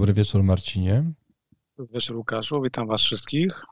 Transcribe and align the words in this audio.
Dobry 0.00 0.14
wieczór, 0.14 0.42
Marcinie. 0.42 1.12
Dobry 1.78 1.94
wieczór, 1.94 2.16
Łukaszu. 2.16 2.62
Witam 2.62 2.86
Was 2.86 3.00
wszystkich. 3.00 3.64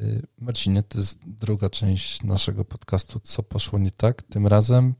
Y, 0.00 0.26
Marcinie, 0.38 0.82
to 0.82 0.98
jest 0.98 1.18
druga 1.26 1.70
część 1.70 2.22
naszego 2.22 2.64
podcastu 2.64 3.20
Co 3.20 3.42
poszło 3.42 3.78
nie 3.78 3.90
tak. 3.90 4.22
Tym 4.22 4.46
razem 4.46 4.94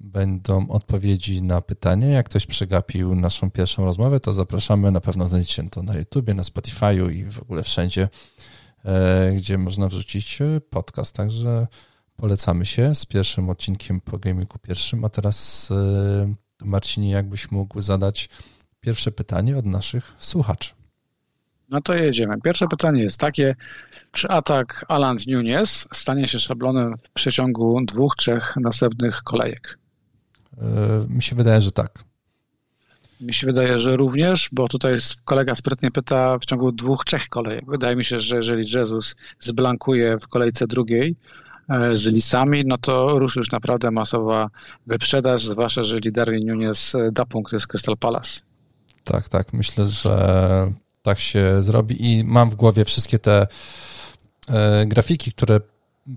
będą 0.00 0.68
odpowiedzi 0.68 1.42
na 1.42 1.60
pytanie. 1.60 2.08
Jak 2.08 2.28
ktoś 2.28 2.46
przegapił 2.46 3.14
naszą 3.14 3.50
pierwszą 3.50 3.84
rozmowę, 3.84 4.20
to 4.20 4.32
zapraszamy. 4.32 4.90
Na 4.90 5.00
pewno 5.00 5.28
znajdziecie 5.28 5.68
to 5.70 5.82
na 5.82 5.94
YouTubie, 5.94 6.34
na 6.34 6.42
Spotify'u 6.42 7.12
i 7.12 7.24
w 7.24 7.42
ogóle 7.42 7.62
wszędzie, 7.62 8.08
e, 8.84 9.32
gdzie 9.36 9.58
można 9.58 9.88
wrzucić 9.88 10.38
podcast. 10.70 11.16
Także 11.16 11.66
polecamy 12.16 12.66
się 12.66 12.94
z 12.94 13.06
pierwszym 13.06 13.50
odcinkiem 13.50 14.00
po 14.00 14.18
Gamingu 14.18 14.58
pierwszym. 14.58 15.04
A 15.04 15.08
teraz 15.08 15.68
e, 15.70 16.34
Marcinie, 16.64 17.10
jakbyś 17.10 17.50
mógł 17.50 17.80
zadać 17.80 18.28
pierwsze 18.82 19.12
pytanie 19.12 19.58
od 19.58 19.66
naszych 19.66 20.12
słuchaczy. 20.18 20.70
No 21.68 21.80
to 21.80 21.94
jedziemy. 21.94 22.40
Pierwsze 22.44 22.66
pytanie 22.68 23.02
jest 23.02 23.20
takie, 23.20 23.56
czy 24.12 24.28
atak 24.28 24.84
Alan 24.88 25.16
Nunes 25.26 25.88
stanie 25.92 26.28
się 26.28 26.38
szablonem 26.38 26.96
w 26.96 27.10
przeciągu 27.10 27.80
dwóch, 27.84 28.16
trzech 28.16 28.56
następnych 28.56 29.22
kolejek? 29.22 29.78
Yy, 30.56 30.64
mi 31.08 31.22
się 31.22 31.36
wydaje, 31.36 31.60
że 31.60 31.70
tak. 31.70 32.04
Mi 33.20 33.34
się 33.34 33.46
wydaje, 33.46 33.78
że 33.78 33.96
również, 33.96 34.48
bo 34.52 34.68
tutaj 34.68 34.96
kolega 35.24 35.54
sprytnie 35.54 35.90
pyta 35.90 36.38
w 36.38 36.44
ciągu 36.44 36.72
dwóch, 36.72 37.04
trzech 37.04 37.28
kolejek. 37.28 37.64
Wydaje 37.66 37.96
mi 37.96 38.04
się, 38.04 38.20
że 38.20 38.36
jeżeli 38.36 38.70
Jezus 38.70 39.16
zblankuje 39.40 40.18
w 40.18 40.28
kolejce 40.28 40.66
drugiej 40.66 41.16
e, 41.68 41.96
z 41.96 42.06
lisami, 42.06 42.62
no 42.66 42.78
to 42.78 43.18
ruszy 43.18 43.38
już 43.40 43.50
naprawdę 43.50 43.90
masowa 43.90 44.50
wyprzedaż, 44.86 45.44
zwłaszcza 45.44 45.80
jeżeli 45.80 46.12
Darwin 46.12 46.46
Nunes 46.48 46.94
e, 46.94 47.12
da 47.12 47.24
punkty 47.24 47.58
z 47.58 47.66
Crystal 47.66 47.96
Palace. 47.96 48.51
Tak, 49.04 49.28
tak. 49.28 49.52
Myślę, 49.52 49.88
że 49.88 50.72
tak 51.02 51.18
się 51.18 51.62
zrobi 51.62 52.12
i 52.12 52.24
mam 52.24 52.50
w 52.50 52.54
głowie 52.54 52.84
wszystkie 52.84 53.18
te 53.18 53.46
e, 54.48 54.86
grafiki, 54.86 55.32
które 55.32 55.60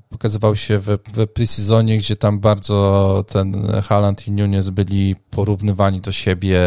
pokazywały 0.10 0.58
się 0.58 0.80
w, 0.80 0.86
w 0.86 1.28
pre-seasonie, 1.34 1.98
gdzie 1.98 2.16
tam 2.16 2.40
bardzo 2.40 3.26
ten 3.28 3.68
Haaland 3.84 4.28
i 4.28 4.32
Nunes 4.32 4.70
byli 4.70 5.16
porównywani 5.16 6.02
do 6.02 6.12
siebie, 6.12 6.60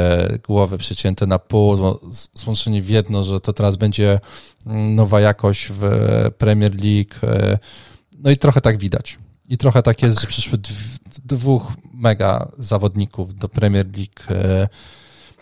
głowy 0.46 0.78
przecięte 0.78 1.26
na 1.26 1.38
pół, 1.38 1.98
złączeni 2.34 2.82
w 2.82 2.88
jedno, 2.88 3.24
że 3.24 3.40
to 3.40 3.52
teraz 3.52 3.76
będzie 3.76 4.20
mm, 4.66 4.94
nowa 4.94 5.20
jakość 5.20 5.68
w 5.70 5.82
Premier 6.38 6.72
League. 6.84 7.14
E, 7.22 7.58
no 8.18 8.30
i 8.30 8.36
trochę 8.36 8.60
tak 8.60 8.78
widać. 8.78 9.18
I 9.48 9.58
trochę 9.58 9.82
tak 9.82 10.02
jest, 10.02 10.20
że 10.20 10.26
przyszły 10.26 10.58
dwóch 11.24 11.72
mega 11.94 12.48
zawodników 12.58 13.34
do 13.34 13.48
Premier 13.48 13.86
League 13.86 14.44
e, 14.44 14.68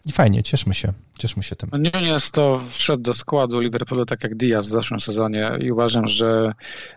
i 0.06 0.12
fajnie, 0.12 0.42
cieszmy 0.42 0.74
się. 0.74 0.92
Cieszmy 1.18 1.42
się 1.42 1.56
tym. 1.56 1.70
Nie 1.72 2.06
jest 2.06 2.34
to 2.34 2.60
wszedł 2.70 3.02
do 3.02 3.14
składu 3.14 3.60
Liverpoolu 3.60 4.06
tak 4.06 4.22
jak 4.22 4.36
Diaz 4.36 4.66
w 4.66 4.70
zeszłym 4.70 5.00
sezonie 5.00 5.50
i 5.60 5.72
uważam, 5.72 6.08
że 6.08 6.52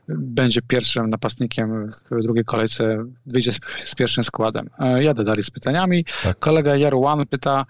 będzie 0.08 0.62
pierwszym 0.62 1.10
napastnikiem 1.10 1.88
w 2.12 2.22
drugiej 2.22 2.46
kolejce, 2.46 3.06
wyjdzie 3.26 3.52
z, 3.52 3.60
z 3.86 3.96
pierwszym 3.96 4.24
składem. 4.24 4.70
E, 4.80 5.04
jadę 5.04 5.24
dalej 5.24 5.44
z 5.44 5.50
pytaniami. 5.50 6.06
Tak. 6.24 6.40
Kolega 6.40 6.76
Jarwan 6.76 7.26
pyta, 7.26 7.66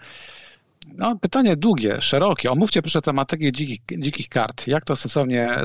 no, 0.96 1.18
pytanie 1.18 1.56
długie, 1.56 2.00
szerokie. 2.00 2.50
Omówcie 2.50 2.82
proszę 2.82 3.00
tematykę 3.00 3.52
dzikich, 3.52 3.78
dzikich 3.98 4.28
kart. 4.28 4.66
Jak 4.66 4.84
to 4.84 4.96
sensownie 4.96 5.56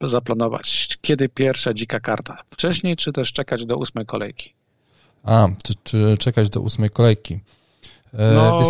zaplanować? 0.00 0.98
Kiedy 1.00 1.28
pierwsza 1.28 1.74
dzika 1.74 2.00
karta? 2.00 2.38
Wcześniej, 2.50 2.96
czy 2.96 3.12
też 3.12 3.32
czekać 3.32 3.66
do 3.66 3.76
ósmej 3.76 4.06
kolejki? 4.06 4.54
A, 5.24 5.48
czy, 5.64 5.74
czy 5.84 6.16
czekać 6.18 6.50
do 6.50 6.60
ósmej 6.60 6.90
kolejki? 6.90 7.40
E, 8.14 8.34
no, 8.34 8.62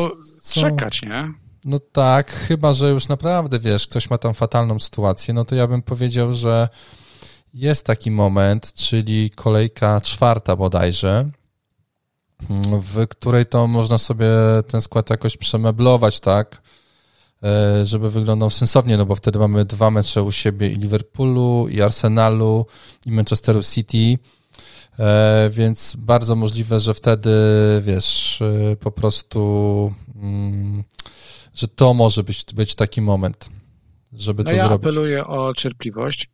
czekać, 0.43 1.03
nie? 1.03 1.33
No 1.65 1.79
tak, 1.79 2.31
chyba, 2.31 2.73
że 2.73 2.91
już 2.91 3.09
naprawdę, 3.09 3.59
wiesz, 3.59 3.87
ktoś 3.87 4.11
ma 4.11 4.19
tam 4.19 4.35
fatalną 4.35 4.79
sytuację, 4.79 5.35
no 5.35 5.45
to 5.45 5.55
ja 5.55 5.67
bym 5.67 5.83
powiedział, 5.83 6.33
że 6.33 6.69
jest 7.55 7.87
taki 7.87 8.11
moment, 8.11 8.73
czyli 8.73 9.31
kolejka 9.31 10.01
czwarta 10.01 10.57
bodajże, 10.57 11.31
w 12.71 13.07
której 13.09 13.47
to 13.47 13.67
można 13.67 13.99
sobie 13.99 14.29
ten 14.69 14.83
skład 14.83 15.11
jakoś 15.11 15.37
przemeblować, 15.37 16.21
tak, 16.21 16.63
e, 17.43 17.87
żeby 17.87 18.11
wyglądał 18.11 18.51
sensownie, 18.51 18.97
no 18.97 19.07
bo 19.07 19.15
wtedy 19.15 19.39
mamy 19.39 19.65
dwa 19.65 19.91
mecze 19.91 20.23
u 20.23 20.33
siebie 20.33 20.69
i 20.69 20.75
Liverpoolu, 20.75 21.69
i 21.69 21.83
Arsenalu, 21.83 22.67
i 23.07 23.13
Manchesteru 23.13 23.63
City, 23.63 24.19
więc 25.51 25.97
bardzo 25.99 26.37
możliwe, 26.37 26.81
że 26.81 26.95
wtedy, 26.95 27.31
wiesz, 27.83 28.43
e, 28.43 28.77
po 28.77 28.91
prostu 28.91 29.93
mm, 30.17 30.85
że 31.55 31.69
to 31.69 31.95
może 31.95 32.23
być, 32.23 32.45
być 32.55 32.75
taki 32.75 33.01
moment, 33.01 33.51
żeby 34.13 34.45
no 34.45 34.51
to 34.51 34.57
ja 34.57 34.69
zrobić. 34.69 34.85
Ja 34.85 34.91
apeluję 34.91 35.27
o 35.27 35.55
cierpliwość 35.55 36.31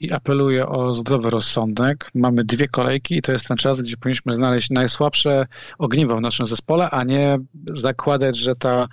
i 0.00 0.12
apeluję 0.12 0.68
o 0.68 0.94
zdrowy 0.94 1.30
rozsądek. 1.30 2.10
Mamy 2.14 2.44
dwie 2.44 2.68
kolejki 2.68 3.16
i 3.16 3.22
to 3.22 3.32
jest 3.32 3.48
ten 3.48 3.56
czas, 3.56 3.82
gdzie 3.82 3.96
powinniśmy 3.96 4.34
znaleźć 4.34 4.70
najsłabsze 4.70 5.46
ogniwo 5.78 6.16
w 6.16 6.20
naszym 6.20 6.46
zespole, 6.46 6.90
a 6.90 7.04
nie 7.04 7.38
zakładać, 7.72 8.36
że 8.36 8.56
ta 8.56 8.88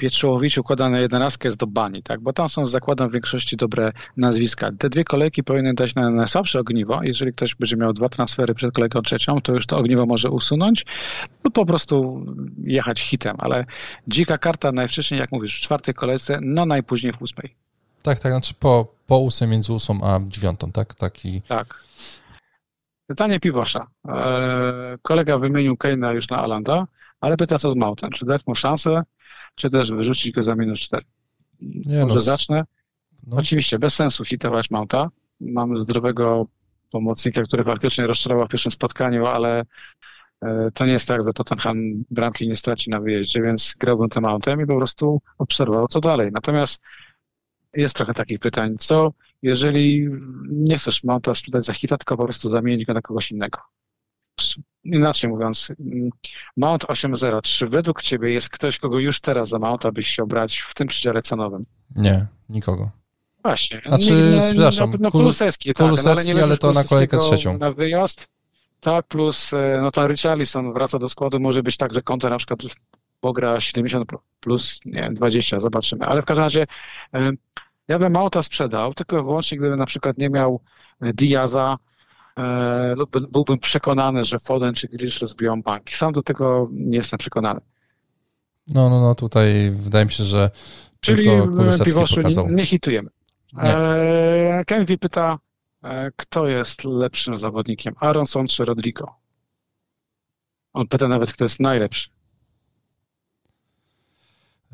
Pietrzołowicz 0.00 0.58
układa 0.58 0.88
na 0.88 1.00
jedenastkę 1.00 1.48
jest 1.48 1.58
do 1.58 1.66
bani, 1.66 2.02
tak? 2.02 2.20
bo 2.20 2.32
tam 2.32 2.48
są 2.48 2.66
zakładam 2.66 3.08
w 3.08 3.12
większości 3.12 3.56
dobre 3.56 3.92
nazwiska. 4.16 4.70
Te 4.78 4.88
dwie 4.88 5.04
kolejki 5.04 5.44
powinny 5.44 5.74
dać 5.74 5.94
na 5.94 6.10
najsłabsze 6.10 6.60
ogniwo. 6.60 7.00
Jeżeli 7.02 7.32
ktoś 7.32 7.54
będzie 7.54 7.76
miał 7.76 7.92
dwa 7.92 8.08
transfery 8.08 8.54
przed 8.54 8.74
kolejką 8.74 9.02
trzecią, 9.02 9.40
to 9.40 9.52
już 9.52 9.66
to 9.66 9.76
ogniwo 9.78 10.06
może 10.06 10.30
usunąć 10.30 10.86
lub 11.44 11.54
po 11.54 11.66
prostu 11.66 12.26
jechać 12.66 13.00
hitem, 13.00 13.36
ale 13.38 13.64
dzika 14.08 14.38
karta 14.38 14.72
najwcześniej, 14.72 15.20
jak 15.20 15.32
mówisz, 15.32 15.58
w 15.58 15.60
czwartej 15.60 15.94
kolejce, 15.94 16.38
no 16.42 16.66
najpóźniej 16.66 17.12
w 17.12 17.22
ósmej. 17.22 17.54
Tak, 18.02 18.18
tak, 18.18 18.32
znaczy 18.32 18.54
po, 18.54 18.94
po 19.06 19.18
ósmej 19.18 19.50
między 19.50 19.72
ósmą 19.72 20.00
a 20.02 20.20
dziewiątą, 20.28 20.72
tak? 20.72 20.94
Taki... 20.94 21.42
Tak. 21.42 21.84
Pytanie 23.06 23.40
Piwosza. 23.40 23.86
Eee, 24.08 24.98
kolega 25.02 25.38
wymienił 25.38 25.76
Keina 25.76 26.12
już 26.12 26.28
na 26.28 26.38
Alanda, 26.38 26.86
ale 27.20 27.36
pyta 27.36 27.58
co 27.58 27.72
z 27.72 27.76
Mautem. 27.76 28.10
Czy 28.10 28.26
dać 28.26 28.46
mu 28.46 28.54
szansę? 28.54 29.02
czy 29.54 29.70
też 29.70 29.92
wyrzucić 29.92 30.32
go 30.32 30.42
za 30.42 30.54
minus 30.54 30.80
4. 30.80 31.04
Nie, 31.60 32.02
Może 32.02 32.14
no, 32.14 32.20
zacznę. 32.20 32.64
No. 33.26 33.36
Oczywiście 33.36 33.78
bez 33.78 33.94
sensu 33.94 34.24
hitować 34.24 34.70
Mounta. 34.70 35.08
Mamy 35.40 35.76
zdrowego 35.76 36.46
pomocnika, 36.90 37.42
który 37.42 37.64
faktycznie 37.64 38.06
rozczarował 38.06 38.46
w 38.46 38.48
pierwszym 38.48 38.72
spotkaniu, 38.72 39.26
ale 39.26 39.64
e, 40.42 40.70
to 40.74 40.86
nie 40.86 40.92
jest 40.92 41.08
tak, 41.08 41.24
że 41.24 41.32
Tottenham 41.32 42.04
bramki 42.10 42.48
nie 42.48 42.54
straci 42.54 42.90
na 42.90 43.00
wyjeździe, 43.00 43.42
więc 43.42 43.74
grałbym 43.78 44.08
tym 44.08 44.22
Mountem 44.22 44.60
i 44.60 44.66
po 44.66 44.76
prostu 44.76 45.20
obserwował, 45.38 45.88
co 45.88 46.00
dalej. 46.00 46.30
Natomiast 46.32 46.80
jest 47.76 47.96
trochę 47.96 48.14
takich 48.14 48.38
pytań, 48.38 48.76
co 48.78 49.12
jeżeli 49.42 50.08
nie 50.50 50.78
chcesz 50.78 51.04
Mounta 51.04 51.34
sprzedać 51.34 51.64
za 51.64 51.72
hita, 51.72 51.96
tylko 51.96 52.16
po 52.16 52.24
prostu 52.24 52.50
zamienić 52.50 52.84
go 52.84 52.94
na 52.94 53.02
kogoś 53.02 53.30
innego 53.30 53.58
inaczej 54.84 55.30
mówiąc, 55.30 55.72
Mount 56.56 56.84
8.0, 56.84 57.42
czy 57.42 57.66
według 57.66 58.02
Ciebie 58.02 58.30
jest 58.32 58.48
ktoś, 58.48 58.78
kogo 58.78 58.98
już 58.98 59.20
teraz 59.20 59.48
za 59.48 59.58
Mounta 59.58 59.92
byś 59.92 60.12
chciał 60.12 60.26
brać 60.26 60.58
w 60.58 60.74
tym 60.74 60.88
przedziale 60.88 61.22
cenowym? 61.22 61.66
Nie, 61.96 62.26
nikogo. 62.48 62.90
Właśnie. 63.42 63.82
Znaczy, 63.86 64.12
nie, 64.12 64.22
nie, 64.22 64.40
przepraszam, 64.40 64.90
no, 64.90 64.96
no 65.00 65.10
Kulusewski, 65.10 65.74
tak, 65.74 65.86
Kulusewski, 65.86 66.32
ale, 66.32 66.42
ale 66.42 66.56
to 66.56 66.72
na 66.72 66.84
kolejkę 66.84 67.18
trzecią. 67.18 67.58
Na 67.58 67.72
wyjazd, 67.72 68.28
tak, 68.80 69.06
plus 69.06 69.52
e, 69.52 69.78
no 69.82 69.90
to 69.90 70.06
Richarlison 70.06 70.72
wraca 70.72 70.98
do 70.98 71.08
składu, 71.08 71.40
może 71.40 71.62
być 71.62 71.76
tak, 71.76 71.94
że 71.94 72.02
konto 72.02 72.28
na 72.28 72.38
przykład 72.38 72.60
pogra 73.20 73.60
70 73.60 74.10
plus, 74.40 74.80
nie 74.84 75.10
20, 75.12 75.60
zobaczymy. 75.60 76.06
Ale 76.06 76.22
w 76.22 76.24
każdym 76.24 76.44
razie 76.44 76.66
e, 77.14 77.30
ja 77.88 77.98
bym 77.98 78.12
Mauta 78.12 78.42
sprzedał, 78.42 78.94
tylko 78.94 79.24
wyłącznie 79.24 79.58
gdyby 79.58 79.76
na 79.76 79.86
przykład 79.86 80.18
nie 80.18 80.30
miał 80.30 80.60
Diaza, 81.00 81.78
E, 81.82 81.89
lub 82.96 83.30
byłbym 83.32 83.58
przekonany, 83.58 84.24
że 84.24 84.38
Foden 84.38 84.74
czy 84.74 84.88
Grealish 84.88 85.20
rozbiją 85.20 85.62
banki. 85.62 85.94
Sam 85.94 86.12
do 86.12 86.22
tego 86.22 86.68
nie 86.72 86.96
jestem 86.96 87.18
przekonany. 87.18 87.60
No, 88.66 88.90
no, 88.90 89.00
no, 89.00 89.14
tutaj 89.14 89.70
wydaje 89.70 90.04
mi 90.04 90.10
się, 90.10 90.24
że 90.24 90.50
Czyli 91.00 91.28
Piwoszu 91.84 92.20
nie, 92.20 92.54
nie 92.54 92.66
hitujemy. 92.66 93.10
Nie. 93.52 93.76
E, 93.76 94.64
Kenvi 94.66 94.98
pyta, 94.98 95.38
e, 95.82 96.10
kto 96.16 96.46
jest 96.46 96.84
lepszym 96.84 97.36
zawodnikiem, 97.36 97.94
Aronson 98.00 98.46
czy 98.46 98.64
Rodrigo? 98.64 99.14
On 100.72 100.88
pyta 100.88 101.08
nawet, 101.08 101.32
kto 101.32 101.44
jest 101.44 101.60
najlepszy. 101.60 102.10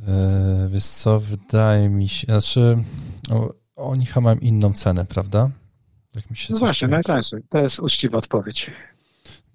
E, 0.08 0.69
wiesz 0.73 0.85
co, 0.85 1.20
wydaje 1.20 1.88
mi 1.88 2.08
się, 2.08 2.26
znaczy 2.26 2.85
o, 3.31 3.53
oni 3.76 4.06
chyba 4.06 4.20
mają 4.20 4.37
inną 4.37 4.73
cenę, 4.73 5.05
prawda? 5.05 5.50
Jak 6.17 6.31
mi 6.31 6.37
się 6.37 6.55
no 6.55 6.59
właśnie, 6.59 6.89
najtańszy. 6.89 7.43
To 7.49 7.59
jest 7.59 7.81
uczciwa 7.81 8.19
odpowiedź. 8.19 8.71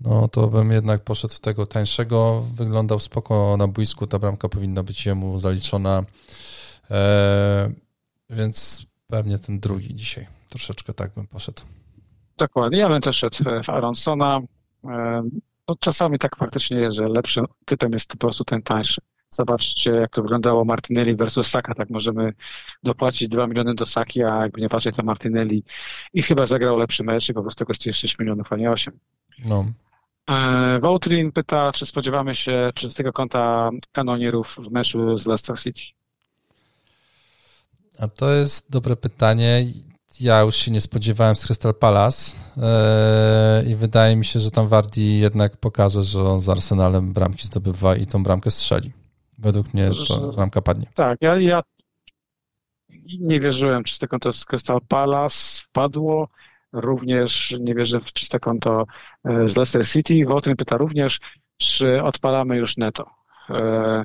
No 0.01 0.27
to 0.27 0.47
bym 0.47 0.71
jednak 0.71 1.03
poszedł 1.03 1.33
w 1.33 1.39
tego 1.39 1.65
tańszego. 1.65 2.43
Wyglądał 2.53 2.99
spoko 2.99 3.55
na 3.57 3.67
boisku, 3.67 4.07
ta 4.07 4.19
bramka 4.19 4.49
powinna 4.49 4.83
być 4.83 5.05
jemu 5.05 5.39
zaliczona. 5.39 6.03
Eee, 6.89 7.71
więc 8.29 8.85
pewnie 9.07 9.39
ten 9.39 9.59
drugi 9.59 9.95
dzisiaj. 9.95 10.27
Troszeczkę 10.49 10.93
tak 10.93 11.13
bym 11.13 11.27
poszedł. 11.27 11.61
Dokładnie. 12.37 12.77
Ja 12.77 12.89
bym 12.89 13.01
też 13.01 13.17
szedł 13.17 13.37
w 13.63 13.69
Aronsona. 13.69 14.39
Eee, 14.83 15.21
no, 15.67 15.75
czasami 15.79 16.19
tak 16.19 16.37
faktycznie 16.37 16.77
jest, 16.77 16.97
że 16.97 17.07
lepszym 17.07 17.45
typem 17.65 17.91
jest 17.91 18.07
po 18.07 18.17
prostu 18.17 18.43
ten 18.43 18.61
tańszy. 18.61 19.01
Zobaczcie, 19.33 19.91
jak 19.91 20.11
to 20.11 20.21
wyglądało 20.21 20.65
Martinelli 20.65 21.15
versus 21.15 21.47
Saka. 21.47 21.73
Tak 21.73 21.89
możemy 21.89 22.33
dopłacić 22.83 23.29
2 23.29 23.47
miliony 23.47 23.75
do 23.75 23.85
Saki, 23.85 24.23
a 24.23 24.41
jakby 24.41 24.61
nie 24.61 24.69
patrzeć, 24.69 24.95
to 24.95 25.03
Martinelli 25.03 25.63
i 26.13 26.23
chyba 26.23 26.45
zagrał 26.45 26.77
lepszy 26.77 27.03
mecz 27.03 27.29
i 27.29 27.33
po 27.33 27.41
prostu 27.41 27.65
kosztuje 27.65 27.93
6 27.93 28.19
milionów, 28.19 28.53
a 28.53 28.55
nie 28.55 28.71
8. 28.71 28.99
No. 29.45 29.65
E, 30.29 30.79
Woutrin 30.79 31.31
pyta, 31.31 31.71
czy 31.71 31.85
spodziewamy 31.85 32.35
się 32.35 32.71
czystego 32.75 33.13
konta 33.13 33.69
kanonierów 33.91 34.55
w 34.55 34.71
meczu 34.71 35.17
z 35.17 35.25
Leicester 35.25 35.59
City? 35.59 35.81
A 37.99 38.07
to 38.07 38.31
jest 38.31 38.65
dobre 38.69 38.95
pytanie. 38.95 39.65
Ja 40.19 40.41
już 40.41 40.55
się 40.55 40.71
nie 40.71 40.81
spodziewałem 40.81 41.35
z 41.35 41.45
Crystal 41.45 41.73
Palace 41.73 42.35
e, 42.57 43.63
i 43.67 43.75
wydaje 43.75 44.15
mi 44.15 44.25
się, 44.25 44.39
że 44.39 44.51
tam 44.51 44.67
Wardi 44.67 45.19
jednak 45.19 45.57
pokaże, 45.57 46.03
że 46.03 46.23
on 46.23 46.39
z 46.39 46.49
Arsenalem 46.49 47.13
bramki 47.13 47.47
zdobywa 47.47 47.95
i 47.95 48.07
tą 48.07 48.23
bramkę 48.23 48.51
strzeli. 48.51 48.91
Według 49.41 49.73
mnie 49.73 49.89
to 50.07 50.31
bramka 50.31 50.61
padnie. 50.61 50.87
Tak, 50.95 51.17
ja, 51.21 51.39
ja 51.39 51.61
nie 53.19 53.39
wierzyłem, 53.39 53.83
czyste 53.83 54.07
konto 54.07 54.33
z 54.33 54.45
Crystal 54.45 54.79
Palace 54.87 55.61
wpadło. 55.63 56.27
Również 56.73 57.55
nie 57.59 57.75
wierzę 57.75 57.99
w 57.99 58.13
czyste 58.13 58.39
konto 58.39 58.85
e, 59.25 59.47
z 59.47 59.57
Leicester 59.57 59.87
City. 59.87 60.25
Wołtyn 60.25 60.55
pyta 60.55 60.77
również, 60.77 61.19
czy 61.57 62.03
odpalamy 62.03 62.57
już 62.57 62.77
neto. 62.77 63.09
E, 63.49 64.03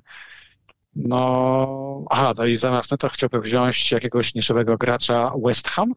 no, 0.96 2.04
aha, 2.10 2.34
no 2.36 2.44
i 2.44 2.56
zamiast 2.56 2.90
neto 2.90 3.08
chciałbym 3.08 3.40
wziąć 3.40 3.92
jakiegoś 3.92 4.34
niszowego 4.34 4.76
gracza 4.76 5.32
West 5.44 5.68
Ham, 5.68 5.92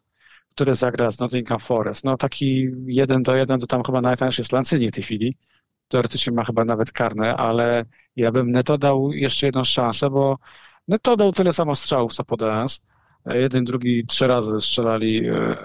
który 0.55 0.75
zagra 0.75 1.11
z 1.11 1.19
Nottingham 1.19 1.59
Forest. 1.59 2.03
No 2.03 2.17
taki 2.17 2.67
jeden 2.85 3.23
do 3.23 3.35
jeden 3.35 3.59
to 3.59 3.67
tam 3.67 3.83
chyba 3.83 4.01
najtańszy 4.01 4.41
jest 4.41 4.51
Lancyni 4.51 4.87
w 4.87 4.91
tej 4.91 5.03
chwili. 5.03 5.37
Teoretycznie 5.89 6.33
ma 6.33 6.43
chyba 6.43 6.65
nawet 6.65 6.91
karne, 6.91 7.35
ale 7.37 7.85
ja 8.15 8.31
bym 8.31 8.51
neto 8.51 8.77
dał 8.77 9.11
jeszcze 9.11 9.45
jedną 9.45 9.63
szansę, 9.63 10.09
bo 10.09 10.37
neto 10.87 11.15
dał 11.15 11.31
tyle 11.31 11.53
samo 11.53 11.75
strzałów, 11.75 12.13
co 12.13 12.23
Podens. 12.23 12.81
Jeden, 13.25 13.63
drugi, 13.63 14.05
trzy 14.07 14.27
razy 14.27 14.61
strzelali 14.61 15.27
e, 15.27 15.55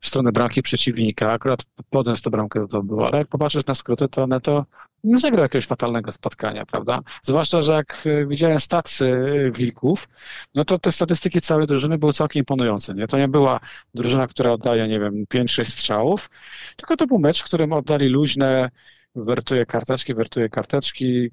w 0.00 0.08
stronę 0.08 0.32
bramki 0.32 0.62
przeciwnika. 0.62 1.32
Akurat 1.32 1.60
Podens 1.90 2.22
tę 2.22 2.30
bramkę 2.30 2.66
to 2.68 2.82
było, 2.82 3.06
ale 3.06 3.18
jak 3.18 3.28
popatrzysz 3.28 3.66
na 3.66 3.74
skróty, 3.74 4.08
to 4.08 4.26
neto 4.26 4.66
nie 5.04 5.18
zagrał 5.18 5.42
jakiegoś 5.42 5.66
fatalnego 5.66 6.12
spotkania, 6.12 6.66
prawda? 6.66 7.00
Zwłaszcza, 7.22 7.62
że 7.62 7.72
jak 7.72 8.02
e, 8.06 8.26
widziałem 8.26 8.60
stacy 8.60 9.06
e, 9.06 9.50
Wilków, 9.50 10.08
no 10.54 10.64
to 10.64 10.78
te 10.78 10.92
statystyki 10.92 11.40
całej 11.40 11.66
drużyny 11.66 11.98
były 11.98 12.12
całkiem 12.12 12.40
imponujące, 12.40 12.94
nie? 12.94 13.08
To 13.08 13.18
nie 13.18 13.28
była 13.28 13.60
drużyna, 13.94 14.26
która 14.26 14.52
oddaje, 14.52 14.88
nie 14.88 15.00
wiem, 15.00 15.24
5-6 15.34 15.64
strzałów, 15.64 16.30
tylko 16.76 16.96
to 16.96 17.06
był 17.06 17.18
mecz, 17.18 17.42
w 17.42 17.44
którym 17.44 17.72
oddali 17.72 18.08
luźne, 18.08 18.70
wertuje 19.14 19.66
karteczki, 19.66 20.14
wertuje 20.14 20.48
karteczki, 20.48 21.30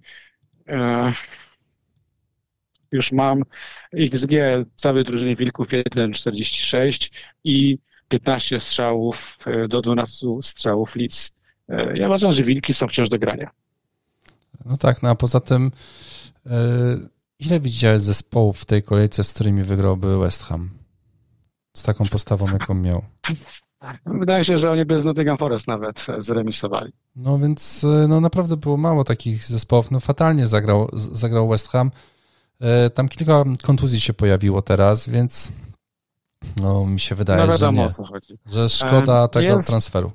e, 0.67 1.13
już 2.91 3.11
mam 3.11 3.43
XG 3.93 4.31
całej 4.75 5.03
drużyny 5.03 5.35
Wilków 5.35 5.67
1,46 5.67 7.11
i 7.43 7.77
15 8.09 8.59
strzałów 8.59 9.37
do 9.69 9.81
12 9.81 10.27
strzałów 10.41 10.95
Leeds 10.95 11.31
ja 11.93 12.07
uważam, 12.07 12.33
że 12.33 12.43
wilki 12.43 12.73
są 12.73 12.87
wciąż 12.87 13.09
do 13.09 13.19
grania. 13.19 13.49
No 14.65 14.77
tak, 14.77 15.03
no 15.03 15.09
a 15.09 15.15
poza 15.15 15.39
tym 15.39 15.71
yy, 16.45 16.51
ile 17.39 17.59
widziałeś 17.59 18.01
zespołów 18.01 18.59
w 18.59 18.65
tej 18.65 18.83
kolejce, 18.83 19.23
z 19.23 19.33
którymi 19.33 19.63
wygrałby 19.63 20.19
West 20.19 20.43
Ham? 20.43 20.69
Z 21.73 21.83
taką 21.83 22.05
postawą, 22.05 22.51
jaką 22.51 22.73
miał. 22.73 23.05
Wydaje 24.05 24.45
się, 24.45 24.57
że 24.57 24.71
oni 24.71 24.85
bez 24.85 25.05
Nottingham 25.05 25.37
Forest 25.37 25.67
nawet 25.67 26.05
zremisowali. 26.17 26.93
No 27.15 27.39
więc 27.39 27.83
e, 27.83 28.07
no 28.07 28.21
naprawdę 28.21 28.57
było 28.57 28.77
mało 28.77 29.03
takich 29.03 29.43
zespołów. 29.45 29.91
No 29.91 29.99
fatalnie 29.99 30.47
zagrał, 30.47 30.89
zagrał 30.93 31.49
West 31.49 31.67
Ham. 31.67 31.91
E, 32.61 32.89
tam 32.89 33.09
kilka 33.09 33.43
kontuzji 33.63 34.01
się 34.01 34.13
pojawiło 34.13 34.61
teraz, 34.61 35.09
więc 35.09 35.51
no 36.61 36.85
mi 36.85 36.99
się 36.99 37.15
wydaje, 37.15 37.39
no 37.39 37.47
wiadomo, 37.47 37.89
że 37.89 38.03
nie. 38.29 38.37
Że 38.45 38.69
szkoda 38.69 39.27
tego 39.27 39.45
jest, 39.45 39.67
transferu. 39.67 40.11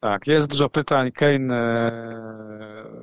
Tak, 0.00 0.26
jest 0.26 0.46
dużo 0.46 0.68
pytań. 0.68 1.12
Kane 1.12 1.56
e, 1.56 3.02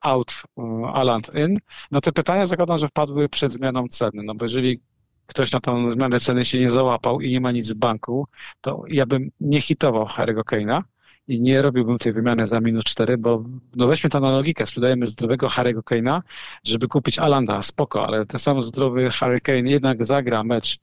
out, 0.00 0.42
e, 0.58 0.62
Aland 0.92 1.34
in. 1.34 1.58
No 1.90 2.00
te 2.00 2.12
pytania 2.12 2.46
zakładam, 2.46 2.78
że 2.78 2.88
wpadły 2.88 3.28
przed 3.28 3.52
zmianą 3.52 3.88
ceny, 3.88 4.22
no 4.22 4.34
bo 4.34 4.44
jeżeli 4.44 4.80
ktoś 5.26 5.52
na 5.52 5.60
tą 5.60 5.92
zmianę 5.92 6.20
ceny 6.20 6.44
się 6.44 6.60
nie 6.60 6.70
załapał 6.70 7.20
i 7.20 7.30
nie 7.30 7.40
ma 7.40 7.52
nic 7.52 7.72
w 7.72 7.74
banku, 7.74 8.26
to 8.60 8.84
ja 8.88 9.06
bym 9.06 9.30
nie 9.40 9.60
hitował 9.60 10.04
Harry'ego 10.06 10.42
Kane'a 10.42 10.82
i 11.28 11.40
nie 11.40 11.62
robiłbym 11.62 11.98
tej 11.98 12.12
wymiany 12.12 12.46
za 12.46 12.60
minus 12.60 12.84
4, 12.84 13.18
bo 13.18 13.44
no 13.76 13.86
weźmy 13.86 14.10
to 14.10 14.20
na 14.20 14.30
logikę, 14.30 14.66
sprzedajemy 14.66 15.06
zdrowego 15.06 15.46
Harry'ego 15.46 15.82
Kane'a, 15.82 16.20
żeby 16.64 16.88
kupić 16.88 17.18
Alanda, 17.18 17.62
spoko, 17.62 18.06
ale 18.06 18.26
ten 18.26 18.40
sam 18.40 18.64
zdrowy 18.64 19.10
Harry 19.10 19.40
Kane 19.40 19.70
jednak 19.70 20.06
zagra 20.06 20.44
mecz 20.44 20.78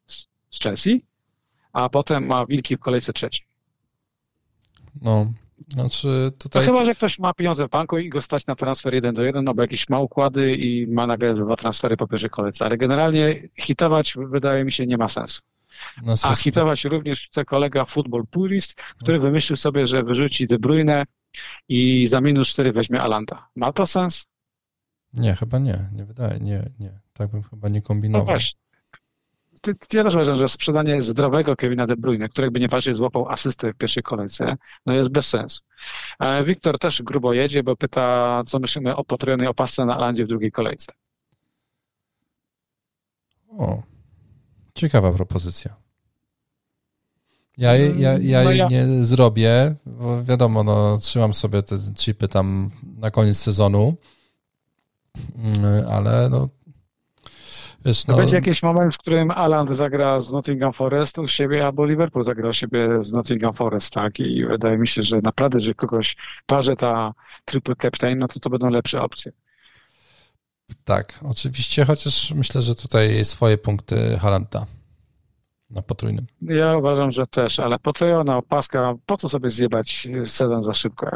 z 0.50 0.60
Chelsea, 0.64 1.06
a 1.74 1.90
potem 1.90 2.28
ma 2.28 2.46
wilki 2.46 2.78
w 2.78 2.80
kolejce 2.80 3.14
trzeciej. 3.14 3.46
No, 5.02 5.34
znaczy 5.70 6.32
tutaj... 6.38 6.66
No 6.66 6.74
chyba, 6.74 6.86
że 6.86 6.96
ktoś 6.96 7.20
ma 7.20 7.34
pieniądze 7.34 7.68
w 7.68 7.70
banku 7.70 7.98
i 7.98 8.10
go 8.10 8.22
stać 8.22 8.46
na 8.46 8.56
transfer 8.56 8.94
jeden 8.94 9.16
do 9.16 9.24
jeden, 9.24 9.44
no 9.44 9.54
bo 9.54 9.62
jakieś 9.62 9.90
ma 9.90 10.00
układy 10.00 10.56
i 10.56 10.88
ma 10.88 11.08
nagle 11.08 11.34
dwa 11.34 11.56
transfery 11.56 11.98
po 11.98 12.08
pierwszej 12.08 12.30
kolejce, 12.30 12.66
ale 12.66 12.78
generalnie 12.78 13.36
hitować 13.60 14.14
wydaje 14.18 14.66
mi 14.66 14.72
się 14.72 14.88
nie 14.88 14.98
ma 14.98 15.10
sensu. 15.10 15.42
No, 16.04 16.14
A 16.24 16.36
hitować 16.36 16.86
również 16.86 17.28
chce 17.28 17.46
kolega 17.46 17.86
Football 17.86 18.28
Purist, 18.28 18.82
który 18.98 19.18
no. 19.18 19.24
wymyślił 19.24 19.58
sobie, 19.58 19.88
że 19.88 20.04
wyrzuci 20.04 20.48
De 20.48 20.60
Bruyne 20.60 21.06
i 21.70 22.08
za 22.08 22.22
minus 22.22 22.50
4 22.50 22.72
weźmie 22.72 23.02
Alanta. 23.02 23.48
Ma 23.56 23.72
to 23.72 23.86
sens? 23.86 24.26
Nie, 25.14 25.36
chyba 25.36 25.60
nie. 25.60 25.90
Nie 25.94 26.06
wydaje, 26.06 26.40
nie, 26.40 26.70
nie. 26.80 27.00
Tak 27.14 27.32
bym 27.32 27.44
chyba 27.44 27.70
nie 27.70 27.82
kombinował. 27.82 28.26
No 28.26 28.32
właśnie 28.32 28.61
ja 29.68 30.04
też 30.04 30.16
uważam, 30.16 30.36
że 30.36 30.48
sprzedanie 30.48 31.02
zdrowego 31.02 31.56
Kevina 31.56 31.88
De 31.88 31.98
Bruyne, 31.98 32.30
który 32.30 32.52
by 32.52 32.60
nie 32.60 32.70
patrzeć 32.70 32.96
złapał 32.96 33.30
asystę 33.30 33.74
w 33.74 33.78
pierwszej 33.78 34.04
kolejce, 34.04 34.58
no 34.86 34.94
jest 34.94 35.10
bez 35.10 35.28
sensu. 35.28 35.62
Wiktor 36.46 36.80
też 36.80 37.02
grubo 37.02 37.34
jedzie, 37.34 37.64
bo 37.64 37.76
pyta, 37.76 38.44
co 38.48 38.60
myślimy 38.60 38.96
o 38.96 39.04
potrójnej 39.04 39.48
opasce 39.48 39.86
na 39.86 39.98
Alandzie 39.98 40.26
w 40.26 40.28
drugiej 40.28 40.52
kolejce. 40.52 40.92
O, 43.58 43.84
ciekawa 44.76 45.12
propozycja. 45.12 45.76
Ja, 47.58 47.76
ja, 47.76 48.18
ja, 48.18 48.44
no 48.44 48.52
ja... 48.52 48.68
nie 48.68 49.06
zrobię, 49.06 49.76
bo 49.86 50.24
wiadomo, 50.24 50.64
no, 50.64 50.98
trzymam 50.98 51.34
sobie 51.34 51.64
te 51.64 51.76
chipy 51.96 52.28
tam 52.28 52.70
na 52.98 53.12
koniec 53.12 53.38
sezonu, 53.38 53.96
mm, 55.36 55.88
ale 55.90 56.30
no, 56.30 56.50
no... 58.08 58.18
Będzie 58.18 58.36
jakiś 58.36 58.64
moment, 58.64 58.96
w 58.96 58.98
którym 58.98 59.32
Alan 59.32 59.68
zagra 59.68 60.22
z 60.22 60.32
Nottingham 60.32 60.74
Forest 60.74 61.18
u 61.18 61.28
siebie, 61.28 61.66
albo 61.66 61.86
Liverpool 61.86 62.26
zagra 62.26 62.50
u 62.50 62.54
siebie 62.54 62.90
z 63.02 63.14
Nottingham 63.14 63.54
Forest, 63.54 63.94
tak? 63.94 64.20
I 64.20 64.46
wydaje 64.46 64.78
mi 64.78 64.88
się, 64.88 65.04
że 65.04 65.22
naprawdę, 65.22 65.60
że 65.60 65.74
kogoś 65.74 66.16
parzy 66.46 66.76
ta 66.76 67.14
triple 67.46 67.76
captain, 67.76 68.20
no 68.20 68.28
to 68.28 68.40
to 68.40 68.50
będą 68.50 68.70
lepsze 68.70 69.02
opcje. 69.02 69.32
Tak, 70.84 71.20
oczywiście, 71.24 71.86
chociaż 71.86 72.34
myślę, 72.34 72.62
że 72.62 72.76
tutaj 72.76 73.26
swoje 73.26 73.58
punkty 73.58 74.18
Halanta 74.22 74.66
na 75.72 75.82
potrójnym. 75.82 76.26
Ja 76.42 76.78
uważam, 76.78 77.12
że 77.12 77.26
też, 77.26 77.60
ale 77.60 77.80
potrojona 77.80 78.38
opaska, 78.38 78.94
po 79.06 79.18
co 79.18 79.30
sobie 79.30 79.50
zjebać 79.50 80.08
sezon 80.26 80.64
za 80.64 80.74
szybko? 80.74 81.08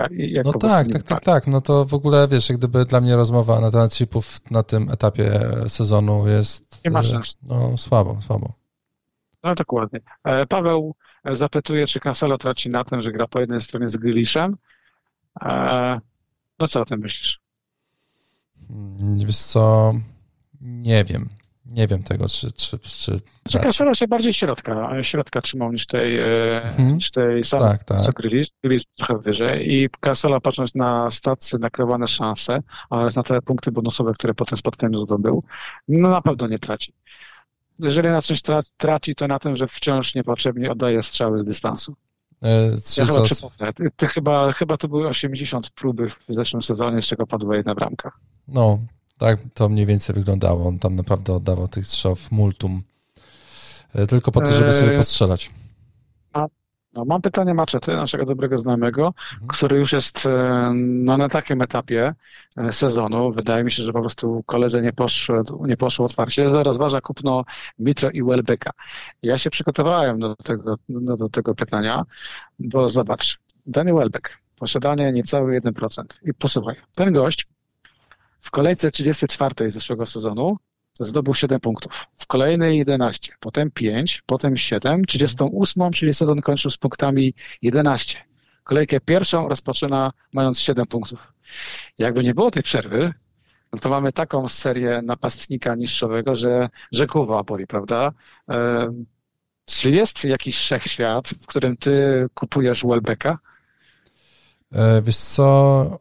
No 0.46 0.54
tak, 0.54 0.88
tak, 0.88 1.04
tak, 1.04 1.22
tak. 1.22 1.48
No 1.48 1.62
to 1.62 1.86
w 1.86 1.94
ogóle, 1.94 2.28
wiesz, 2.28 2.50
jak 2.50 2.58
gdyby 2.58 2.86
dla 2.86 3.02
mnie 3.02 3.16
rozmowa 3.16 3.60
na 3.62 3.72
temat 3.72 3.94
chipów 3.94 4.52
na 4.52 4.64
tym 4.64 4.90
etapie 4.90 5.42
sezonu 5.68 6.28
jest... 6.28 6.86
Nie 6.86 6.92
ma 6.92 7.04
sensu. 7.04 7.38
No 7.44 7.78
słabo, 7.78 8.18
słabo. 8.22 8.54
No 9.44 9.56
dokładnie. 9.56 10.00
E, 10.24 10.46
Paweł 10.46 10.96
zapytuje, 11.32 11.88
czy 11.88 12.00
Cancelo 12.00 12.38
traci 12.38 12.70
na 12.70 12.84
tym, 12.84 13.02
że 13.02 13.12
gra 13.12 13.28
po 13.28 13.40
jednej 13.40 13.62
stronie 13.62 13.90
z 13.90 13.98
Grealishem. 13.98 14.58
E, 15.42 16.00
no 16.60 16.68
co 16.68 16.82
o 16.82 16.86
tym 16.86 17.00
myślisz? 17.00 17.40
Hmm, 18.68 19.20
wiesz 19.20 19.38
co, 19.38 19.94
nie 20.62 21.04
wiem. 21.04 21.30
Nie 21.66 21.88
wiem 21.88 22.04
tego, 22.04 22.28
czy... 22.28 22.52
czy, 22.52 22.80
czy 23.50 23.60
Cancelo 23.60 23.94
się 23.94 24.08
bardziej 24.08 24.34
środka, 24.34 25.04
środka 25.04 25.42
trzymał 25.42 25.72
niż 25.72 25.86
tej, 25.86 26.18
hmm. 26.18 26.96
niż 26.96 27.12
tej 27.12 27.44
sam, 27.44 27.60
tak, 27.60 27.84
tak. 27.84 28.14
Grillish, 28.16 28.50
trochę 28.98 29.18
wyżej 29.18 29.74
i 29.74 29.90
Cancelo 30.00 30.42
patrząc 30.42 30.76
na 30.76 31.12
stacje, 31.12 31.60
nakrywane 31.60 32.08
szanse, 32.08 32.60
ale 32.90 33.10
na 33.16 33.24
te 33.24 33.42
punkty 33.42 33.72
bonusowe, 33.72 34.14
które 34.14 34.34
po 34.34 34.46
tym 34.46 34.58
spotkaniu 34.58 35.02
zdobył, 35.02 35.44
no 35.88 36.10
na 36.10 36.22
pewno 36.22 36.48
nie 36.48 36.60
traci. 36.60 36.94
Jeżeli 37.80 38.10
na 38.10 38.22
czymś 38.22 38.42
tra 38.42 38.60
traci, 38.78 39.16
to 39.16 39.28
na 39.28 39.40
tym, 39.40 39.56
że 39.56 39.68
wciąż 39.68 40.16
niepotrzebnie 40.16 40.72
oddaje 40.72 41.04
strzały 41.04 41.40
z 41.40 41.46
dystansu. 41.46 41.96
E, 42.44 42.72
ja 42.98 43.06
chyba 43.06 43.22
przypomnę, 43.22 43.74
ty 43.96 44.08
chyba, 44.08 44.54
chyba 44.54 44.78
to 44.78 44.88
były 44.88 45.08
80 45.08 45.70
próby 45.70 46.10
w 46.10 46.20
zeszłym 46.30 46.62
sezonie, 46.62 47.02
z 47.02 47.06
czego 47.06 47.28
padła 47.28 47.56
jedna 47.56 47.76
bramka. 47.76 48.12
No, 48.48 48.80
tak 49.18 49.40
to 49.54 49.70
mniej 49.70 49.86
więcej 49.86 50.16
wyglądało. 50.16 50.68
On 50.68 50.80
tam 50.80 50.96
naprawdę 50.96 51.34
oddawał 51.34 51.68
tych 51.68 51.88
strzałów 51.88 52.32
multum. 52.32 52.84
E, 53.94 54.08
tylko 54.08 54.32
po 54.32 54.42
to, 54.42 54.52
żeby 54.52 54.74
sobie 54.74 54.94
e, 54.94 54.98
postrzelać. 54.98 55.52
No, 56.96 57.06
mam 57.06 57.22
pytanie 57.22 57.54
Maczety, 57.54 57.92
naszego 57.92 58.26
dobrego 58.26 58.58
znajomego, 58.58 59.08
mhm. 59.08 59.48
który 59.48 59.78
już 59.78 59.92
jest 59.92 60.26
e, 60.26 60.72
no, 60.76 61.18
na 61.18 61.30
takim 61.30 61.62
etapie 61.62 62.14
sezonu. 62.72 63.32
Wydaje 63.32 63.64
mi 63.64 63.72
się, 63.72 63.84
że 63.84 63.94
po 63.94 64.00
prostu 64.00 64.44
koledze 64.46 64.82
nie 64.82 64.94
poszło, 64.94 65.44
nie 65.68 65.78
poszło 65.78 66.06
otwarcie. 66.06 66.44
Rozważa 66.44 67.02
kupno 67.02 67.46
Mitro 67.80 68.10
i 68.10 68.24
Welbecka. 68.24 68.72
Ja 69.24 69.38
się 69.38 69.50
przygotowałem 69.50 70.20
do 70.20 70.36
tego, 70.36 70.76
no, 70.90 71.18
do 71.18 71.30
tego 71.30 71.56
pytania, 71.56 72.04
bo 72.60 72.90
zobacz, 72.90 73.40
Daniel 73.66 73.96
Welbeck, 73.96 74.30
posiadanie 74.60 75.12
niecały 75.12 75.62
1%. 75.62 76.04
I 76.24 76.34
posłuchaj, 76.34 76.76
ten 76.96 77.14
gość 77.14 77.48
w 78.46 78.52
kolejce 78.52 78.92
34 78.92 79.70
zeszłego 79.70 80.06
sezonu 80.06 80.58
zdobył 81.00 81.34
7 81.34 81.60
punktów. 81.60 82.06
W 82.16 82.28
kolejnej 82.28 82.78
11, 82.78 83.34
potem 83.40 83.72
5, 83.72 84.24
potem 84.26 84.58
7, 84.58 85.06
38, 85.06 85.92
czyli 85.92 86.14
sezon 86.14 86.42
kończył 86.42 86.72
z 86.72 86.78
punktami 86.78 87.34
11. 87.62 88.18
Kolejkę 88.64 89.00
pierwszą 89.00 89.50
rozpoczyna 89.50 90.12
mając 90.34 90.60
7 90.60 90.86
punktów. 90.86 91.34
Jakby 91.98 92.24
nie 92.24 92.34
było 92.34 92.52
tej 92.52 92.64
przerwy, 92.64 93.14
no 93.74 93.80
to 93.80 93.90
mamy 93.90 94.14
taką 94.14 94.48
serię 94.48 95.02
napastnika 95.04 95.76
niższowego, 95.76 96.36
że, 96.36 96.70
że 96.92 97.08
głowa 97.08 97.44
boli, 97.44 97.68
prawda? 97.68 98.12
Czy 99.66 99.92
jest 99.92 100.24
jakiś 100.24 100.58
wszechświat, 100.58 101.28
w 101.28 101.46
którym 101.46 101.78
ty 101.78 102.28
kupujesz 102.34 102.84
Welbecka? 102.86 103.40
E, 104.72 105.02
wiesz 105.02 105.18
co, 105.18 106.00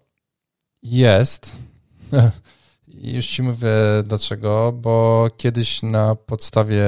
jest. 0.83 1.74
Już 2.89 3.27
ci 3.27 3.43
mówię 3.43 3.73
dlaczego, 4.05 4.73
bo 4.73 5.29
kiedyś 5.37 5.83
na 5.83 6.15
podstawie 6.15 6.85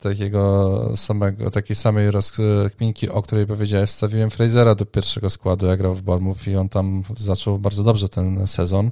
takiego 0.00 0.92
samego, 0.96 1.50
takiej 1.50 1.76
samej 1.76 2.10
rozkminki, 2.10 3.08
o 3.08 3.22
której 3.22 3.46
powiedziałeś, 3.46 3.90
wstawiłem 3.90 4.30
Frasera 4.30 4.74
do 4.74 4.86
pierwszego 4.86 5.30
składu, 5.30 5.66
jak 5.66 5.78
grał 5.78 5.94
w 5.94 6.02
Bournemouth 6.02 6.46
i 6.46 6.56
on 6.56 6.68
tam 6.68 7.02
zaczął 7.16 7.58
bardzo 7.58 7.82
dobrze 7.82 8.08
ten 8.08 8.46
sezon. 8.46 8.90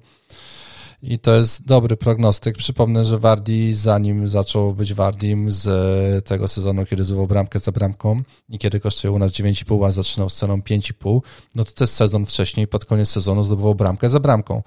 I 1.02 1.18
to 1.18 1.34
jest 1.34 1.66
dobry 1.66 1.96
prognostyk. 1.96 2.56
Przypomnę, 2.56 3.04
że 3.04 3.18
Wardi, 3.18 3.74
zanim 3.74 4.28
zaczął 4.28 4.74
być 4.74 4.94
Wardim 4.94 5.52
z 5.52 6.24
tego 6.24 6.48
sezonu, 6.48 6.86
kiedy 6.86 7.04
zdobył 7.04 7.26
bramkę 7.26 7.58
za 7.58 7.72
bramką 7.72 8.22
i 8.48 8.58
kiedy 8.58 8.80
kosztuje 8.80 9.12
u 9.12 9.18
nas 9.18 9.32
9,5, 9.32 9.86
a 9.86 9.90
zaczynał 9.90 10.30
z 10.30 10.34
ceną 10.34 10.58
5,5, 10.58 11.20
no 11.54 11.64
to 11.64 11.72
też 11.72 11.90
sezon 11.90 12.26
wcześniej, 12.26 12.66
pod 12.66 12.84
koniec 12.84 13.08
sezonu 13.08 13.42
zdobywał 13.42 13.74
bramkę 13.74 14.08
za 14.08 14.20
bramką. 14.20 14.62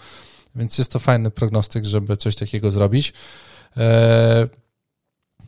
Więc 0.55 0.77
jest 0.77 0.91
to 0.91 0.99
fajny 0.99 1.31
prognostyk, 1.31 1.85
żeby 1.85 2.17
coś 2.17 2.35
takiego 2.35 2.71
zrobić. 2.71 3.13
Eee, 3.77 4.47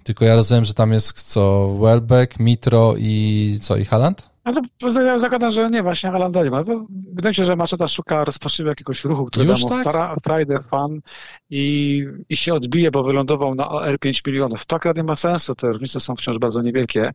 tylko 0.04 0.26
ja 0.26 0.36
rozumiem, 0.36 0.66
że 0.66 0.74
tam 0.74 0.92
jest 0.94 1.22
co 1.22 1.74
Welbeck, 1.82 2.40
Mitro 2.40 2.94
i 2.98 3.60
co 3.62 3.78
i 3.78 3.86
Haland? 3.86 4.35
No 4.46 4.54
to 4.78 5.20
zakładam, 5.20 5.52
że 5.52 5.70
nie, 5.70 5.84
właśnie 5.84 6.12
Halanda 6.12 6.44
nie 6.44 6.52
ma. 6.52 6.62
Wydaje 7.14 7.32
mi 7.32 7.36
się, 7.36 7.46
że 7.46 7.56
Maczeta 7.56 7.88
szuka 7.88 8.24
rozpaczliwie 8.24 8.70
jakiegoś 8.70 9.04
ruchu, 9.04 9.26
który 9.26 9.46
Już 9.46 9.66
da 9.66 9.78
mu 9.78 9.84
tak? 9.84 10.16
Friday 10.24 10.64
fan 10.64 11.00
i, 11.50 12.04
i 12.30 12.38
się 12.38 12.54
odbije, 12.54 12.92
bo 12.92 13.04
wylądował 13.04 13.56
na 13.56 13.70
OR 13.70 14.00
5 14.00 14.26
milionów. 14.28 14.66
To 14.66 14.76
akurat 14.76 14.98
nie 14.98 15.04
ma 15.04 15.16
sensu, 15.16 15.56
te 15.56 15.68
różnice 15.68 16.00
są 16.00 16.16
wciąż 16.16 16.38
bardzo 16.38 16.62
niewielkie, 16.62 17.14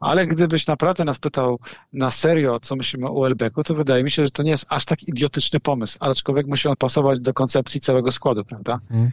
ale 0.00 0.26
gdybyś 0.26 0.66
naprawdę 0.66 1.04
nas 1.04 1.18
pytał 1.18 1.58
na 1.92 2.10
serio, 2.10 2.60
co 2.60 2.76
myślimy 2.76 3.08
o 3.08 3.20
Welbecku, 3.20 3.64
to 3.64 3.74
wydaje 3.74 4.04
mi 4.04 4.10
się, 4.10 4.24
że 4.24 4.30
to 4.30 4.42
nie 4.42 4.50
jest 4.50 4.66
aż 4.68 4.84
tak 4.84 5.02
idiotyczny 5.08 5.60
pomysł, 5.60 5.96
aczkolwiek 6.00 6.46
musi 6.46 6.68
on 6.68 6.76
pasować 6.76 7.20
do 7.20 7.34
koncepcji 7.34 7.80
całego 7.80 8.12
składu, 8.12 8.44
prawda? 8.44 8.80
Hmm. 8.88 9.10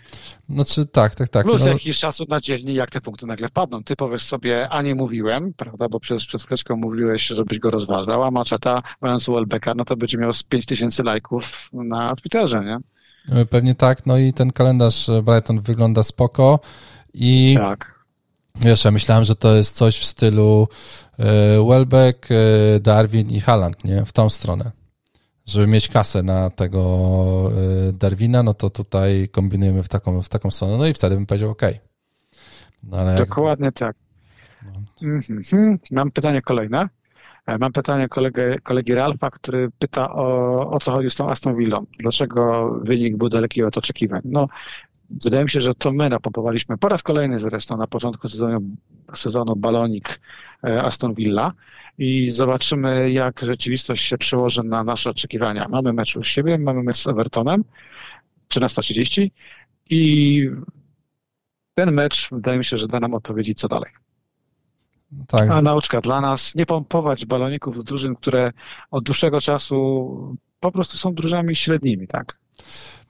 Znaczy 0.49 0.85
tak, 0.85 1.15
tak, 1.15 1.29
tak. 1.29 1.45
Plus 1.45 1.65
no... 1.65 1.71
jakiś 1.71 1.97
szacun 1.97 2.27
na 2.29 2.41
dzielni, 2.41 2.73
jak 2.73 2.91
te 2.91 3.01
punkty 3.01 3.25
nagle 3.25 3.47
wpadną. 3.47 3.83
Ty 3.83 3.95
powiesz 3.95 4.23
sobie, 4.23 4.69
a 4.69 4.81
nie 4.81 4.95
mówiłem, 4.95 5.53
prawda, 5.53 5.89
bo 5.89 5.99
przez, 5.99 6.25
przez 6.25 6.43
chwileczkę 6.43 6.75
mówiłeś, 6.75 7.27
żebyś 7.47 7.59
go 7.59 7.71
rozważał, 7.71 8.23
a 8.23 8.31
Maczeta 8.31 8.83
mając 9.01 9.25
Welbecka, 9.25 9.73
no 9.75 9.85
to 9.85 9.97
będzie 9.97 10.17
miał 10.17 10.33
z 10.33 10.43
5000 10.43 11.03
lajków 11.03 11.69
na 11.73 12.15
Twitterze, 12.15 12.63
nie? 12.65 12.77
E, 13.39 13.45
pewnie 13.45 13.75
tak, 13.75 14.05
no 14.05 14.17
i 14.17 14.33
ten 14.33 14.51
kalendarz 14.51 15.09
e, 15.09 15.21
Brighton 15.21 15.61
wygląda 15.61 16.03
spoko 16.03 16.59
i 17.13 17.55
tak. 17.59 17.97
Wiesz, 18.55 18.85
ja 18.85 18.91
myślałem, 18.91 19.23
że 19.23 19.35
to 19.35 19.55
jest 19.55 19.75
coś 19.75 19.99
w 19.99 20.05
stylu 20.05 20.67
e, 21.19 21.25
Welbeck, 21.69 22.27
Darwin 22.81 23.29
i 23.29 23.39
Haaland, 23.39 23.83
nie? 23.83 24.05
W 24.05 24.13
tą 24.13 24.29
stronę. 24.29 24.71
Żeby 25.45 25.67
mieć 25.67 25.89
kasę 25.89 26.23
na 26.23 26.49
tego 26.49 27.51
Darwina, 27.93 28.43
no 28.43 28.53
to 28.53 28.69
tutaj 28.69 29.27
kombinujemy 29.31 29.83
w 29.83 29.89
taką, 29.89 30.21
w 30.21 30.29
taką 30.29 30.51
stronę. 30.51 30.77
No 30.77 30.87
i 30.87 30.93
wtedy 30.93 31.15
bym 31.15 31.25
powiedział 31.25 31.49
OK. 31.49 31.61
No, 32.83 33.15
Dokładnie 33.17 33.71
tak. 33.71 33.95
No. 34.65 35.07
Mhm. 35.07 35.79
Mam 35.91 36.11
pytanie 36.11 36.41
kolejne. 36.41 36.89
E, 37.47 37.57
mam 37.57 37.71
pytanie 37.71 38.07
kolegę, 38.07 38.59
kolegi 38.59 38.95
Ralfa, 38.95 39.29
który 39.31 39.69
pyta 39.79 40.13
o, 40.13 40.69
o 40.71 40.79
co 40.79 40.91
chodzi 40.91 41.09
z 41.09 41.15
tą 41.15 41.29
Aston 41.29 41.55
Villą. 41.55 41.85
Dlaczego 41.99 42.69
wynik 42.83 43.17
był 43.17 43.29
daleki 43.29 43.63
od 43.63 43.77
oczekiwań? 43.77 44.21
No, 44.25 44.47
wydaje 45.09 45.43
mi 45.43 45.49
się, 45.49 45.61
że 45.61 45.75
to 45.75 45.91
my 45.91 46.09
napompowaliśmy 46.09 46.77
po 46.77 46.89
raz 46.89 47.03
kolejny 47.03 47.39
zresztą 47.39 47.77
na 47.77 47.87
początku 47.87 48.29
sezonu, 48.29 48.59
sezonu 49.15 49.55
balonik 49.55 50.19
e, 50.63 50.83
Aston 50.83 51.13
Villa 51.13 51.53
i 51.97 52.29
zobaczymy, 52.29 53.11
jak 53.11 53.39
rzeczywistość 53.41 54.05
się 54.05 54.17
przełoży 54.17 54.63
na 54.63 54.83
nasze 54.83 55.09
oczekiwania. 55.09 55.65
Mamy 55.69 55.93
mecz 55.93 56.15
u 56.15 56.23
siebie, 56.23 56.57
mamy 56.57 56.83
mecz 56.83 56.97
z 56.97 57.07
Evertonem 57.07 57.63
13.30 58.49 59.29
i 59.89 60.49
ten 61.73 61.91
mecz 61.91 62.29
wydaje 62.31 62.57
mi 62.57 62.65
się, 62.65 62.77
że 62.77 62.87
da 62.87 62.99
nam 62.99 63.13
odpowiedzi, 63.13 63.55
co 63.55 63.67
dalej. 63.67 63.91
Tak. 65.27 65.51
A 65.51 65.61
nauczka 65.61 66.01
dla 66.01 66.21
nas, 66.21 66.55
nie 66.55 66.65
pompować 66.65 67.25
baloników 67.25 67.81
z 67.81 67.83
drużyn, 67.83 68.15
które 68.15 68.51
od 68.91 69.03
dłuższego 69.03 69.41
czasu 69.41 70.37
po 70.59 70.71
prostu 70.71 70.97
są 70.97 71.13
drużynami 71.13 71.55
średnimi, 71.55 72.07
tak? 72.07 72.37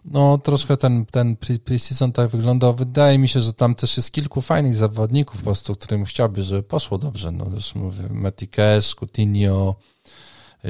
No, 0.05 0.37
troszkę 0.37 0.77
ten, 0.77 1.05
ten 1.05 1.35
pre-season 1.35 2.11
tak 2.11 2.29
wygląda. 2.29 2.73
Wydaje 2.73 3.17
mi 3.17 3.27
się, 3.27 3.39
że 3.39 3.53
tam 3.53 3.75
też 3.75 3.97
jest 3.97 4.11
kilku 4.11 4.41
fajnych 4.41 4.75
zawodników 4.75 5.37
po 5.37 5.43
prostu, 5.43 5.75
którym 5.75 6.05
chciałby, 6.05 6.43
żeby 6.43 6.63
poszło 6.63 6.97
dobrze. 6.97 7.31
No, 7.31 7.45
już 7.53 7.75
mówię, 7.75 8.03
Matty 8.09 8.47
Cash, 8.47 8.95
Coutinho, 8.95 9.75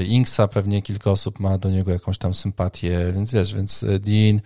Inksa 0.07 0.47
pewnie 0.47 0.81
kilka 0.81 1.11
osób 1.11 1.39
ma 1.39 1.57
do 1.57 1.69
niego 1.69 1.91
jakąś 1.91 2.17
tam 2.17 2.33
sympatię, 2.33 3.11
więc 3.15 3.33
wiesz, 3.33 3.53
więc 3.55 3.85
Dean, 3.99 4.39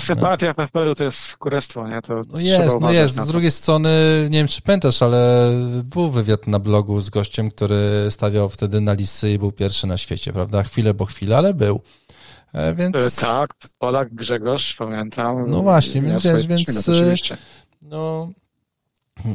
Sympatia 0.00 0.52
w 0.52 0.56
FPL-u 0.56 0.94
to 0.94 1.04
jest 1.04 1.36
kurestwo, 1.36 1.88
nie? 1.88 2.02
To 2.02 2.20
no 2.32 2.40
jest, 2.40 2.80
no 2.80 2.92
jest. 2.92 3.14
Z 3.14 3.26
drugiej 3.26 3.50
strony, 3.50 3.90
nie 4.30 4.38
wiem 4.38 4.48
czy 4.48 4.62
pamiętasz, 4.62 5.02
ale 5.02 5.50
był 5.84 6.10
wywiad 6.10 6.46
na 6.46 6.58
blogu 6.58 7.00
z 7.00 7.10
gościem, 7.10 7.50
który 7.50 8.06
stawiał 8.10 8.48
wtedy 8.48 8.80
na 8.80 8.92
listy 8.92 9.32
i 9.32 9.38
był 9.38 9.52
pierwszy 9.52 9.86
na 9.86 9.96
świecie, 9.96 10.32
prawda? 10.32 10.62
Chwilę 10.62 10.94
bo 10.94 11.04
chwilę, 11.04 11.38
ale 11.38 11.54
był. 11.54 11.80
E, 12.54 12.74
więc... 12.74 12.96
E, 12.96 13.26
tak, 13.26 13.54
Polak 13.78 14.14
Grzegorz, 14.14 14.74
pamiętam. 14.74 15.50
No 15.50 15.62
właśnie, 15.62 16.02
więc 16.02 16.22
wiesz, 16.24 16.46
więc 16.46 16.90
no 17.82 18.30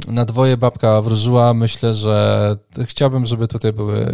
na 0.07 0.25
dwoje 0.25 0.57
babka 0.57 1.01
wróżyła. 1.01 1.53
Myślę, 1.53 1.95
że 1.95 2.55
chciałbym, 2.83 3.25
żeby 3.25 3.47
tutaj 3.47 3.73
były 3.73 4.05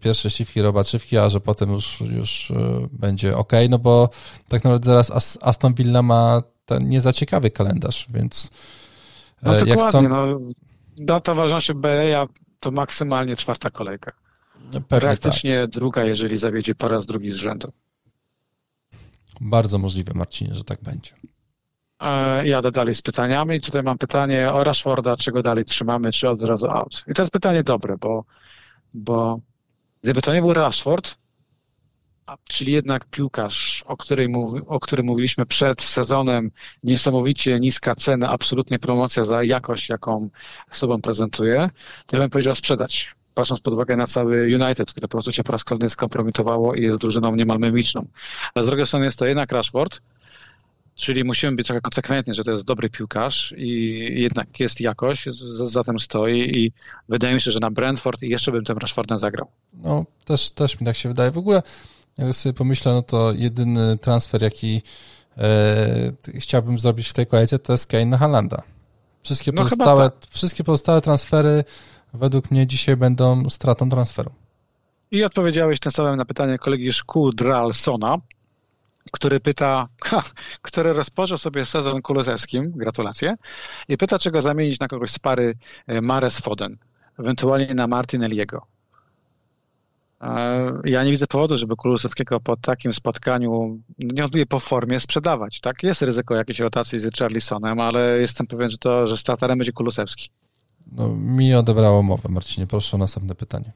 pierwsze 0.00 0.30
siwki, 0.30 0.62
robaczywki, 0.62 1.18
a 1.18 1.28
że 1.30 1.40
potem 1.40 1.70
już, 1.70 2.00
już 2.00 2.50
e, 2.50 2.88
będzie 2.92 3.36
ok, 3.36 3.52
no 3.70 3.78
bo 3.78 4.08
tak 4.48 4.64
naprawdę 4.64 4.90
zaraz 4.90 5.38
Aston 5.40 5.74
Villa 5.74 6.02
ma 6.02 6.42
ten 6.66 6.88
niezaciekawy 6.88 7.50
kalendarz, 7.50 8.06
więc 8.10 8.50
e, 9.42 9.46
no 9.46 9.66
jak 9.66 9.80
chcą... 9.80 10.08
no, 10.08 10.26
data 10.98 11.34
ważności 11.34 11.74
BEA 11.74 12.26
to 12.60 12.70
maksymalnie 12.70 13.36
czwarta 13.36 13.70
kolejka. 13.70 14.12
Pewnie 14.72 14.84
Praktycznie 15.00 15.60
tak. 15.60 15.70
druga, 15.70 16.04
jeżeli 16.04 16.36
zawiedzie 16.36 16.74
po 16.74 16.88
raz 16.88 17.06
drugi 17.06 17.30
z 17.30 17.34
rzędu. 17.34 17.72
Bardzo 19.40 19.78
możliwe, 19.78 20.14
Marcinie, 20.14 20.54
że 20.54 20.64
tak 20.64 20.82
będzie. 20.82 21.14
E, 22.00 22.46
jadę 22.46 22.70
dalej 22.70 22.94
z 22.94 23.02
pytaniami. 23.02 23.60
Tutaj 23.60 23.82
mam 23.82 23.98
pytanie 23.98 24.52
o 24.52 24.64
Rashforda, 24.64 25.16
czy 25.16 25.32
go 25.32 25.42
dalej 25.42 25.64
trzymamy, 25.64 26.12
czy 26.12 26.28
od 26.28 26.42
razu 26.42 26.66
out. 26.66 27.04
I 27.08 27.14
to 27.14 27.22
jest 27.22 27.32
pytanie 27.32 27.62
dobre, 27.62 27.96
bo, 28.00 28.24
bo 28.94 29.40
gdyby 30.02 30.22
to 30.22 30.34
nie 30.34 30.40
był 30.40 30.52
Rashford, 30.52 31.16
czyli 32.48 32.72
jednak 32.72 33.04
piłkarz, 33.04 33.84
o, 33.86 33.96
której 33.96 34.28
mówi, 34.28 34.60
o 34.66 34.80
którym 34.80 35.06
mówiliśmy 35.06 35.46
przed 35.46 35.82
sezonem, 35.82 36.50
niesamowicie 36.82 37.60
niska 37.60 37.94
cena, 37.94 38.28
absolutnie 38.28 38.78
promocja 38.78 39.24
za 39.24 39.42
jakość, 39.42 39.88
jaką 39.88 40.28
sobą 40.70 41.00
prezentuje, 41.00 41.70
to 42.06 42.16
ja 42.16 42.20
bym 42.20 42.30
powiedział 42.30 42.54
sprzedać. 42.54 43.14
Patrząc 43.34 43.60
pod 43.60 43.74
uwagę 43.74 43.96
na 43.96 44.06
cały 44.06 44.42
United, 44.42 44.90
które 44.90 45.08
po 45.08 45.12
prostu 45.12 45.32
się 45.32 45.44
po 45.44 45.52
raz 45.52 45.64
kolejny 45.64 45.88
skompromitowało 45.88 46.74
i 46.74 46.82
jest 46.82 46.98
drużyną 46.98 47.34
niemal 47.34 47.58
memiczną. 47.58 48.06
Ale 48.54 48.64
z 48.64 48.66
drugiej 48.66 48.86
strony 48.86 49.04
jest 49.04 49.18
to 49.18 49.26
jednak 49.26 49.52
Rashford, 49.52 50.00
Czyli 50.96 51.24
musimy 51.24 51.56
być 51.56 51.66
trochę 51.66 51.80
konsekwentni, 51.80 52.34
że 52.34 52.44
to 52.44 52.50
jest 52.50 52.64
dobry 52.64 52.90
piłkarz 52.90 53.54
i 53.56 54.06
jednak 54.22 54.60
jest 54.60 54.80
jakość, 54.80 55.28
za 55.64 55.84
tym 55.84 55.98
stoi 55.98 56.58
i 56.58 56.72
wydaje 57.08 57.34
mi 57.34 57.40
się, 57.40 57.50
że 57.50 57.60
na 57.60 57.70
Brentford 57.70 58.22
i 58.22 58.28
jeszcze 58.28 58.52
bym 58.52 58.64
tym 58.64 58.78
Rashfordem 58.78 59.18
zagrał. 59.18 59.46
No, 59.72 60.04
też, 60.24 60.50
też 60.50 60.80
mi 60.80 60.86
tak 60.86 60.96
się 60.96 61.08
wydaje. 61.08 61.30
W 61.30 61.38
ogóle, 61.38 61.62
jak 62.18 62.34
sobie 62.34 62.52
pomyślę, 62.52 62.92
no 62.92 63.02
to 63.02 63.32
jedyny 63.32 63.98
transfer, 63.98 64.42
jaki 64.42 64.82
e, 65.38 66.12
chciałbym 66.34 66.78
zrobić 66.78 67.08
w 67.08 67.12
tej 67.12 67.26
kolejce, 67.26 67.58
to 67.58 67.72
jest 67.72 67.86
Kane 67.86 68.06
na 68.06 68.18
Halanda. 68.18 68.62
Wszystkie, 69.22 69.52
no 69.52 69.62
pozostałe, 69.62 70.10
tak. 70.10 70.30
wszystkie 70.30 70.64
pozostałe 70.64 71.00
transfery 71.00 71.64
według 72.14 72.50
mnie 72.50 72.66
dzisiaj 72.66 72.96
będą 72.96 73.50
stratą 73.50 73.88
transferu. 73.88 74.30
I 75.10 75.24
odpowiedziałeś 75.24 75.80
tym 75.80 75.92
samym 75.92 76.16
na 76.16 76.24
pytanie 76.24 76.58
kolegi 76.58 76.92
Szkudralsona, 76.92 78.18
który 79.12 79.40
pyta, 79.40 79.88
który 80.62 80.92
rozpoczął 80.92 81.38
sobie 81.38 81.66
sezon 81.66 82.02
kulozewskim, 82.02 82.72
gratulacje, 82.76 83.34
i 83.88 83.96
pyta, 83.96 84.18
czy 84.18 84.30
go 84.30 84.42
zamienić 84.42 84.80
na 84.80 84.88
kogoś 84.88 85.10
z 85.10 85.18
pary 85.18 85.54
e, 85.86 86.00
Mares 86.00 86.40
Foden, 86.40 86.76
ewentualnie 87.18 87.74
na 87.74 87.86
Martinelliego. 87.86 88.66
E, 90.20 90.72
ja 90.84 91.04
nie 91.04 91.10
widzę 91.10 91.26
powodu, 91.26 91.56
żeby 91.56 91.76
Kulusewskiego 91.76 92.40
po 92.40 92.56
takim 92.56 92.92
spotkaniu, 92.92 93.78
nie 93.98 94.24
odbije 94.24 94.46
po 94.46 94.58
formie, 94.58 95.00
sprzedawać. 95.00 95.60
Tak? 95.60 95.82
Jest 95.82 96.02
ryzyko 96.02 96.34
jakiejś 96.34 96.58
rotacji 96.58 96.98
z 96.98 97.16
Charlisonem, 97.18 97.80
ale 97.80 98.18
jestem 98.18 98.46
pewien, 98.46 98.70
że 98.70 98.78
to, 98.78 99.06
że 99.06 99.16
starterem 99.16 99.58
będzie 99.58 99.72
Kulusewski. 99.72 100.30
No, 100.92 101.08
mi 101.08 101.54
odebrało 101.54 102.02
mowę, 102.02 102.28
Marcinie. 102.28 102.66
Proszę 102.66 102.96
o 102.96 102.98
następne 102.98 103.34
pytanie. 103.34 103.72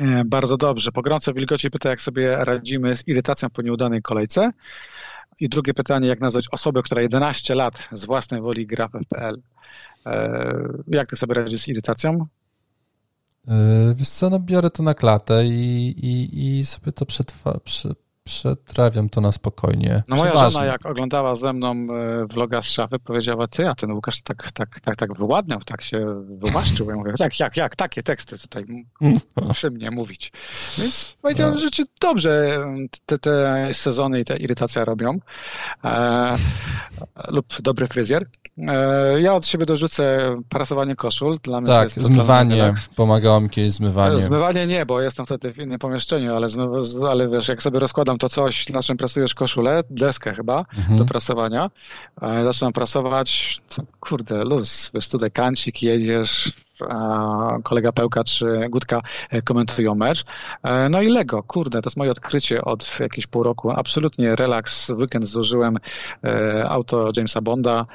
E, 0.00 0.24
bardzo 0.24 0.56
dobrze. 0.56 0.92
Pogrące 0.92 1.32
wilgoci 1.32 1.70
pyta, 1.70 1.90
jak 1.90 2.02
sobie 2.02 2.36
radzimy 2.36 2.96
z 2.96 3.08
irytacją 3.08 3.50
po 3.50 3.62
nieudanej 3.62 4.02
kolejce. 4.02 4.50
I 5.40 5.48
drugie 5.48 5.74
pytanie, 5.74 6.08
jak 6.08 6.20
nazwać 6.20 6.44
osobę, 6.52 6.82
która 6.82 7.02
11 7.02 7.54
lat 7.54 7.88
z 7.92 8.04
własnej 8.04 8.40
woli 8.40 8.66
gra 8.66 8.88
w 8.88 8.92
FPL. 9.04 9.42
E, 10.06 10.52
jak 10.88 11.10
ty 11.10 11.16
sobie 11.16 11.34
radzisz 11.34 11.60
z 11.60 11.68
irytacją? 11.68 12.26
E, 13.48 13.94
wiesz 13.96 14.08
co, 14.08 14.30
no 14.30 14.38
biorę 14.38 14.70
to 14.70 14.82
na 14.82 14.94
klatę 14.94 15.44
i, 15.46 15.94
i, 16.02 16.58
i 16.58 16.66
sobie 16.66 16.92
to 16.92 17.06
przetrwa, 17.06 17.60
prze, 17.64 17.94
przetrawiam 18.30 19.08
to 19.08 19.20
na 19.20 19.32
spokojnie. 19.32 20.02
No 20.08 20.16
moja 20.16 20.30
Przeważnie. 20.30 20.50
żona, 20.50 20.64
jak 20.64 20.86
oglądała 20.86 21.34
ze 21.34 21.52
mną 21.52 21.72
e, 21.72 22.26
vloga 22.26 22.62
z 22.62 22.64
szafy, 22.64 22.98
powiedziała, 22.98 23.48
ty, 23.48 23.68
a 23.68 23.74
ten 23.74 23.92
Łukasz 23.92 24.22
tak, 24.22 24.52
tak, 24.52 24.80
tak, 24.80 24.96
tak 24.96 25.14
wyładniał, 25.14 25.60
tak 25.60 25.82
się 25.82 26.24
wymaszczył. 26.24 26.90
Ja 26.90 26.96
mówię, 26.96 27.12
jak, 27.18 27.40
jak, 27.40 27.56
jak, 27.56 27.76
takie 27.76 28.02
teksty 28.02 28.38
tutaj 28.38 28.64
przy 29.52 29.70
mnie 29.70 29.90
mówić. 29.90 30.32
Więc 30.78 31.16
powiedziałem, 31.22 31.54
no. 31.54 31.60
że 31.60 31.70
ci 31.70 31.84
dobrze 32.00 32.58
te, 33.06 33.18
te 33.18 33.68
sezony 33.72 34.20
i 34.20 34.24
te 34.24 34.36
irytacja 34.36 34.84
robią. 34.84 35.18
E, 35.84 36.36
lub 37.28 37.46
dobry 37.62 37.86
fryzjer. 37.86 38.26
E, 38.58 39.20
ja 39.20 39.34
od 39.34 39.46
siebie 39.46 39.66
dorzucę 39.66 40.36
prasowanie 40.48 40.96
koszul. 40.96 41.38
Dla 41.42 41.60
mnie 41.60 41.68
tak, 41.68 41.90
zmywanie. 41.90 42.74
Pomagało 42.96 43.40
mi 43.40 43.50
kiedyś 43.50 43.72
zmywanie. 43.72 44.18
Zmywanie 44.18 44.66
nie, 44.66 44.86
bo 44.86 45.00
jestem 45.00 45.26
wtedy 45.26 45.52
w 45.52 45.58
innym 45.58 45.78
pomieszczeniu, 45.78 46.34
ale, 46.34 46.48
zmy, 46.48 46.64
ale 47.10 47.28
wiesz, 47.28 47.48
jak 47.48 47.62
sobie 47.62 47.78
rozkładam 47.78 48.18
to 48.20 48.28
coś, 48.28 48.68
na 48.68 48.82
czym 48.82 48.96
prasujesz 48.96 49.34
koszulę, 49.34 49.82
deskę 49.90 50.34
chyba 50.34 50.58
mhm. 50.58 50.96
do 50.96 51.04
prasowania, 51.04 51.70
e, 52.22 52.44
zaczynam 52.44 52.72
prasować, 52.72 53.60
kurde, 54.00 54.44
luz, 54.44 54.90
wiesz, 54.94 55.08
tutaj 55.08 55.30
kancik, 55.30 55.82
jedziesz, 55.82 56.52
kolega 57.62 57.92
Pełka 57.92 58.24
czy 58.24 58.60
Gutka 58.70 59.02
e, 59.30 59.42
komentują 59.42 59.94
mecz. 59.94 60.24
E, 60.62 60.88
no 60.88 61.02
i 61.02 61.08
Lego, 61.08 61.42
kurde, 61.42 61.82
to 61.82 61.86
jest 61.86 61.96
moje 61.96 62.10
odkrycie 62.10 62.64
od 62.64 63.00
jakiegoś 63.00 63.26
pół 63.26 63.42
roku. 63.42 63.70
Absolutnie 63.70 64.36
relaks. 64.36 64.90
W 64.90 64.98
weekend 64.98 65.28
złożyłem 65.28 65.78
e, 66.24 66.68
auto 66.68 67.10
Jamesa 67.16 67.40
Bonda. 67.40 67.86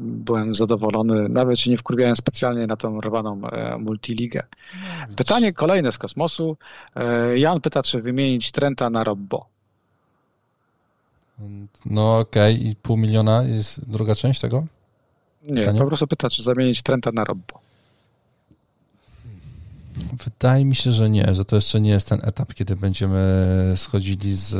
Byłem 0.00 0.54
zadowolony. 0.54 1.28
Nawet 1.28 1.60
się 1.60 1.70
nie 1.70 1.78
wkurwiałem 1.78 2.16
specjalnie 2.16 2.66
na 2.66 2.76
tą 2.76 3.00
rwaną 3.00 3.40
multiligę. 3.78 4.42
Pytanie 5.16 5.52
kolejne 5.52 5.92
z 5.92 5.98
kosmosu. 5.98 6.56
Jan 7.34 7.60
pyta, 7.60 7.82
czy 7.82 8.00
wymienić 8.00 8.52
Trenta 8.52 8.90
na 8.90 9.04
Robbo. 9.04 9.53
No 11.86 12.18
okej, 12.18 12.54
okay. 12.54 12.68
i 12.70 12.76
pół 12.76 12.96
miliona 12.96 13.42
jest 13.42 13.90
druga 13.90 14.14
część 14.14 14.40
tego? 14.40 14.64
Nie, 15.42 15.54
Pytanie? 15.54 15.78
po 15.78 15.86
prostu 15.86 16.06
pyta, 16.06 16.30
czy 16.30 16.42
zamienić 16.42 16.82
Trenta 16.82 17.10
na 17.12 17.24
Robbo. 17.24 17.63
Wydaje 20.24 20.64
mi 20.64 20.74
się, 20.74 20.92
że 20.92 21.10
nie, 21.10 21.34
że 21.34 21.44
to 21.44 21.56
jeszcze 21.56 21.80
nie 21.80 21.90
jest 21.90 22.08
ten 22.08 22.20
etap, 22.22 22.54
kiedy 22.54 22.76
będziemy 22.76 23.72
schodzili 23.76 24.34
z, 24.34 24.50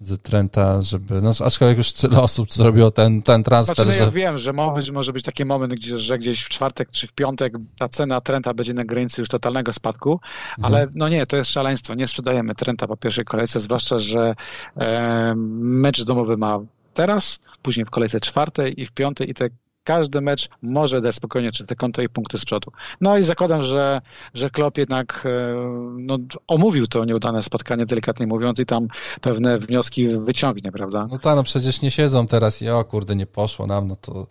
z 0.00 0.22
Trenta, 0.22 0.80
żeby. 0.80 1.22
No, 1.22 1.32
aczkolwiek 1.44 1.78
już 1.78 1.92
tyle 1.92 2.20
osób 2.20 2.52
zrobiło 2.52 2.90
ten, 2.90 3.22
ten 3.22 3.42
transfer. 3.42 3.76
Znaczy, 3.76 3.90
no, 3.90 3.96
ja 3.96 4.04
że... 4.04 4.10
wiem, 4.10 4.38
że 4.38 4.52
może 4.52 4.74
być, 4.74 4.90
może 4.90 5.12
być 5.12 5.24
taki 5.24 5.44
moment, 5.44 5.72
gdzie, 5.72 5.98
że 5.98 6.18
gdzieś 6.18 6.42
w 6.42 6.48
czwartek 6.48 6.90
czy 6.92 7.06
w 7.06 7.12
piątek 7.12 7.54
ta 7.78 7.88
cena 7.88 8.20
Trenta 8.20 8.54
będzie 8.54 8.74
na 8.74 8.84
granicy 8.84 9.22
już 9.22 9.28
totalnego 9.28 9.72
spadku, 9.72 10.12
mhm. 10.12 10.74
ale 10.74 10.88
no 10.94 11.08
nie, 11.08 11.26
to 11.26 11.36
jest 11.36 11.50
szaleństwo. 11.50 11.94
Nie 11.94 12.06
sprzedajemy 12.06 12.54
Trenta 12.54 12.86
po 12.86 12.96
pierwszej 12.96 13.24
kolejce, 13.24 13.60
zwłaszcza, 13.60 13.98
że 13.98 14.34
e, 14.76 15.34
mecz 15.36 16.04
domowy 16.04 16.36
ma 16.36 16.60
teraz, 16.94 17.38
później 17.62 17.86
w 17.86 17.90
kolejce 17.90 18.20
czwartej 18.20 18.82
i 18.82 18.86
w 18.86 18.92
piątej 18.92 19.30
i 19.30 19.34
te 19.34 19.48
każdy 19.84 20.20
mecz 20.20 20.48
może 20.62 21.00
dać 21.00 21.14
spokojnie 21.14 21.50
te 21.66 21.76
konto 21.76 22.02
i 22.02 22.08
punkty 22.08 22.38
z 22.38 22.44
przodu. 22.44 22.70
No 23.00 23.18
i 23.18 23.22
zakładam, 23.22 23.62
że, 23.62 24.00
że 24.34 24.50
Klopp 24.50 24.78
jednak 24.78 25.22
e, 25.26 25.54
no, 25.98 26.18
omówił 26.46 26.86
to 26.86 27.04
nieudane 27.04 27.42
spotkanie, 27.42 27.86
delikatnie 27.86 28.26
mówiąc, 28.26 28.58
i 28.58 28.66
tam 28.66 28.88
pewne 29.20 29.58
wnioski 29.58 30.08
wyciągnie, 30.08 30.72
prawda? 30.72 31.06
No 31.10 31.18
tak, 31.18 31.36
no 31.36 31.42
przecież 31.42 31.82
nie 31.82 31.90
siedzą 31.90 32.26
teraz 32.26 32.62
i 32.62 32.68
o 32.68 32.84
kurde, 32.84 33.16
nie 33.16 33.26
poszło 33.26 33.66
nam, 33.66 33.88
no 33.88 33.96
to 33.96 34.26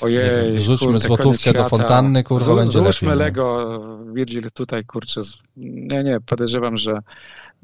Ojej, 0.00 0.44
wiem, 0.44 0.58
rzućmy 0.58 0.86
kurde, 0.86 1.00
złotówkę 1.00 1.52
do 1.52 1.64
fontanny, 1.64 2.24
kurwa, 2.24 2.54
będzie 2.54 2.78
lepiej. 2.78 2.92
Rzućmy 2.92 3.14
Lego, 3.14 3.80
Virgil 4.12 4.50
tutaj, 4.50 4.84
kurczę, 4.84 5.20
nie, 5.56 6.04
nie, 6.04 6.20
podejrzewam, 6.20 6.76
że, 6.76 6.98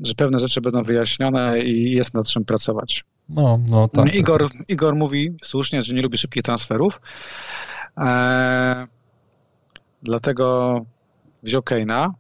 że 0.01 0.15
pewne 0.15 0.41
rzeczy 0.41 0.61
będą 0.61 0.83
wyjaśnione 0.83 1.61
i 1.61 1.91
jest 1.93 2.15
nad 2.15 2.27
czym 2.27 2.45
pracować. 2.45 3.05
No, 3.29 3.61
no 3.69 3.89
tak. 3.89 4.15
Igor, 4.15 4.53
tak. 4.53 4.69
Igor 4.69 4.97
mówi 4.97 5.37
słusznie, 5.45 5.85
że 5.85 5.95
nie 5.95 6.03
lubi 6.03 6.19
szybkich 6.19 6.43
transferów. 6.43 7.01
Eee, 7.97 8.87
dlatego 10.03 10.81
wziął 11.43 11.63
Keina, 11.63 12.15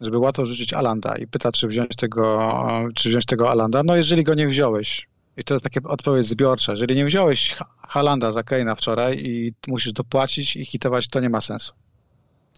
żeby 0.00 0.18
łatwo 0.18 0.46
rzucić 0.46 0.72
Alanda 0.72 1.16
i 1.16 1.26
pyta, 1.26 1.52
czy 1.52 1.68
wziąć 1.68 1.96
tego, 1.96 2.52
czy 2.94 3.08
wziąć 3.08 3.26
tego 3.26 3.50
Alanda. 3.50 3.82
No 3.84 3.96
jeżeli 3.96 4.24
go 4.24 4.34
nie 4.34 4.46
wziąłeś, 4.46 5.08
i 5.36 5.44
to 5.44 5.54
jest 5.54 5.64
takie 5.64 5.80
odpowiedź 5.82 6.26
zbiorcza, 6.26 6.72
jeżeli 6.72 6.96
nie 6.96 7.04
wziąłeś 7.04 7.56
Halanda 7.88 8.32
za 8.32 8.42
Keina 8.42 8.74
wczoraj 8.74 9.18
i 9.18 9.52
musisz 9.68 9.92
dopłacić 9.92 10.56
i 10.56 10.64
hitować, 10.64 11.08
to 11.08 11.20
nie 11.20 11.30
ma 11.30 11.40
sensu. 11.40 11.72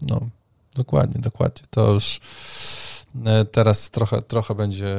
No, 0.03 0.21
dokładnie, 0.75 1.21
dokładnie. 1.21 1.63
To 1.71 1.93
już 1.93 2.21
e, 3.27 3.45
teraz 3.45 3.91
trochę, 3.91 4.23
trochę 4.23 4.55
będzie 4.55 4.97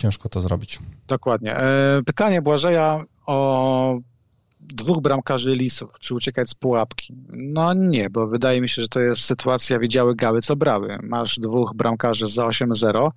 ciężko 0.00 0.28
to 0.28 0.40
zrobić. 0.40 0.78
Dokładnie. 1.08 1.56
E, 1.56 2.02
pytanie 2.06 2.42
Błażeja 2.42 3.04
o 3.26 3.98
dwóch 4.60 5.00
bramkarzy 5.02 5.54
lisów, 5.54 5.90
czy 6.00 6.14
uciekać 6.14 6.50
z 6.50 6.54
pułapki? 6.54 7.14
No 7.28 7.74
nie, 7.74 8.10
bo 8.10 8.26
wydaje 8.26 8.60
mi 8.60 8.68
się, 8.68 8.82
że 8.82 8.88
to 8.88 9.00
jest 9.00 9.20
sytuacja 9.20 9.78
widziały 9.78 10.14
gały, 10.14 10.42
co 10.42 10.56
brały. 10.56 10.98
Masz 11.02 11.38
dwóch 11.38 11.72
bramkarzy 11.74 12.26
za 12.26 12.44
8-0 12.44 13.10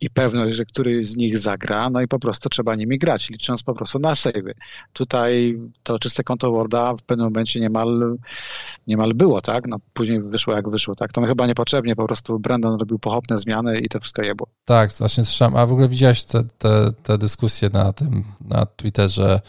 i 0.00 0.10
pewność, 0.10 0.56
że 0.56 0.64
któryś 0.64 1.06
z 1.06 1.16
nich 1.16 1.38
zagra, 1.38 1.90
no 1.90 2.00
i 2.00 2.08
po 2.08 2.18
prostu 2.18 2.48
trzeba 2.48 2.74
nimi 2.74 2.98
grać, 2.98 3.30
licząc 3.30 3.62
po 3.62 3.74
prostu 3.74 3.98
na 3.98 4.14
savey. 4.14 4.54
Tutaj 4.92 5.60
to 5.82 5.98
czyste 5.98 6.24
konto 6.24 6.50
Worda 6.50 6.94
w 6.96 7.02
pewnym 7.02 7.26
momencie 7.26 7.60
niemal, 7.60 8.16
niemal 8.86 9.14
było, 9.14 9.40
tak? 9.40 9.66
No 9.66 9.76
później 9.92 10.22
wyszło 10.22 10.54
jak 10.54 10.70
wyszło, 10.70 10.94
tak? 10.94 11.12
To 11.12 11.22
chyba 11.22 11.46
niepotrzebnie, 11.46 11.96
po 11.96 12.06
prostu 12.06 12.38
Brandon 12.38 12.78
robił 12.78 12.98
pochopne 12.98 13.38
zmiany 13.38 13.78
i 13.78 13.88
to 13.88 14.00
wszystko 14.00 14.22
jebło. 14.22 14.46
Tak, 14.64 14.90
właśnie 14.98 15.24
słyszałem, 15.24 15.56
a 15.56 15.66
w 15.66 15.72
ogóle 15.72 15.88
widziałeś 15.88 16.24
te, 16.24 16.44
te, 16.58 16.92
te 17.02 17.18
dyskusje 17.18 17.70
na 17.72 17.92
tym, 17.92 18.24
na 18.40 18.66
Twitterze, 18.66 19.40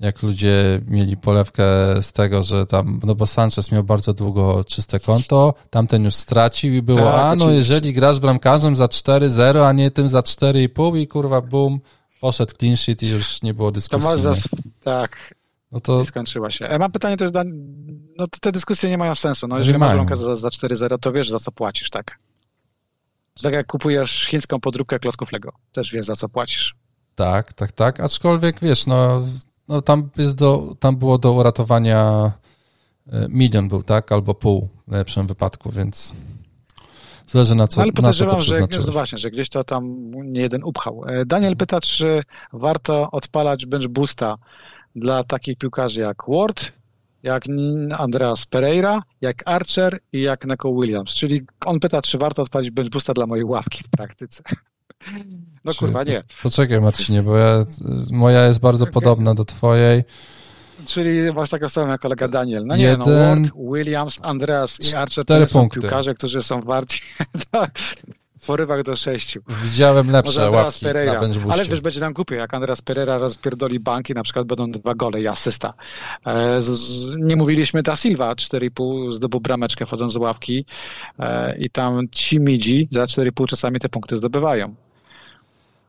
jak 0.00 0.22
ludzie 0.22 0.80
mieli 0.86 1.16
polewkę 1.16 1.64
z 2.02 2.12
tego, 2.12 2.42
że 2.42 2.66
tam, 2.66 3.00
no 3.04 3.14
bo 3.14 3.26
Sanchez 3.26 3.72
miał 3.72 3.84
bardzo 3.84 4.14
długo 4.14 4.64
czyste 4.64 5.00
konto, 5.00 5.54
tamten 5.70 6.04
już 6.04 6.14
stracił 6.14 6.74
i 6.74 6.82
było, 6.82 6.98
tak, 6.98 7.14
a 7.14 7.34
no 7.36 7.50
jeżeli 7.50 7.92
grasz 7.92 8.20
bramkarzem 8.20 8.76
za 8.76 8.86
4-0, 8.86 9.66
a 9.66 9.72
nie 9.72 9.90
tym 9.90 10.08
za 10.08 10.20
4,5 10.20 10.98
i 10.98 11.08
kurwa 11.08 11.40
bum, 11.40 11.80
poszedł 12.20 12.54
clean 12.58 12.76
sheet 12.76 13.02
i 13.02 13.08
już 13.08 13.42
nie 13.42 13.54
było 13.54 13.70
dyskusji. 13.70 14.10
To 14.10 14.18
za, 14.18 14.34
tak, 14.80 15.34
no 15.72 15.80
to... 15.80 16.04
skończyła 16.04 16.50
się. 16.50 16.68
E, 16.68 16.78
mam 16.78 16.92
pytanie 16.92 17.16
też, 17.16 17.30
no 18.18 18.26
te 18.40 18.52
dyskusje 18.52 18.90
nie 18.90 18.98
mają 18.98 19.14
sensu, 19.14 19.48
no 19.48 19.58
jeżeli 19.58 19.78
masz 19.78 19.94
bramkarza 19.94 20.22
za, 20.22 20.36
za 20.36 20.48
4-0, 20.48 20.98
to 20.98 21.12
wiesz 21.12 21.28
za 21.28 21.38
co 21.38 21.52
płacisz, 21.52 21.90
tak? 21.90 22.18
Tak 23.42 23.54
jak 23.54 23.66
kupujesz 23.66 24.26
chińską 24.26 24.60
podróbkę 24.60 24.98
klocków 24.98 25.32
Lego, 25.32 25.52
też 25.72 25.92
wiesz 25.92 26.06
za 26.06 26.16
co 26.16 26.28
płacisz. 26.28 26.74
Tak, 27.14 27.52
tak, 27.52 27.72
tak, 27.72 28.00
aczkolwiek 28.00 28.60
wiesz, 28.60 28.86
no 28.86 29.22
no 29.70 29.82
tam, 29.82 30.10
jest 30.16 30.36
do, 30.36 30.74
tam 30.78 30.96
było 30.96 31.18
do 31.18 31.32
uratowania 31.32 32.32
e, 33.12 33.26
milion 33.28 33.68
był, 33.68 33.82
tak? 33.82 34.12
Albo 34.12 34.34
pół 34.34 34.68
w 34.88 34.90
najlepszym 34.90 35.26
wypadku, 35.26 35.70
więc 35.70 36.14
zależy 37.26 37.54
na 37.54 37.66
co, 37.66 37.80
no, 37.80 37.82
ale 37.82 37.92
na 38.08 38.12
co 38.12 38.26
to 38.26 38.40
że, 38.40 38.60
no 38.86 38.92
właśnie, 38.92 39.18
że 39.18 39.30
gdzieś 39.30 39.48
to 39.48 39.64
tam 39.64 40.10
nie 40.10 40.40
jeden 40.40 40.64
upchał. 40.64 41.02
E, 41.06 41.26
Daniel 41.26 41.56
pyta, 41.56 41.80
czy 41.80 42.22
warto 42.52 43.10
odpalać 43.10 43.66
bench 43.66 43.88
boosta 43.88 44.36
dla 44.96 45.24
takich 45.24 45.58
piłkarzy 45.58 46.00
jak 46.00 46.16
Ward, 46.28 46.72
jak 47.22 47.42
Andreas 47.98 48.46
Pereira, 48.46 49.02
jak 49.20 49.42
Archer 49.46 49.98
i 50.12 50.20
jak 50.20 50.46
Neko 50.46 50.72
Williams. 50.72 51.10
Czyli 51.14 51.42
on 51.66 51.80
pyta, 51.80 52.02
czy 52.02 52.18
warto 52.18 52.42
odpalić 52.42 52.70
bench 52.70 52.90
boosta 52.90 53.14
dla 53.14 53.26
mojej 53.26 53.44
ławki 53.44 53.84
w 53.84 53.90
praktyce. 53.90 54.42
No 55.64 55.72
Czy, 55.72 55.78
kurwa, 55.78 56.02
nie. 56.02 56.22
Poczekaj 56.42 56.80
Marcinie, 56.80 57.22
bo 57.22 57.36
ja, 57.36 57.64
moja 58.10 58.46
jest 58.46 58.60
bardzo 58.60 58.84
okay. 58.84 58.92
podobna 58.92 59.34
do 59.34 59.44
twojej. 59.44 60.04
Czyli 60.86 61.32
masz 61.32 61.50
taką 61.50 61.68
samą 61.68 61.88
jak 61.88 62.00
kolega 62.00 62.28
Daniel. 62.28 62.66
No 62.66 62.76
nie, 62.76 62.96
no 62.96 63.04
Ward, 63.04 63.50
Williams, 63.74 64.18
Andreas 64.22 64.92
i 64.92 64.96
Archer 64.96 65.24
to 65.24 65.48
są 65.48 65.60
punkty. 65.60 65.80
piłkarze, 65.80 66.14
którzy 66.14 66.42
są 66.42 66.60
warci. 66.60 67.02
porywach 68.46 68.82
do 68.82 68.96
sześciu. 68.96 69.40
Widziałem 69.62 70.10
lepsze 70.10 70.50
ławki 70.50 70.84
Pereira. 70.84 71.20
na 71.20 71.52
Ale 71.52 71.64
wiesz, 71.64 71.80
będzie 71.80 72.00
nam 72.00 72.12
głupio, 72.12 72.34
jak 72.34 72.54
Andreas 72.54 72.82
Pereira 72.82 73.18
rozpierdoli 73.18 73.80
banki, 73.80 74.14
na 74.14 74.22
przykład 74.22 74.46
będą 74.46 74.70
dwa 74.70 74.94
gole 74.94 75.20
i 75.20 75.26
asysta. 75.26 75.74
E, 76.26 76.60
z, 76.60 76.64
z, 76.64 77.14
nie 77.18 77.36
mówiliśmy 77.36 77.82
da 77.82 77.96
Silva, 77.96 78.34
4,5 78.34 79.12
zdobył 79.12 79.40
brameczkę 79.40 79.86
wchodząc 79.86 80.12
z 80.12 80.16
ławki 80.16 80.64
e, 81.18 81.58
i 81.58 81.70
tam 81.70 82.08
ci 82.12 82.40
midzi 82.40 82.88
za 82.90 83.04
4,5 83.04 83.46
czasami 83.46 83.80
te 83.80 83.88
punkty 83.88 84.16
zdobywają. 84.16 84.74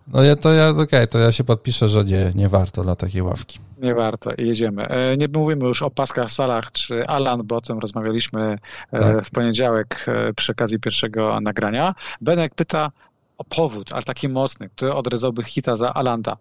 No 0.07 0.23
ja, 0.23 0.35
to 0.35 0.53
ja, 0.53 0.69
okej, 0.69 0.83
okay, 0.83 1.07
to 1.07 1.19
ja 1.19 1.31
się 1.31 1.43
podpiszę, 1.43 1.89
że 1.89 2.03
nie, 2.03 2.31
nie 2.35 2.49
warto 2.49 2.83
dla 2.83 2.95
takiej 2.95 3.21
ławki. 3.21 3.59
Nie 3.77 3.95
warto, 3.95 4.31
jedziemy. 4.37 4.87
E, 4.87 5.17
nie 5.17 5.27
mówimy 5.27 5.65
już 5.65 5.81
o 5.81 5.89
Paskach 5.89 6.31
Salach 6.31 6.71
czy 6.71 7.07
Alan, 7.07 7.41
bo 7.43 7.55
o 7.55 7.61
tym 7.61 7.79
rozmawialiśmy 7.79 8.57
e, 8.91 8.99
tak. 8.99 9.25
w 9.25 9.31
poniedziałek 9.31 10.05
e, 10.07 10.33
przy 10.33 10.51
okazji 10.51 10.79
pierwszego 10.79 11.39
nagrania. 11.41 11.95
Benek 12.21 12.55
pyta 12.55 12.91
o 13.37 13.43
powód, 13.43 13.93
ale 13.93 14.03
taki 14.03 14.29
mocny, 14.29 14.69
który 14.69 14.93
odrezałby 14.93 15.43
hita 15.43 15.75
za 15.75 15.93
Alanda. 15.93 16.37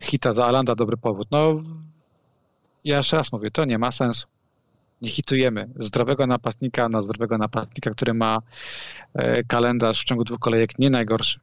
Hita 0.00 0.32
za 0.32 0.46
Alanda, 0.46 0.74
dobry 0.74 0.96
powód. 0.96 1.28
No, 1.30 1.62
ja 2.84 2.96
jeszcze 2.96 3.16
raz 3.16 3.32
mówię, 3.32 3.50
to 3.50 3.64
nie 3.64 3.78
ma 3.78 3.90
sensu. 3.90 4.26
Nie 5.02 5.10
hitujemy 5.10 5.68
zdrowego 5.76 6.26
napastnika 6.26 6.88
na 6.88 7.00
zdrowego 7.00 7.38
napastnika, 7.38 7.90
który 7.90 8.14
ma 8.14 8.38
kalendarz 9.48 10.00
w 10.00 10.04
ciągu 10.04 10.24
dwóch 10.24 10.38
kolejek 10.38 10.78
nie 10.78 10.90
najgorszy. 10.90 11.40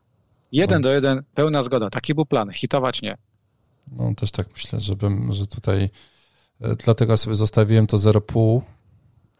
Jeden 0.52 0.82
no. 0.82 0.90
do 0.90 0.94
jeden, 0.94 1.24
pełna 1.34 1.64
zgoda. 1.64 1.90
Taki 1.90 2.16
był 2.16 2.26
plan. 2.26 2.52
Hitować 2.52 3.02
nie. 3.02 3.18
No 3.92 4.16
też 4.16 4.32
tak 4.32 4.48
myślę, 4.54 4.80
żebym, 4.80 5.32
że 5.32 5.48
tutaj 5.48 5.90
e, 6.62 6.76
dlatego 6.76 7.18
sobie 7.18 7.36
zostawiłem 7.36 7.88
to 7.88 7.98
0,5, 7.98 8.62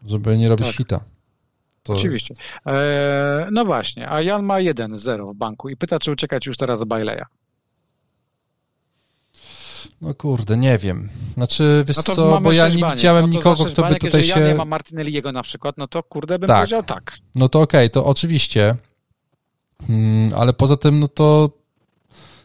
żeby 0.06 0.38
nie 0.38 0.48
robić 0.48 0.66
tak. 0.66 0.76
hita. 0.76 1.00
To... 1.82 1.92
Oczywiście. 1.92 2.34
E, 2.66 3.48
no 3.52 3.64
właśnie, 3.64 4.10
a 4.10 4.22
Jan 4.22 4.44
ma 4.44 4.56
1-0 4.56 5.34
w 5.34 5.36
banku 5.36 5.68
i 5.68 5.76
pyta, 5.76 5.98
czy 5.98 6.12
uciekać 6.12 6.46
już 6.46 6.56
teraz 6.56 6.80
z 6.80 6.84
Baileya. 6.84 7.24
No 10.00 10.14
kurde, 10.14 10.56
nie 10.56 10.78
wiem. 10.78 11.08
Znaczy, 11.34 11.84
wiesz 11.86 11.96
no 11.96 12.02
co, 12.02 12.40
bo 12.40 12.52
ja 12.52 12.68
nie 12.68 12.84
widziałem 12.92 13.30
no 13.30 13.36
nikogo, 13.36 13.64
kto 13.64 13.88
by 13.88 13.94
tutaj 13.94 14.22
się... 14.22 14.40
ja 14.40 14.48
nie 14.48 14.54
ma 14.54 14.64
Martinelliego 14.64 15.32
na 15.32 15.42
przykład, 15.42 15.78
no 15.78 15.86
to 15.86 16.02
kurde 16.02 16.38
bym 16.38 16.46
tak. 16.46 16.56
powiedział 16.56 16.82
tak. 16.82 17.18
No 17.34 17.48
to 17.48 17.60
okej, 17.60 17.86
okay, 17.86 17.90
to 17.90 18.04
oczywiście, 18.04 18.76
ale 20.36 20.52
poza 20.52 20.76
tym, 20.76 21.00
no 21.00 21.08
to 21.08 21.50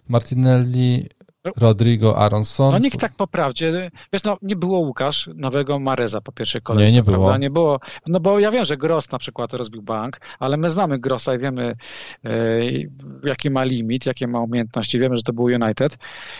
Martinelli 0.07 1.09
Rodrigo 1.57 2.17
Aronson. 2.17 2.71
No 2.71 2.79
nikt 2.79 2.99
tak 2.99 3.15
po 3.15 3.27
prawdzie, 3.27 3.91
wiesz, 4.13 4.23
no 4.23 4.37
nie 4.41 4.55
było 4.55 4.79
Łukasz 4.79 5.29
nowego 5.35 5.79
Mareza 5.79 6.21
po 6.21 6.31
pierwszej 6.31 6.61
kolejce. 6.61 6.91
Nie, 6.91 6.93
nie 6.93 7.03
było. 7.03 7.17
Prawda? 7.17 7.37
Nie 7.37 7.49
było. 7.49 7.79
No 8.07 8.19
bo 8.19 8.39
ja 8.39 8.51
wiem, 8.51 8.65
że 8.65 8.77
Gross 8.77 9.11
na 9.11 9.17
przykład 9.17 9.53
rozbił 9.53 9.81
bank, 9.81 10.19
ale 10.39 10.57
my 10.57 10.69
znamy 10.69 10.99
Grossa 10.99 11.35
i 11.35 11.39
wiemy, 11.39 11.75
e, 12.25 12.31
jaki 13.23 13.49
ma 13.49 13.63
limit, 13.63 14.05
jakie 14.05 14.27
ma 14.27 14.39
umiejętności. 14.39 14.99
Wiemy, 14.99 15.17
że 15.17 15.23
to 15.23 15.33
był 15.33 15.45
United, 15.45 15.97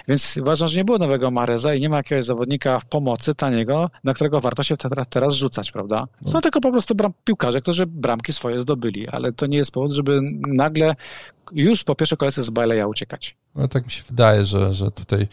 więc 0.08 0.38
uważam, 0.42 0.68
że 0.68 0.78
nie 0.78 0.86
było 0.86 0.98
nowego 0.98 1.32
Mareza 1.32 1.74
i 1.74 1.82
nie 1.82 1.90
ma 1.90 1.98
jakiegoś 1.98 2.26
zawodnika 2.26 2.80
w 2.80 2.86
pomocy 2.86 3.36
taniego, 3.36 3.90
na 4.04 4.14
którego 4.14 4.42
warto 4.42 4.64
się 4.64 4.78
teraz, 4.78 5.08
teraz 5.10 5.34
rzucać, 5.34 5.72
prawda? 5.72 6.08
Są 6.26 6.34
no. 6.34 6.42
tylko 6.42 6.62
po 6.62 6.72
prostu 6.72 6.96
bram, 6.96 7.14
piłkarze, 7.24 7.62
którzy 7.62 7.86
bramki 7.86 8.34
swoje 8.34 8.60
zdobyli, 8.60 9.08
ale 9.08 9.34
to 9.34 9.46
nie 9.46 9.58
jest 9.58 9.72
powód, 9.72 9.92
żeby 9.92 10.20
nagle 10.48 10.96
już 11.52 11.84
po 11.84 11.96
pierwszej 11.96 12.18
kolejce 12.18 12.44
z 12.44 12.50
Baileya 12.50 12.84
uciekać. 12.90 13.36
No 13.56 13.68
tak 13.68 13.86
mi 13.86 13.92
się 13.92 14.04
wydaje, 14.10 14.46
że, 14.46 14.74
że 14.74 14.92
tutaj, 15.00 15.28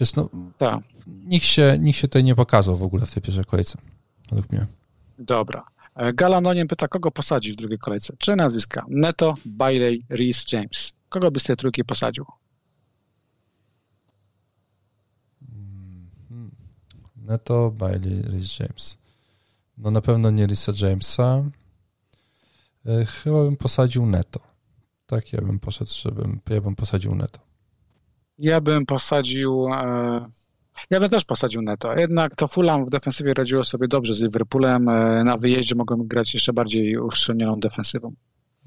wiesz, 0.00 0.14
no, 0.14 0.28
tak. 0.58 0.80
nikt, 1.06 1.46
się, 1.46 1.76
nikt 1.80 1.98
się 1.98 2.08
tutaj 2.08 2.24
nie 2.24 2.34
pokazał 2.34 2.76
w 2.76 2.82
ogóle 2.82 3.06
w 3.06 3.14
tej 3.14 3.22
pierwszej 3.22 3.44
kolejce, 3.44 3.78
według 4.28 4.52
mnie. 4.52 4.66
Dobra. 5.18 5.64
E, 5.94 6.12
Galanoniem 6.12 6.68
pyta, 6.68 6.88
kogo 6.88 7.10
posadzi 7.10 7.52
w 7.52 7.56
drugiej 7.56 7.78
kolejce? 7.78 8.14
Czy 8.18 8.36
nazwiska? 8.36 8.86
Neto, 8.88 9.34
Bailey, 9.44 10.04
Reese, 10.08 10.44
James. 10.52 10.92
Kogo 11.08 11.30
by 11.30 11.40
z 11.40 11.44
tej 11.44 11.56
trójki 11.56 11.84
posadził? 11.84 12.24
Hmm. 16.28 16.50
Neto, 17.16 17.70
Bailey, 17.70 18.22
Reese, 18.22 18.58
James. 18.60 18.98
No 19.78 19.90
na 19.90 20.00
pewno 20.00 20.30
nie 20.30 20.46
Risa 20.46 20.72
Jamesa. 20.80 21.44
E, 22.86 23.04
chyba 23.04 23.44
bym 23.44 23.56
posadził 23.56 24.06
Neto. 24.06 24.40
Tak, 25.06 25.32
ja 25.32 25.40
bym 25.40 25.58
poszedł, 25.58 25.90
żebym, 25.94 26.40
ja 26.50 26.60
bym 26.60 26.76
posadził 26.76 27.14
Neto. 27.14 27.49
Ja 28.40 28.60
bym 28.60 28.86
posadził. 28.86 29.66
E, 29.74 30.26
ja 30.90 31.00
bym 31.00 31.10
też 31.10 31.24
posadził 31.24 31.62
Neto. 31.62 31.98
Jednak 31.98 32.36
to 32.36 32.48
Fulham 32.48 32.86
w 32.86 32.90
defensywie 32.90 33.34
radziło 33.34 33.64
sobie 33.64 33.88
dobrze 33.88 34.14
z 34.14 34.20
Liverpoolem. 34.20 34.88
E, 34.88 35.24
na 35.24 35.36
wyjeździe 35.36 35.74
mogą 35.74 35.96
grać 35.96 36.34
jeszcze 36.34 36.52
bardziej 36.52 36.98
uszczelnioną 36.98 37.60
defensywą. 37.60 38.12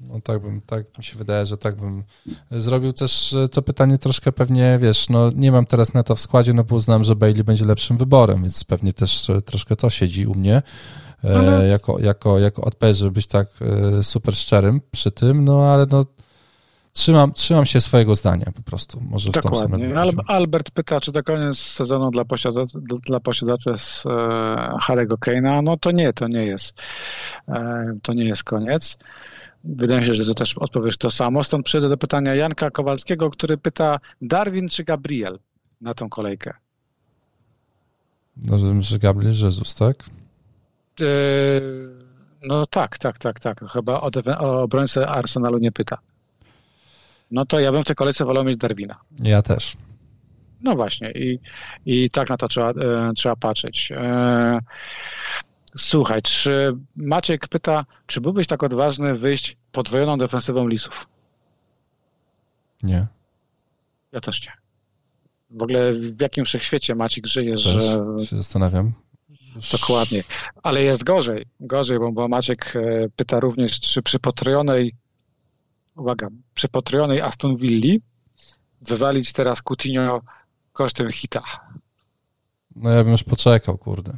No 0.00 0.20
tak 0.20 0.42
bym, 0.42 0.60
tak 0.60 0.98
mi 0.98 1.04
się 1.04 1.18
wydaje, 1.18 1.46
że 1.46 1.58
tak 1.58 1.76
bym 1.76 2.02
zrobił. 2.50 2.92
Też 2.92 3.32
e, 3.32 3.48
to 3.48 3.62
pytanie 3.62 3.98
troszkę 3.98 4.32
pewnie, 4.32 4.78
wiesz, 4.82 5.08
no 5.08 5.30
nie 5.34 5.52
mam 5.52 5.66
teraz 5.66 5.94
Neto 5.94 6.14
w 6.14 6.20
składzie, 6.20 6.52
no 6.52 6.64
bo 6.64 6.76
uznam, 6.76 7.04
że 7.04 7.16
Bailey 7.16 7.44
będzie 7.44 7.64
lepszym 7.64 7.96
wyborem, 7.96 8.42
więc 8.42 8.64
pewnie 8.64 8.92
też 8.92 9.26
troszkę 9.44 9.76
to 9.76 9.90
siedzi 9.90 10.26
u 10.26 10.34
mnie. 10.34 10.62
Mhm. 11.22 11.68
jako, 11.68 11.98
jako, 11.98 12.38
jako 12.38 12.62
odpowiedź, 12.62 12.96
żeby 12.96 13.10
być 13.10 13.26
tak 13.26 13.48
super 14.02 14.36
szczerym 14.36 14.80
przy 14.90 15.10
tym, 15.10 15.44
no 15.44 15.64
ale 15.64 15.86
no 15.90 16.04
trzymam, 16.94 17.32
trzymam 17.32 17.66
się 17.66 17.80
swojego 17.80 18.14
zdania 18.14 18.46
po 18.56 18.62
prostu. 18.62 19.00
Może 19.10 19.30
Dokładnie. 19.30 19.98
Al 19.98 20.10
Albert 20.26 20.70
pyta, 20.70 21.00
czy 21.00 21.12
to 21.12 21.22
koniec 21.22 21.58
sezonu 21.58 22.10
dla, 22.10 22.24
posiadaczy, 22.24 22.78
dla 23.06 23.20
posiadaczy 23.20 23.72
z 23.76 24.06
e, 24.06 24.10
Harry'ego 24.86 25.16
Kane'a. 25.16 25.62
No 25.62 25.76
to 25.76 25.90
nie, 25.90 26.12
to 26.12 26.28
nie 26.28 26.46
jest. 26.46 26.74
E, 27.48 27.98
to 28.02 28.12
nie 28.12 28.24
jest 28.24 28.44
koniec. 28.44 28.98
Wydaje 29.64 30.00
mi 30.00 30.06
się, 30.06 30.14
że 30.14 30.24
to 30.24 30.34
też 30.34 30.58
odpowiesz 30.58 30.96
to 30.96 31.10
samo. 31.10 31.42
Stąd 31.42 31.66
przejdę 31.66 31.88
do 31.88 31.96
pytania 31.96 32.34
Janka 32.34 32.70
Kowalskiego, 32.70 33.30
który 33.30 33.56
pyta 33.58 34.00
Darwin 34.22 34.68
czy 34.68 34.84
Gabriel 34.84 35.38
na 35.80 35.94
tą 35.94 36.08
kolejkę? 36.08 36.54
No, 38.36 38.82
że 38.82 38.98
Gabriel 38.98 39.34
Jezus, 39.42 39.74
tak? 39.74 39.96
E, 41.00 41.04
no 42.42 42.66
tak, 42.66 42.98
tak, 42.98 43.18
tak, 43.18 43.40
tak. 43.40 43.64
Chyba 43.72 44.00
o, 44.00 44.10
o 44.38 44.62
obrońcę 44.62 45.08
Arsenalu 45.08 45.58
nie 45.58 45.72
pyta 45.72 45.98
no 47.30 47.46
to 47.46 47.60
ja 47.60 47.72
bym 47.72 47.82
w 47.82 47.86
tej 47.86 47.96
kolejce 47.96 48.24
wolał 48.24 48.44
mieć 48.44 48.56
Darwina. 48.56 49.00
Ja 49.22 49.42
też. 49.42 49.76
No 50.60 50.74
właśnie 50.74 51.10
i, 51.10 51.38
i 51.86 52.10
tak 52.10 52.28
na 52.28 52.36
to 52.36 52.48
trzeba, 52.48 52.70
e, 52.70 53.12
trzeba 53.16 53.36
patrzeć. 53.36 53.92
E, 53.92 54.58
słuchaj, 55.76 56.22
czy 56.22 56.76
Maciek 56.96 57.48
pyta, 57.48 57.84
czy 58.06 58.20
byłbyś 58.20 58.46
tak 58.46 58.62
odważny 58.62 59.14
wyjść 59.14 59.56
podwojoną 59.72 60.18
defensywą 60.18 60.68
Lisów? 60.68 61.06
Nie. 62.82 63.06
Ja 64.12 64.20
też 64.20 64.46
nie. 64.46 64.52
W 65.50 65.62
ogóle 65.62 65.92
w 65.92 66.20
jakim 66.20 66.44
wszechświecie 66.44 66.94
Maciek 66.94 67.26
żyje, 67.26 67.56
że... 67.56 67.80
się 68.26 68.36
zastanawiam. 68.36 68.92
Dokładnie. 69.72 70.22
Ale 70.62 70.82
jest 70.82 71.04
gorzej. 71.04 71.46
Gorzej, 71.60 71.98
bo, 71.98 72.12
bo 72.12 72.28
Maciek 72.28 72.76
e, 72.76 73.08
pyta 73.16 73.40
również, 73.40 73.80
czy 73.80 74.02
przy 74.02 74.18
potrojonej 74.18 74.94
uwaga, 75.96 76.28
przepotrojonej 76.54 77.20
Aston 77.20 77.56
Villi 77.56 78.00
wywalić 78.80 79.32
teraz 79.32 79.62
Coutinho 79.62 80.20
kosztem 80.72 81.12
hita. 81.12 81.42
No 82.76 82.90
ja 82.90 83.04
bym 83.04 83.12
już 83.12 83.24
poczekał, 83.24 83.78
kurde. 83.78 84.16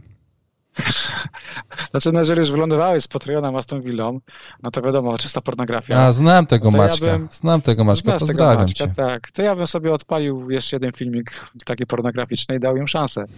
Znaczy, 1.90 2.12
no 2.12 2.18
jeżeli 2.18 2.38
już 2.38 2.50
wylądowałeś 2.50 3.02
z 3.02 3.08
potrojoną 3.08 3.58
Aston 3.58 3.82
Villą, 3.82 4.20
no 4.62 4.70
to 4.70 4.82
wiadomo, 4.82 5.18
czysta 5.18 5.40
pornografia. 5.40 6.00
A, 6.00 6.12
znam 6.12 6.46
tego 6.46 6.70
no 6.70 6.78
Maćka, 6.78 7.06
ja 7.06 7.18
bym... 7.18 7.28
znam 7.30 7.62
tego 7.62 7.84
Maćka, 7.84 8.18
pozdrawiam 8.18 8.66
tego 8.66 8.68
Maćka, 8.68 8.86
cię. 8.86 8.92
Tak, 8.96 9.30
to 9.30 9.42
ja 9.42 9.56
bym 9.56 9.66
sobie 9.66 9.92
odpalił 9.92 10.50
jeszcze 10.50 10.76
jeden 10.76 10.92
filmik 10.92 11.50
taki 11.64 11.86
pornograficzny 11.86 12.56
i 12.56 12.60
dał 12.60 12.76
im 12.76 12.88
szansę. 12.88 13.24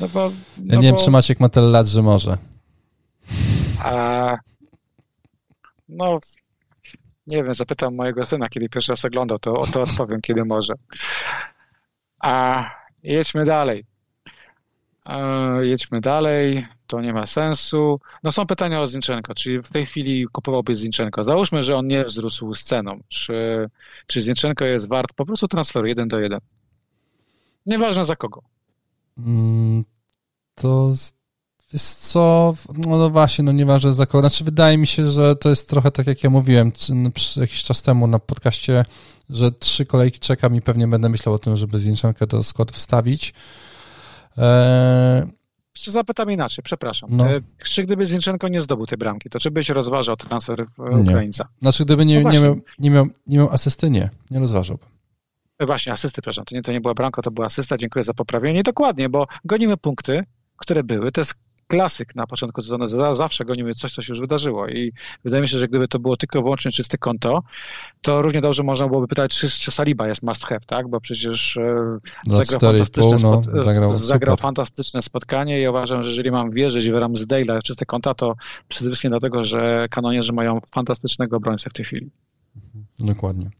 No 0.00 0.08
bo, 0.08 0.30
no 0.58 0.64
ja 0.74 0.74
nie 0.74 0.76
bo... 0.76 0.82
wiem, 0.82 1.04
czy 1.04 1.10
Maciek 1.10 1.40
ma 1.40 1.48
tyle 1.48 1.66
lat, 1.66 1.86
że 1.86 2.02
może. 2.02 2.38
A 3.78 4.36
no, 5.90 6.18
nie 7.26 7.44
wiem, 7.44 7.54
zapytam 7.54 7.94
mojego 7.94 8.24
syna, 8.24 8.48
kiedy 8.48 8.68
pierwszy 8.68 8.92
raz 8.92 9.04
oglądał, 9.04 9.38
to, 9.38 9.66
to 9.72 9.82
odpowiem, 9.82 10.20
kiedy 10.20 10.44
może. 10.44 10.74
A 12.20 12.64
jedźmy 13.02 13.44
dalej. 13.44 13.84
E, 15.06 15.66
jedźmy 15.66 16.00
dalej, 16.00 16.66
to 16.86 17.00
nie 17.00 17.12
ma 17.12 17.26
sensu. 17.26 18.00
No 18.22 18.32
są 18.32 18.46
pytania 18.46 18.80
o 18.80 18.86
Zinchenko, 18.86 19.34
czyli 19.34 19.62
w 19.62 19.68
tej 19.68 19.86
chwili 19.86 20.26
kupowałbyś 20.32 20.78
Zinchenko. 20.78 21.24
Załóżmy, 21.24 21.62
że 21.62 21.76
on 21.76 21.86
nie 21.86 22.04
wzrósł 22.04 22.54
z 22.54 22.64
ceną. 22.64 23.00
Czy, 23.08 23.68
czy 24.06 24.20
Zinchenko 24.20 24.64
jest 24.64 24.88
wart 24.88 25.12
po 25.12 25.26
prostu 25.26 25.48
transferu 25.48 25.86
jeden 25.86 26.08
do 26.08 26.20
jeden? 26.20 26.40
Nieważne 27.66 28.04
za 28.04 28.16
kogo. 28.16 28.42
Mm, 29.18 29.84
to 30.54 30.92
Wiesz 31.72 31.82
co, 31.82 32.54
no, 32.86 32.98
no 32.98 33.10
właśnie, 33.10 33.44
no 33.44 33.52
nieważne 33.52 33.92
za 33.92 34.06
kogo. 34.06 34.28
Znaczy 34.28 34.44
wydaje 34.44 34.78
mi 34.78 34.86
się, 34.86 35.10
że 35.10 35.36
to 35.36 35.48
jest 35.48 35.68
trochę 35.68 35.90
tak 35.90 36.06
jak 36.06 36.24
ja 36.24 36.30
mówiłem 36.30 36.72
no, 36.94 37.10
jakiś 37.36 37.62
czas 37.62 37.82
temu 37.82 38.06
na 38.06 38.18
podcaście, 38.18 38.84
że 39.30 39.52
trzy 39.52 39.86
kolejki 39.86 40.20
czekam 40.20 40.54
i 40.54 40.62
pewnie 40.62 40.88
będę 40.88 41.08
myślał 41.08 41.34
o 41.34 41.38
tym, 41.38 41.56
żeby 41.56 41.78
Zinczenkę 41.78 42.26
do 42.26 42.42
składu 42.42 42.72
wstawić. 42.72 43.34
Eee, 44.36 45.26
Zapytam 45.86 46.30
inaczej, 46.30 46.62
przepraszam. 46.64 47.10
No. 47.12 47.30
E, 47.30 47.40
czy 47.64 47.82
gdyby 47.82 48.06
Zinchenko 48.06 48.48
nie 48.48 48.60
zdobył 48.60 48.86
tej 48.86 48.98
bramki, 48.98 49.30
to 49.30 49.38
czy 49.38 49.50
byś 49.50 49.68
rozważał 49.68 50.16
transfer 50.16 50.66
w 50.66 51.00
Ukraińca? 51.00 51.48
Znaczy, 51.62 51.84
gdyby 51.84 52.06
nie, 52.06 52.20
no 52.20 52.30
nie, 52.30 52.40
miał, 52.40 52.60
nie, 52.78 52.90
miał, 52.90 53.06
nie 53.26 53.38
miał 53.38 53.50
asysty, 53.50 53.90
nie, 53.90 54.10
nie 54.30 54.40
rozważałbym. 54.40 54.88
E, 55.58 55.66
właśnie, 55.66 55.92
asysty, 55.92 56.22
przepraszam, 56.22 56.44
to 56.44 56.54
nie, 56.54 56.62
to 56.62 56.72
nie 56.72 56.80
była 56.80 56.94
bramka, 56.94 57.22
to 57.22 57.30
była 57.30 57.46
asysta, 57.46 57.78
dziękuję 57.78 58.04
za 58.04 58.14
poprawienie. 58.14 58.62
Dokładnie, 58.62 59.08
bo 59.08 59.26
gonimy 59.44 59.76
punkty, 59.76 60.24
które 60.56 60.84
były, 60.84 61.12
to 61.12 61.20
jest 61.20 61.34
klasyk 61.70 62.16
na 62.16 62.26
początku 62.26 62.62
sezonu, 62.62 62.86
zawsze 63.14 63.44
gonimy 63.44 63.74
coś, 63.74 63.92
co 63.92 64.02
się 64.02 64.12
już 64.12 64.20
wydarzyło 64.20 64.68
i 64.68 64.92
wydaje 65.24 65.42
mi 65.42 65.48
się, 65.48 65.58
że 65.58 65.68
gdyby 65.68 65.88
to 65.88 65.98
było 65.98 66.16
tylko 66.16 66.42
wyłącznie 66.42 66.72
czyste 66.72 66.98
konto, 66.98 67.42
to 68.02 68.22
równie 68.22 68.40
dobrze 68.40 68.62
można 68.62 68.88
byłoby 68.88 69.08
pytać, 69.08 69.34
czy, 69.38 69.50
czy 69.50 69.70
Saliba 69.70 70.08
jest 70.08 70.22
must 70.22 70.44
have, 70.44 70.60
tak? 70.66 70.88
Bo 70.88 71.00
przecież 71.00 71.56
e, 71.56 71.98
zagrał, 72.26 72.60
fantastyczne, 72.60 73.16
no, 73.22 73.42
zagrał, 73.62 73.96
zagrał 73.96 74.36
fantastyczne 74.36 75.02
spotkanie 75.02 75.62
i 75.62 75.68
uważam, 75.68 76.02
że 76.02 76.10
jeżeli 76.10 76.30
mam 76.30 76.50
wierzyć 76.50 76.90
w 76.90 76.94
Ramsdale'a 76.94 77.62
czyste 77.62 77.86
konta, 77.86 78.14
to 78.14 78.34
przede 78.68 78.90
wszystkim 78.90 79.10
dlatego, 79.10 79.44
że 79.44 79.86
kanonierzy 79.90 80.32
mają 80.32 80.60
fantastycznego 80.74 81.36
obrońcę 81.36 81.70
w 81.70 81.72
tej 81.72 81.84
chwili. 81.84 82.10
Dokładnie. 82.98 83.50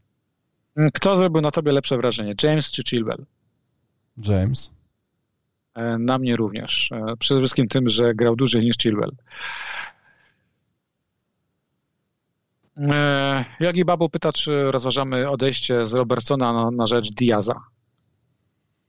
Kto 0.94 1.16
zrobił 1.16 1.40
na 1.40 1.51
tobie 1.51 1.73
lepsze 1.73 1.96
wrażenie, 1.96 2.35
James 2.42 2.70
czy 2.70 2.83
Chilwell? 2.83 3.25
James. 4.16 4.79
E, 5.74 5.98
na 5.98 6.18
mnie 6.18 6.37
również. 6.37 6.92
E, 6.92 7.16
przede 7.16 7.40
wszystkim 7.40 7.68
tym, 7.68 7.88
że 7.88 8.14
grał 8.14 8.37
dłużej 8.37 8.64
niż 8.64 8.76
Chilwell. 8.76 9.12
E, 12.76 13.44
Jogi 13.61 13.85
Babu 13.85 14.09
pyta, 14.09 14.33
czy 14.33 14.70
rozważamy 14.70 15.30
odejście 15.30 15.87
z 15.87 15.94
Robertsona 15.94 16.52
na, 16.52 16.70
na 16.70 16.87
rzecz 16.87 17.11
Diaza. 17.11 17.54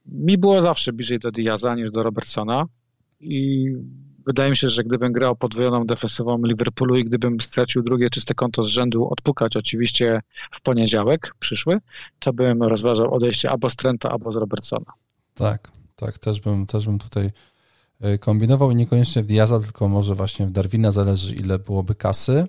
Mi 0.05 0.37
było 0.37 0.61
zawsze 0.61 0.93
bliżej 0.93 1.19
do 1.19 1.31
Diaza 1.31 1.75
niż 1.75 1.91
do 1.91 2.03
Robertsona 2.03 2.65
i 3.19 3.67
wydaje 4.27 4.49
mi 4.49 4.57
się, 4.57 4.69
że 4.69 4.83
gdybym 4.83 5.11
grał 5.11 5.35
podwojoną 5.35 5.85
defensywą 5.85 6.37
Liverpoolu 6.45 6.95
i 6.95 7.05
gdybym 7.05 7.41
stracił 7.41 7.83
drugie 7.83 8.09
czyste 8.09 8.33
konto 8.33 8.63
z 8.63 8.67
rzędu, 8.67 9.07
odpukać 9.09 9.57
oczywiście 9.57 10.21
w 10.51 10.61
poniedziałek 10.61 11.35
przyszły, 11.39 11.77
to 12.19 12.33
bym 12.33 12.63
rozważał 12.63 13.13
odejście 13.13 13.51
albo 13.51 13.69
z 13.69 13.75
Trenta, 13.75 14.09
albo 14.09 14.31
z 14.31 14.35
Robertsona. 14.35 14.93
Tak, 15.33 15.71
tak, 16.05 16.19
też 16.19 16.41
bym, 16.41 16.65
też 16.65 16.85
bym 16.85 16.99
tutaj 16.99 17.31
e, 18.01 18.17
kombinował 18.17 18.71
i 18.71 18.75
niekoniecznie 18.75 19.23
w 19.23 19.25
Diaza, 19.25 19.59
tylko 19.59 19.87
może 19.87 20.15
właśnie 20.15 20.47
w 20.47 20.51
Darwina, 20.51 20.91
zależy 20.91 21.35
ile 21.35 21.59
byłoby 21.59 21.95
kasy, 21.95 22.47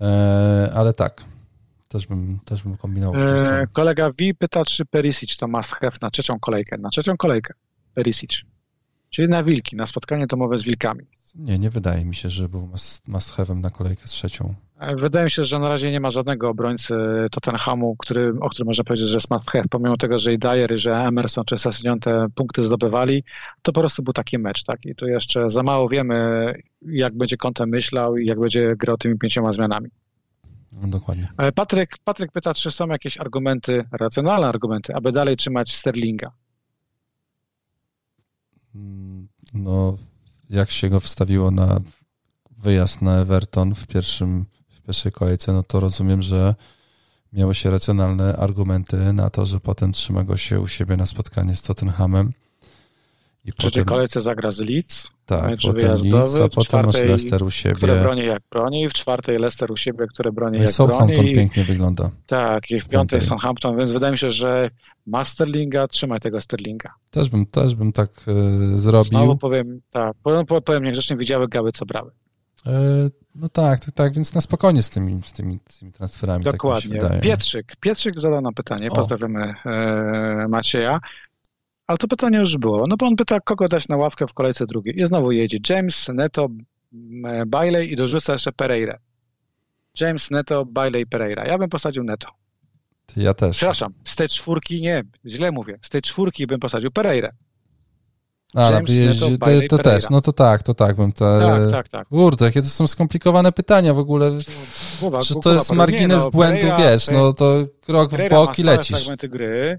e, 0.00 0.70
ale 0.74 0.92
tak, 0.92 1.24
też 1.88 2.06
bym, 2.06 2.40
też 2.44 2.62
bym 2.62 2.76
kombinował. 2.76 3.22
E, 3.22 3.66
kolega 3.72 4.10
V 4.10 4.34
pyta, 4.38 4.64
czy 4.64 4.86
Perisic 4.86 5.36
to 5.36 5.48
must 5.48 5.70
have 5.70 5.96
na 6.02 6.10
trzecią 6.10 6.40
kolejkę. 6.40 6.78
Na 6.78 6.90
trzecią 6.90 7.16
kolejkę 7.16 7.54
Perisic. 7.94 8.30
Czyli 9.10 9.28
na 9.28 9.42
wilki, 9.42 9.76
na 9.76 9.86
spotkanie 9.86 10.26
domowe 10.26 10.58
z 10.58 10.62
wilkami. 10.62 11.04
Nie, 11.34 11.58
nie 11.58 11.70
wydaje 11.70 12.04
mi 12.04 12.14
się, 12.14 12.30
że 12.30 12.48
był 12.48 12.66
must, 12.66 13.08
must 13.08 13.32
have'em 13.32 13.60
na 13.60 13.70
kolejkę 13.70 14.04
trzecią. 14.04 14.54
Wydaje 14.96 15.24
mi 15.24 15.30
się, 15.30 15.44
że 15.44 15.58
na 15.58 15.68
razie 15.68 15.90
nie 15.90 16.00
ma 16.00 16.10
żadnego 16.10 16.48
obrońcy 16.48 16.94
Tottenhamu, 17.30 17.96
który, 17.96 18.32
o 18.40 18.50
którym 18.50 18.66
można 18.66 18.84
powiedzieć, 18.84 19.08
że 19.08 19.16
jest 19.16 19.30
must 19.30 19.50
have. 19.50 19.64
Pomimo 19.70 19.96
tego, 19.96 20.18
że 20.18 20.32
i 20.32 20.38
Dyer, 20.38 20.80
że 20.80 20.96
Emerson 20.96 21.44
czy 21.44 21.58
Sessignon 21.58 22.00
te 22.00 22.26
punkty 22.34 22.62
zdobywali, 22.62 23.24
to 23.62 23.72
po 23.72 23.80
prostu 23.80 24.02
był 24.02 24.12
taki 24.12 24.38
mecz. 24.38 24.64
Tak? 24.64 24.86
I 24.86 24.94
tu 24.94 25.06
jeszcze 25.06 25.50
za 25.50 25.62
mało 25.62 25.88
wiemy, 25.88 26.46
jak 26.82 27.16
będzie 27.16 27.36
kątem 27.36 27.68
myślał 27.68 28.16
i 28.16 28.26
jak 28.26 28.40
będzie 28.40 28.76
grał 28.76 28.96
tymi 28.96 29.18
pięcioma 29.18 29.52
zmianami. 29.52 29.88
No, 30.72 30.88
dokładnie. 30.88 31.32
E, 31.38 31.52
Patryk, 31.52 31.96
Patryk 32.04 32.32
pyta, 32.32 32.54
czy 32.54 32.70
są 32.70 32.88
jakieś 32.88 33.18
argumenty, 33.18 33.84
racjonalne 33.92 34.48
argumenty, 34.48 34.94
aby 34.94 35.12
dalej 35.12 35.36
trzymać 35.36 35.74
Sterlinga? 35.74 36.32
Mm, 38.74 39.28
no, 39.54 39.98
jak 40.50 40.70
się 40.70 40.88
go 40.88 41.00
wstawiło 41.00 41.50
na 41.50 41.80
wyjazd 42.58 43.02
na 43.02 43.16
Everton 43.16 43.74
w 43.74 43.86
pierwszym 43.86 44.46
pierwszej 44.90 45.12
kolejce, 45.12 45.52
no 45.52 45.62
to 45.62 45.80
rozumiem, 45.80 46.22
że 46.22 46.54
miały 47.32 47.54
się 47.54 47.70
racjonalne 47.70 48.36
argumenty 48.36 49.12
na 49.12 49.30
to, 49.30 49.44
że 49.44 49.60
potem 49.60 49.92
trzyma 49.92 50.22
go 50.24 50.36
się 50.36 50.60
u 50.60 50.68
siebie 50.68 50.96
na 50.96 51.06
spotkanie 51.06 51.54
z 51.56 51.62
Tottenhamem. 51.62 52.32
I 53.44 53.52
w 53.52 53.56
trzeciej 53.56 53.84
kolejce 53.84 54.20
zagra 54.20 54.50
z 54.50 54.60
Leeds. 54.60 55.08
Tak, 55.26 55.56
potem 55.62 55.94
Leeds, 55.94 56.40
a 56.40 56.48
potem 56.48 56.86
masz 56.86 56.94
Leicester 56.94 57.42
u 57.42 57.50
siebie. 57.50 57.74
Które 57.74 58.02
broni 58.02 58.24
jak 58.24 58.42
broni, 58.50 58.88
w 58.88 58.92
czwartej 58.92 59.38
Leicester 59.38 59.72
u 59.72 59.76
siebie, 59.76 60.06
które 60.06 60.32
broni 60.32 60.58
no 60.58 60.62
jak 60.62 60.72
Southampton 60.72 61.14
broni. 61.14 61.34
pięknie 61.34 61.64
wygląda. 61.64 62.10
Tak, 62.26 62.70
i 62.70 62.80
w, 62.80 62.88
piątej 62.88 63.22
Southampton, 63.22 63.78
więc 63.78 63.92
wydaje 63.92 64.12
mi 64.12 64.18
się, 64.18 64.32
że 64.32 64.70
ma 65.06 65.24
Sterlinga, 65.24 65.88
trzymaj 65.88 66.20
tego 66.20 66.40
Sterlinga. 66.40 66.90
Też 67.10 67.28
bym, 67.28 67.46
też 67.46 67.74
bym 67.74 67.92
tak 67.92 68.10
y, 68.74 68.78
zrobił. 68.78 69.08
Znowu 69.08 69.36
powiem, 69.36 69.80
tak, 69.90 70.12
powiem, 70.22 70.46
powiem 70.64 70.84
niegrzecznie, 70.84 71.16
widziały 71.16 71.48
gały, 71.48 71.72
co 71.72 71.86
brały. 71.86 72.10
Y, 72.66 73.10
no 73.34 73.48
tak, 73.48 73.80
tak, 73.80 73.94
tak, 73.94 74.14
więc 74.14 74.34
na 74.34 74.40
spokojnie 74.40 74.82
z 74.82 74.90
tymi, 74.90 75.20
z 75.24 75.32
tymi, 75.32 75.58
z 75.68 75.78
tymi 75.78 75.92
transferami. 75.92 76.44
Tak 76.44 76.52
Dokładnie. 76.52 77.00
Tak 77.00 77.20
Pietrzyk. 77.20 77.76
Pietrzyk 77.80 78.20
zadał 78.20 78.40
nam 78.40 78.54
pytanie, 78.54 78.88
pozdrawiamy 78.88 79.54
e, 79.66 80.46
Macieja. 80.48 81.00
Ale 81.86 81.98
to 81.98 82.08
pytanie 82.08 82.38
już 82.38 82.58
było. 82.58 82.86
No 82.86 82.96
bo 82.96 83.06
on 83.06 83.16
pyta, 83.16 83.40
kogo 83.40 83.68
dać 83.68 83.88
na 83.88 83.96
ławkę 83.96 84.26
w 84.26 84.34
kolejce 84.34 84.66
drugiej. 84.66 85.00
I 85.00 85.06
znowu 85.06 85.32
jedzie 85.32 85.58
James, 85.68 86.08
Neto, 86.14 86.48
Bailey 87.46 87.92
i 87.92 87.96
dorzuca 87.96 88.32
jeszcze 88.32 88.52
Pereira. 88.52 88.98
James, 90.00 90.30
Neto, 90.30 90.64
Bailey, 90.64 91.06
Pereira. 91.06 91.44
Ja 91.46 91.58
bym 91.58 91.68
posadził 91.68 92.04
Neto. 92.04 92.28
Ja 93.16 93.34
też. 93.34 93.56
Przepraszam, 93.56 93.92
z 94.04 94.16
tej 94.16 94.28
czwórki 94.28 94.80
nie, 94.80 95.02
źle 95.26 95.52
mówię. 95.52 95.78
Z 95.82 95.90
tej 95.90 96.02
czwórki 96.02 96.46
bym 96.46 96.60
posadził 96.60 96.90
Pereira. 96.90 97.30
A, 98.54 98.70
na 98.70 98.80
wyjeździe, 98.80 99.38
to, 99.38 99.76
to 99.76 99.78
też, 99.78 100.10
no 100.10 100.20
to 100.20 100.32
tak, 100.32 100.62
to 100.62 100.74
tak 100.74 100.96
bym 100.96 101.12
to... 101.12 101.40
Tak, 101.40 101.70
tak, 101.70 101.88
tak. 101.88 102.08
Kurde, 102.08 102.44
jakie 102.44 102.62
to 102.62 102.68
są 102.68 102.86
skomplikowane 102.86 103.52
pytania 103.52 103.94
w 103.94 103.98
ogóle. 103.98 104.30
Głowa, 105.00 105.22
Czy 105.22 105.34
to 105.34 105.52
jest 105.52 105.72
margines 105.72 106.24
no, 106.24 106.30
błędu, 106.30 106.60
Pereira, 106.60 106.78
wiesz, 106.78 107.10
no 107.10 107.32
to 107.32 107.64
krok 107.80 108.10
w 108.10 108.28
bok 108.28 108.58
i 108.58 108.62
lecisz. 108.62 108.96
fragmenty 108.96 109.28
gry, 109.28 109.78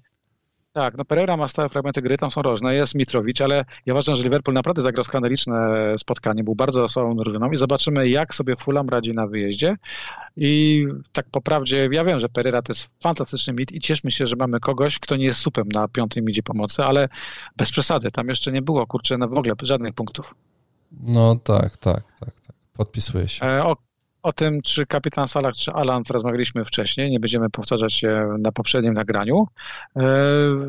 tak, 0.73 0.97
no 0.97 1.05
Pereira 1.05 1.38
ma 1.38 1.47
stałe 1.47 1.69
fragmenty 1.69 2.01
gry, 2.01 2.17
tam 2.17 2.31
są 2.31 2.41
różne, 2.41 2.75
jest 2.75 2.95
Mitrowicz, 2.95 3.41
ale 3.41 3.65
ja 3.86 3.93
uważam, 3.93 4.15
że 4.15 4.23
Liverpool 4.23 4.55
naprawdę 4.55 4.81
zagrał 4.81 5.03
skandaliczne 5.03 5.55
spotkanie, 5.97 6.43
był 6.43 6.55
bardzo 6.55 6.88
słabą 6.88 7.15
drużyną 7.15 7.51
i 7.51 7.57
zobaczymy, 7.57 8.10
jak 8.10 8.36
sobie 8.36 8.55
Fulham 8.55 8.89
radzi 8.89 9.13
na 9.13 9.27
wyjeździe 9.27 9.75
i 10.38 10.86
tak 11.12 11.25
po 11.31 11.41
prawdzie, 11.41 11.89
ja 11.91 12.03
wiem, 12.03 12.19
że 12.19 12.29
Pereira 12.29 12.62
to 12.62 12.73
jest 12.73 12.89
fantastyczny 13.03 13.53
mit 13.53 13.71
i 13.71 13.79
cieszmy 13.79 14.12
się, 14.12 14.27
że 14.27 14.36
mamy 14.36 14.60
kogoś, 14.60 14.99
kto 14.99 15.15
nie 15.15 15.25
jest 15.25 15.39
supem 15.39 15.67
na 15.67 15.88
piątej 15.88 16.23
midzie 16.23 16.43
pomocy, 16.43 16.84
ale 16.84 17.10
bez 17.57 17.71
przesady, 17.71 18.12
tam 18.12 18.29
jeszcze 18.29 18.51
nie 18.51 18.62
było, 18.62 18.88
kurczę, 18.88 19.17
w 19.17 19.38
ogóle 19.38 19.53
żadnych 19.62 19.93
punktów. 19.93 20.36
No 20.91 21.36
tak, 21.36 21.77
tak, 21.77 22.03
tak, 22.19 22.34
tak. 22.47 22.55
podpisuję 22.73 23.27
się. 23.27 23.45
E, 23.45 23.63
o, 23.63 23.75
o 24.23 24.34
tym, 24.34 24.62
czy 24.62 24.86
kapitan 24.86 25.27
Salah, 25.27 25.55
czy 25.55 25.71
Alan 25.71 26.03
rozmawialiśmy 26.10 26.65
wcześniej, 26.65 27.12
nie 27.12 27.19
będziemy 27.19 27.49
powtarzać 27.49 27.93
się 27.93 28.36
na 28.39 28.51
poprzednim 28.51 28.93
nagraniu. 28.93 29.47
E, 29.95 30.03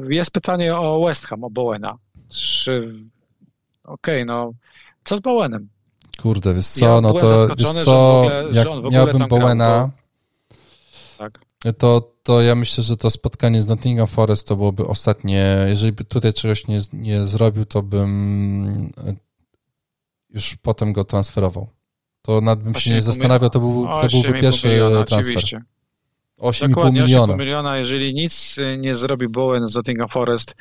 jest 0.09 0.31
pytanie 0.31 0.77
o 0.77 1.05
West 1.07 1.27
Ham, 1.27 1.45
o 1.45 1.51
Bowena. 1.51 1.99
Czy... 2.29 2.93
Okej, 3.85 4.23
okay, 4.23 4.25
no 4.25 4.53
co 5.05 5.17
z 5.17 5.21
Bowenem? 5.21 5.69
Kurde, 6.23 6.55
wiesz 6.55 6.67
co, 6.67 6.87
ja 6.87 7.01
no 7.01 7.13
to 7.13 7.49
wiesz 7.57 7.69
co, 7.69 8.23
ogóle, 8.23 8.45
jak 8.53 8.69
miałbym 8.91 9.29
Bowena, 9.29 9.91
tak. 11.19 11.41
to, 11.79 12.13
to 12.23 12.43
ja 12.43 12.55
myślę, 12.55 12.85
że 12.85 12.97
to 12.97 13.11
spotkanie 13.11 13.63
z 13.63 13.69
Nottingham 13.69 14.07
Forest 14.07 14.49
to 14.49 14.57
byłoby 14.57 14.87
ostatnie, 14.87 15.67
jeżeli 15.69 15.93
by 15.93 16.05
tutaj 16.05 16.33
czegoś 16.33 16.67
nie, 16.67 16.81
nie 16.93 17.25
zrobił, 17.25 17.65
to 17.65 17.83
bym 17.83 18.93
już 20.31 20.57
potem 20.57 20.93
go 20.93 21.05
transferował 21.05 21.69
to 22.23 22.41
nad 22.41 22.63
bym 22.63 22.75
się 22.75 22.91
nie 22.91 23.03
zastanawiał, 23.03 23.51
to, 23.51 23.61
był, 23.61 23.87
to 23.87 24.09
byłby 24.11 24.41
pierwszy 24.41 24.69
miliona, 24.69 25.05
transfer. 25.05 25.37
Oczywiście. 25.37 25.63
8,5 26.41 26.93
miliona. 26.93 27.35
8,5 27.35 27.39
miliona, 27.39 27.77
jeżeli 27.77 28.15
nic 28.15 28.57
nie 28.79 28.97
zrobi 28.97 29.29
Bowen 29.29 29.69
z 29.69 29.75
Nottingham 29.75 30.09
Forest, 30.09 30.55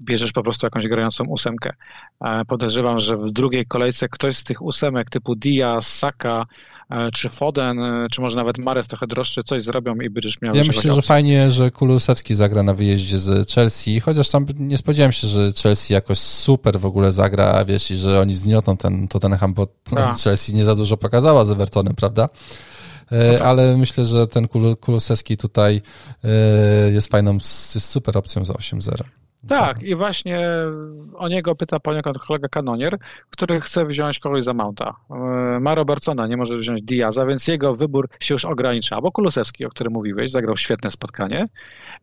bierzesz 0.00 0.32
po 0.32 0.42
prostu 0.42 0.66
jakąś 0.66 0.88
grającą 0.88 1.24
ósemkę. 1.24 1.72
Podejrzewam, 2.48 2.98
że 2.98 3.16
w 3.16 3.30
drugiej 3.30 3.66
kolejce 3.66 4.08
ktoś 4.08 4.36
z 4.36 4.44
tych 4.44 4.62
ósemek 4.62 5.10
typu 5.10 5.34
Diaz, 5.34 5.86
Saka, 5.86 6.46
E, 6.46 6.46
czy 7.12 7.28
Foden, 7.28 7.78
e, 7.80 8.06
czy 8.10 8.20
może 8.20 8.36
nawet 8.36 8.58
Mares 8.58 8.88
trochę 8.88 9.06
droższy, 9.06 9.44
coś 9.44 9.62
zrobią 9.62 9.94
i 9.94 10.10
będziesz 10.10 10.40
miał... 10.40 10.54
Ja 10.54 10.64
myślę, 10.66 10.94
że 10.94 11.02
fajnie, 11.02 11.50
że 11.50 11.70
Kulusewski 11.70 12.34
zagra 12.34 12.62
na 12.62 12.74
wyjeździe 12.74 13.18
z 13.18 13.50
Chelsea, 13.50 14.00
chociaż 14.00 14.28
sam 14.28 14.46
nie 14.58 14.76
spodziewałem 14.76 15.12
się, 15.12 15.28
że 15.28 15.52
Chelsea 15.62 15.92
jakoś 15.92 16.18
super 16.18 16.80
w 16.80 16.86
ogóle 16.86 17.12
zagra, 17.12 17.64
wiesz, 17.64 17.90
i 17.90 17.96
że 17.96 18.20
oni 18.20 18.34
zgniotą 18.34 18.76
ten 18.76 19.08
Tottenham, 19.08 19.54
bo 19.54 19.66
tak. 19.66 20.16
Chelsea 20.16 20.54
nie 20.54 20.64
za 20.64 20.76
dużo 20.76 20.96
pokazała 20.96 21.44
z 21.44 21.50
Evertonem, 21.50 21.94
prawda? 21.94 22.28
E, 23.10 23.32
tak. 23.32 23.42
ale 23.42 23.76
myślę, 23.76 24.04
że 24.04 24.26
ten 24.26 24.48
Kulusewski 24.80 25.36
tutaj 25.36 25.82
jest 26.92 27.10
fajną, 27.10 27.34
jest 27.34 27.80
super 27.80 28.18
opcją 28.18 28.44
za 28.44 28.54
8-0. 28.54 29.04
Tak, 29.48 29.82
i 29.82 29.94
właśnie 29.94 30.48
o 31.14 31.28
niego 31.28 31.54
pyta 31.54 31.80
poniekąd 31.80 32.18
kolega 32.18 32.48
kanonier, 32.48 32.98
który 33.30 33.60
chce 33.60 33.84
wziąć 33.84 34.18
kogoś 34.18 34.44
za 34.44 34.54
Mounta. 34.54 34.96
E, 35.10 35.14
ma 35.60 35.74
Robertsona, 35.74 36.26
nie 36.26 36.36
może 36.36 36.56
wziąć 36.56 36.82
Diaza, 36.82 37.26
więc 37.26 37.48
jego 37.48 37.74
wybór 37.74 38.08
się 38.20 38.34
już 38.34 38.44
ogranicza. 38.44 38.96
Albo 38.96 39.12
Kulusewski, 39.12 39.66
o 39.66 39.70
którym 39.70 39.92
mówiłeś, 39.92 40.30
zagrał 40.32 40.56
świetne 40.56 40.90
spotkanie 40.90 41.46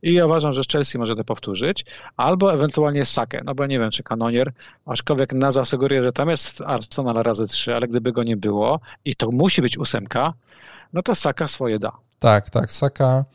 i 0.01 0.21
uważam, 0.21 0.54
że 0.54 0.62
Chelsea 0.71 0.97
może 0.97 1.15
to 1.15 1.23
powtórzyć, 1.23 1.86
albo 2.17 2.54
ewentualnie 2.54 3.06
Sakę, 3.06 3.41
no 3.45 3.56
bo 3.56 3.65
nie 3.65 3.80
wiem, 3.80 3.91
czy 3.91 4.04
kanonier, 4.04 4.51
aczkolwiek 4.86 5.34
nazwa 5.34 5.65
sugeruje, 5.65 6.04
że 6.04 6.13
tam 6.13 6.30
jest 6.30 6.62
Arsenal 6.62 7.15
razy 7.15 7.47
trzy, 7.47 7.75
ale 7.75 7.88
gdyby 7.88 8.12
go 8.12 8.23
nie 8.23 8.38
było 8.38 8.80
i 9.06 9.15
to 9.15 9.32
musi 9.32 9.62
być 9.62 9.77
ósemka, 9.77 10.34
no 10.93 11.01
to 11.01 11.15
Saka 11.15 11.47
swoje 11.47 11.80
da. 11.80 11.91
Tak, 12.19 12.49
tak, 12.49 12.71
Saka 12.71 13.25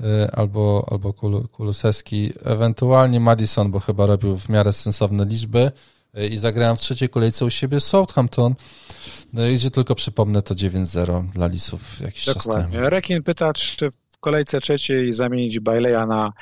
y, 0.00 0.30
albo, 0.32 0.88
albo 0.90 1.12
Kulusewski, 1.52 2.32
ewentualnie 2.44 3.20
Madison, 3.20 3.70
bo 3.70 3.80
chyba 3.80 4.06
robił 4.06 4.36
w 4.36 4.48
miarę 4.48 4.72
sensowne 4.72 5.24
liczby 5.24 5.70
y, 6.18 6.26
i 6.26 6.38
zagrałem 6.38 6.76
w 6.76 6.80
trzeciej 6.80 7.08
kolejce 7.08 7.44
u 7.44 7.50
siebie 7.50 7.80
Southampton, 7.80 8.54
no, 9.32 9.42
gdzie 9.54 9.70
tylko 9.70 9.94
przypomnę 9.94 10.42
to 10.42 10.54
9-0 10.54 11.28
dla 11.28 11.46
Lisów 11.46 12.00
jakiś 12.00 12.24
Dokładnie. 12.26 12.62
czas 12.62 12.72
temu. 12.72 12.90
Rekin 12.90 13.22
pyta, 13.22 13.52
czy 13.52 13.90
w 13.90 14.20
kolejce 14.20 14.60
trzeciej 14.60 15.12
zamienić 15.12 15.60
Baileya 15.60 16.06
na 16.08 16.32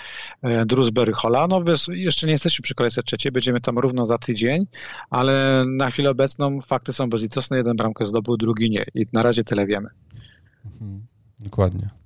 e, 0.42 0.66
Drusberry 0.66 1.12
Hola. 1.12 1.46
No 1.46 1.62
jeszcze 1.88 2.26
nie 2.26 2.32
jesteśmy 2.32 2.62
przy 2.62 2.74
kolejce 2.74 3.02
trzeciej, 3.02 3.32
będziemy 3.32 3.60
tam 3.60 3.78
równo 3.78 4.06
za 4.06 4.18
tydzień, 4.18 4.66
ale 5.10 5.64
na 5.66 5.90
chwilę 5.90 6.10
obecną 6.10 6.60
fakty 6.60 6.92
są 6.92 7.10
bezlitosne. 7.10 7.56
Jeden 7.56 7.76
bramkę 7.76 8.04
zdobył, 8.04 8.36
drugi 8.36 8.70
nie. 8.70 8.84
I 8.94 9.06
na 9.12 9.22
razie 9.22 9.44
tyle 9.44 9.66
wiemy. 9.66 9.88
Mhm. 10.64 11.06
Dokładnie. 11.40 12.03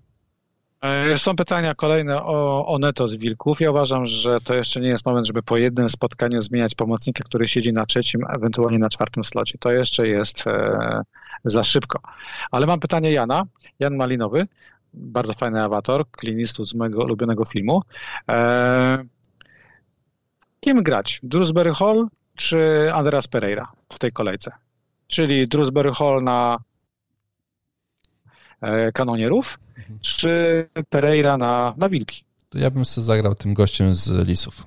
E, 0.83 1.19
są 1.19 1.37
pytania 1.37 1.75
kolejne 1.75 2.23
o, 2.23 2.67
o 2.67 2.79
neto 2.79 3.09
z 3.09 3.17
Wilków. 3.17 3.61
Ja 3.61 3.71
uważam, 3.71 4.07
że 4.07 4.41
to 4.41 4.55
jeszcze 4.55 4.81
nie 4.81 4.88
jest 4.88 5.07
moment, 5.07 5.27
żeby 5.27 5.43
po 5.43 5.57
jednym 5.57 5.88
spotkaniu 5.88 6.41
zmieniać 6.41 6.75
pomocnika, 6.75 7.25
który 7.25 7.49
siedzi 7.49 7.73
na 7.73 7.87
trzecim, 7.87 8.21
ewentualnie 8.37 8.79
na 8.79 8.88
czwartym 8.88 9.25
slocie. 9.25 9.59
To 9.59 9.73
jeszcze 9.73 10.09
jest 10.09 10.47
e, 10.47 11.03
za 11.45 11.64
szybko. 11.64 12.01
Ale 12.51 12.67
mam 12.67 12.81
pytanie 12.81 13.12
Jana, 13.12 13.45
Jan 13.79 13.97
Malinowy, 13.97 14.47
bardzo 14.95 15.33
fajny 15.33 15.62
awator, 15.62 16.11
klinistu 16.11 16.67
z 16.67 16.75
mojego 16.75 17.05
ulubionego 17.05 17.45
filmu. 17.45 17.83
E, 18.31 19.05
kim 20.61 20.83
grać? 20.83 21.21
Drewsbury 21.23 21.75
Hall 21.75 22.07
czy 22.37 22.91
Andreas 22.95 23.29
Pereira 23.29 23.73
w 23.93 23.99
tej 23.99 24.12
kolejce? 24.12 24.53
Czyli 25.07 25.49
Drewsbury 25.49 25.93
Hall 25.93 26.23
na 26.23 26.59
kanonierów, 28.94 29.59
mhm. 29.79 29.99
czy 30.01 30.68
Pereira 30.88 31.37
na, 31.37 31.75
na 31.77 31.88
Wilki. 31.88 32.25
To 32.49 32.59
ja 32.59 32.71
bym 32.71 32.85
sobie 32.85 33.05
zagrał 33.05 33.35
tym 33.35 33.55
gościem 33.55 33.94
z 33.94 34.29
Lisów. 34.29 34.66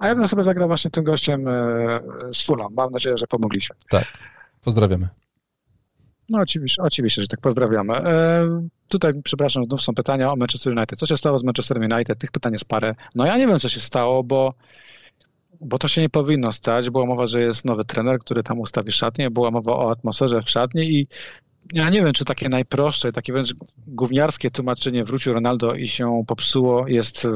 A 0.00 0.08
ja 0.08 0.14
bym 0.14 0.28
sobie 0.28 0.42
zagrał 0.42 0.68
właśnie 0.68 0.90
tym 0.90 1.04
gościem 1.04 1.48
e, 1.48 2.00
z 2.32 2.46
Fulham. 2.46 2.74
Mam 2.74 2.90
nadzieję, 2.90 3.18
że 3.18 3.26
pomogli 3.26 3.62
się. 3.62 3.74
Tak. 3.90 4.04
Pozdrawiamy. 4.60 5.08
No 6.28 6.40
oczywiście, 6.40 6.82
oczywiście, 6.82 7.22
że 7.22 7.28
tak 7.28 7.40
pozdrawiamy. 7.40 7.94
E, 7.94 8.68
tutaj, 8.88 9.12
przepraszam, 9.24 9.64
znów 9.64 9.82
są 9.82 9.94
pytania 9.94 10.32
o 10.32 10.36
Manchester 10.36 10.72
United. 10.76 10.98
Co 10.98 11.06
się 11.06 11.16
stało 11.16 11.38
z 11.38 11.44
Manchester 11.44 11.78
United? 11.78 12.18
Tych 12.18 12.30
pytań 12.30 12.52
jest 12.52 12.64
parę. 12.64 12.94
No 13.14 13.26
ja 13.26 13.36
nie 13.36 13.46
wiem, 13.46 13.58
co 13.58 13.68
się 13.68 13.80
stało, 13.80 14.24
bo 14.24 14.54
bo 15.60 15.78
to 15.78 15.88
się 15.88 16.00
nie 16.00 16.08
powinno 16.08 16.52
stać. 16.52 16.90
Była 16.90 17.06
mowa, 17.06 17.26
że 17.26 17.40
jest 17.40 17.64
nowy 17.64 17.84
trener, 17.84 18.18
który 18.18 18.42
tam 18.42 18.60
ustawi 18.60 18.92
szatnię, 18.92 19.30
była 19.30 19.50
mowa 19.50 19.72
o 19.72 19.90
atmosferze 19.90 20.42
w 20.42 20.50
szatni 20.50 20.82
i 20.82 21.06
ja 21.72 21.90
nie 21.90 22.02
wiem, 22.02 22.12
czy 22.12 22.24
takie 22.24 22.48
najprostsze, 22.48 23.12
takie 23.12 23.32
wręcz 23.32 23.54
gówniarskie 23.86 24.50
tłumaczenie 24.50 25.04
wrócił 25.04 25.32
Ronaldo 25.32 25.74
i 25.74 25.88
się 25.88 26.24
popsuło 26.26 26.88
jest 26.88 27.28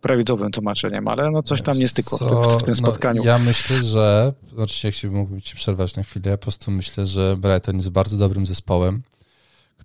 prawidłowym 0.00 0.50
tłumaczeniem, 0.50 1.08
ale 1.08 1.30
no 1.30 1.42
coś 1.42 1.62
tam 1.62 1.78
nie 1.78 1.88
stykło 1.88 2.18
w, 2.18 2.20
tym, 2.20 2.58
w 2.58 2.62
tym 2.62 2.68
no, 2.68 2.74
spotkaniu. 2.74 3.22
No, 3.24 3.30
ja 3.30 3.38
myślę, 3.38 3.82
że, 3.82 4.32
oczywiście 4.56 4.88
jak 4.88 4.94
się 4.94 5.10
mógłbym 5.10 5.40
ci 5.40 5.56
przerwać 5.56 5.96
na 5.96 6.02
chwilę, 6.02 6.30
ja 6.30 6.36
po 6.36 6.42
prostu 6.42 6.70
myślę, 6.70 7.06
że 7.06 7.36
Brighton 7.36 7.76
jest 7.76 7.90
bardzo 7.90 8.16
dobrym 8.16 8.46
zespołem 8.46 9.02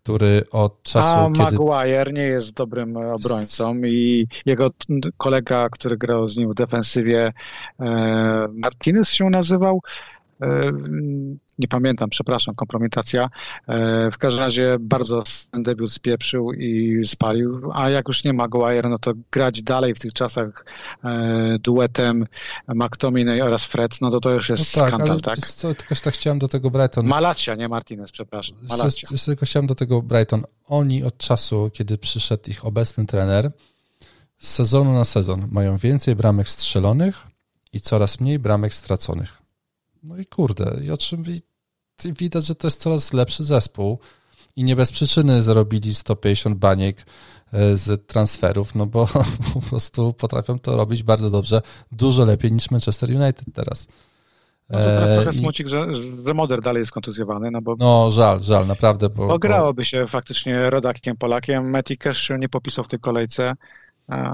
który 0.05 0.43
od 0.51 0.83
czasu, 0.83 1.17
A 1.17 1.27
kiedy... 1.31 1.43
Maguire 1.43 2.13
nie 2.13 2.23
jest 2.23 2.53
dobrym 2.53 2.97
obrońcą 2.97 3.75
i 3.75 4.27
jego 4.45 4.69
kolega, 5.17 5.69
który 5.69 5.97
grał 5.97 6.27
z 6.27 6.37
nim 6.37 6.51
w 6.51 6.55
defensywie, 6.55 7.33
e, 7.79 8.47
Martinez 8.53 9.09
się 9.09 9.29
nazywał, 9.29 9.81
e, 9.83 10.24
nie 11.59 11.67
pamiętam, 11.67 12.09
przepraszam, 12.09 12.55
kompromitacja. 12.55 13.29
E, 13.67 14.11
w 14.11 14.17
każdym 14.17 14.39
razie 14.39 14.77
bardzo 14.79 15.19
ten 15.51 15.63
debiut 15.63 15.93
spieprzył 15.93 16.51
i 16.51 17.01
spalił, 17.05 17.71
a 17.73 17.89
jak 17.89 18.07
już 18.07 18.23
nie 18.23 18.33
ma 18.33 18.43
Maguire, 18.43 18.89
no 18.89 18.97
to 18.97 19.13
grać 19.31 19.63
dalej 19.63 19.95
w 19.95 19.99
tych 19.99 20.13
czasach 20.13 20.65
e, 21.03 21.59
duetem 21.59 22.25
McTominay 22.67 23.41
oraz 23.41 23.65
Fred, 23.65 24.01
no 24.01 24.11
to 24.11 24.19
to 24.19 24.31
już 24.31 24.49
jest 24.49 24.75
no 24.75 24.81
tak, 24.81 24.89
skandal, 24.89 25.21
tak? 25.21 25.39
Co, 25.39 25.73
tylko 25.73 25.95
tak 25.95 26.13
chciałem 26.13 26.39
do 26.39 26.47
tego 26.47 26.71
Brighton. 26.71 27.05
Malacia, 27.05 27.55
nie 27.55 27.67
Martinez, 27.67 28.11
przepraszam. 28.11 28.57
Malacia. 28.69 29.07
Tylko 29.25 29.45
chciałem 29.45 29.67
do 29.67 29.75
tego 29.75 30.01
Brighton. 30.01 30.43
Oni 30.65 31.03
od 31.03 31.17
czasu, 31.17 31.69
kiedy 31.73 31.97
przyszedł 31.97 32.49
ich 32.49 32.65
obecny 32.65 33.05
trener, 33.05 33.51
z 34.37 34.49
sezonu 34.49 34.93
na 34.93 35.05
sezon 35.05 35.47
mają 35.51 35.77
więcej 35.77 36.15
bramek 36.15 36.49
strzelonych 36.49 37.27
i 37.73 37.81
coraz 37.81 38.19
mniej 38.19 38.39
bramek 38.39 38.73
straconych. 38.73 39.44
No 40.05 40.17
i 40.17 40.25
kurde, 40.25 40.79
i 40.83 40.91
o 40.91 40.97
czym 40.97 41.23
widać, 42.03 42.45
że 42.45 42.55
to 42.55 42.67
jest 42.67 42.81
coraz 42.81 43.13
lepszy 43.13 43.43
zespół 43.43 43.99
i 44.55 44.63
nie 44.63 44.75
bez 44.75 44.91
przyczyny 44.91 45.41
zarobili 45.41 45.95
150 45.95 46.57
baniek 46.57 47.05
e, 47.53 47.75
z 47.75 48.07
transferów, 48.07 48.75
no 48.75 48.85
bo 48.85 49.07
po 49.53 49.61
prostu 49.69 50.13
potrafią 50.13 50.59
to 50.59 50.77
robić 50.77 51.03
bardzo 51.03 51.29
dobrze, 51.29 51.61
dużo 51.91 52.25
lepiej 52.25 52.51
niż 52.51 52.71
Manchester 52.71 53.11
United 53.11 53.45
teraz. 53.53 53.87
No 54.69 54.77
to 54.77 54.83
teraz 54.83 55.09
trochę 55.09 55.29
e, 55.29 55.33
smucik, 55.33 55.67
że, 55.67 55.95
że 56.25 56.33
Moder 56.33 56.61
dalej 56.61 56.79
jest 56.79 56.91
kontuzjowany, 56.91 57.51
no 57.51 57.61
bo... 57.61 57.75
No 57.79 58.11
żal, 58.11 58.43
żal, 58.43 58.67
naprawdę, 58.67 59.09
bo... 59.09 59.27
bo 59.27 59.39
grałoby 59.39 59.85
się 59.85 60.07
faktycznie 60.07 60.69
rodakiem, 60.69 61.17
Polakiem, 61.17 61.69
Meti 61.69 61.97
Cash 61.97 62.31
nie 62.39 62.49
popisał 62.49 62.85
w 62.85 62.87
tej 62.87 62.99
kolejce, 62.99 63.53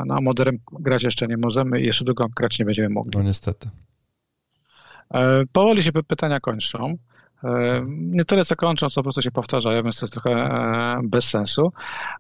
no 0.05 0.15
a 0.17 0.21
Moderem 0.21 0.59
grać 0.71 1.03
jeszcze 1.03 1.27
nie 1.27 1.37
możemy 1.37 1.81
i 1.81 1.85
jeszcze 1.85 2.05
długo 2.05 2.25
grać 2.35 2.59
nie 2.59 2.65
będziemy 2.65 2.89
mogli. 2.89 3.11
No 3.17 3.23
niestety. 3.23 3.69
E, 5.13 5.43
powoli 5.51 5.83
się 5.83 5.91
pytania 5.91 6.39
kończą. 6.39 6.97
E, 7.43 7.81
nie 7.87 8.25
tyle 8.25 8.45
co 8.45 8.55
kończą, 8.55 8.89
co 8.89 8.95
po 8.95 9.03
prostu 9.03 9.21
się 9.21 9.31
powtarzają, 9.31 9.83
więc 9.83 9.99
to 9.99 10.05
jest 10.05 10.13
trochę 10.13 10.31
e, 10.31 11.01
bez 11.03 11.29
sensu. 11.29 11.71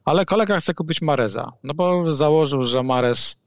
Ale 0.05 0.25
kolega 0.25 0.59
chce 0.59 0.73
kupić 0.73 1.01
Mareza, 1.01 1.51
no 1.63 1.73
bo 1.73 2.11
założył, 2.11 2.63
że 2.63 2.83
Marez, 2.83 3.37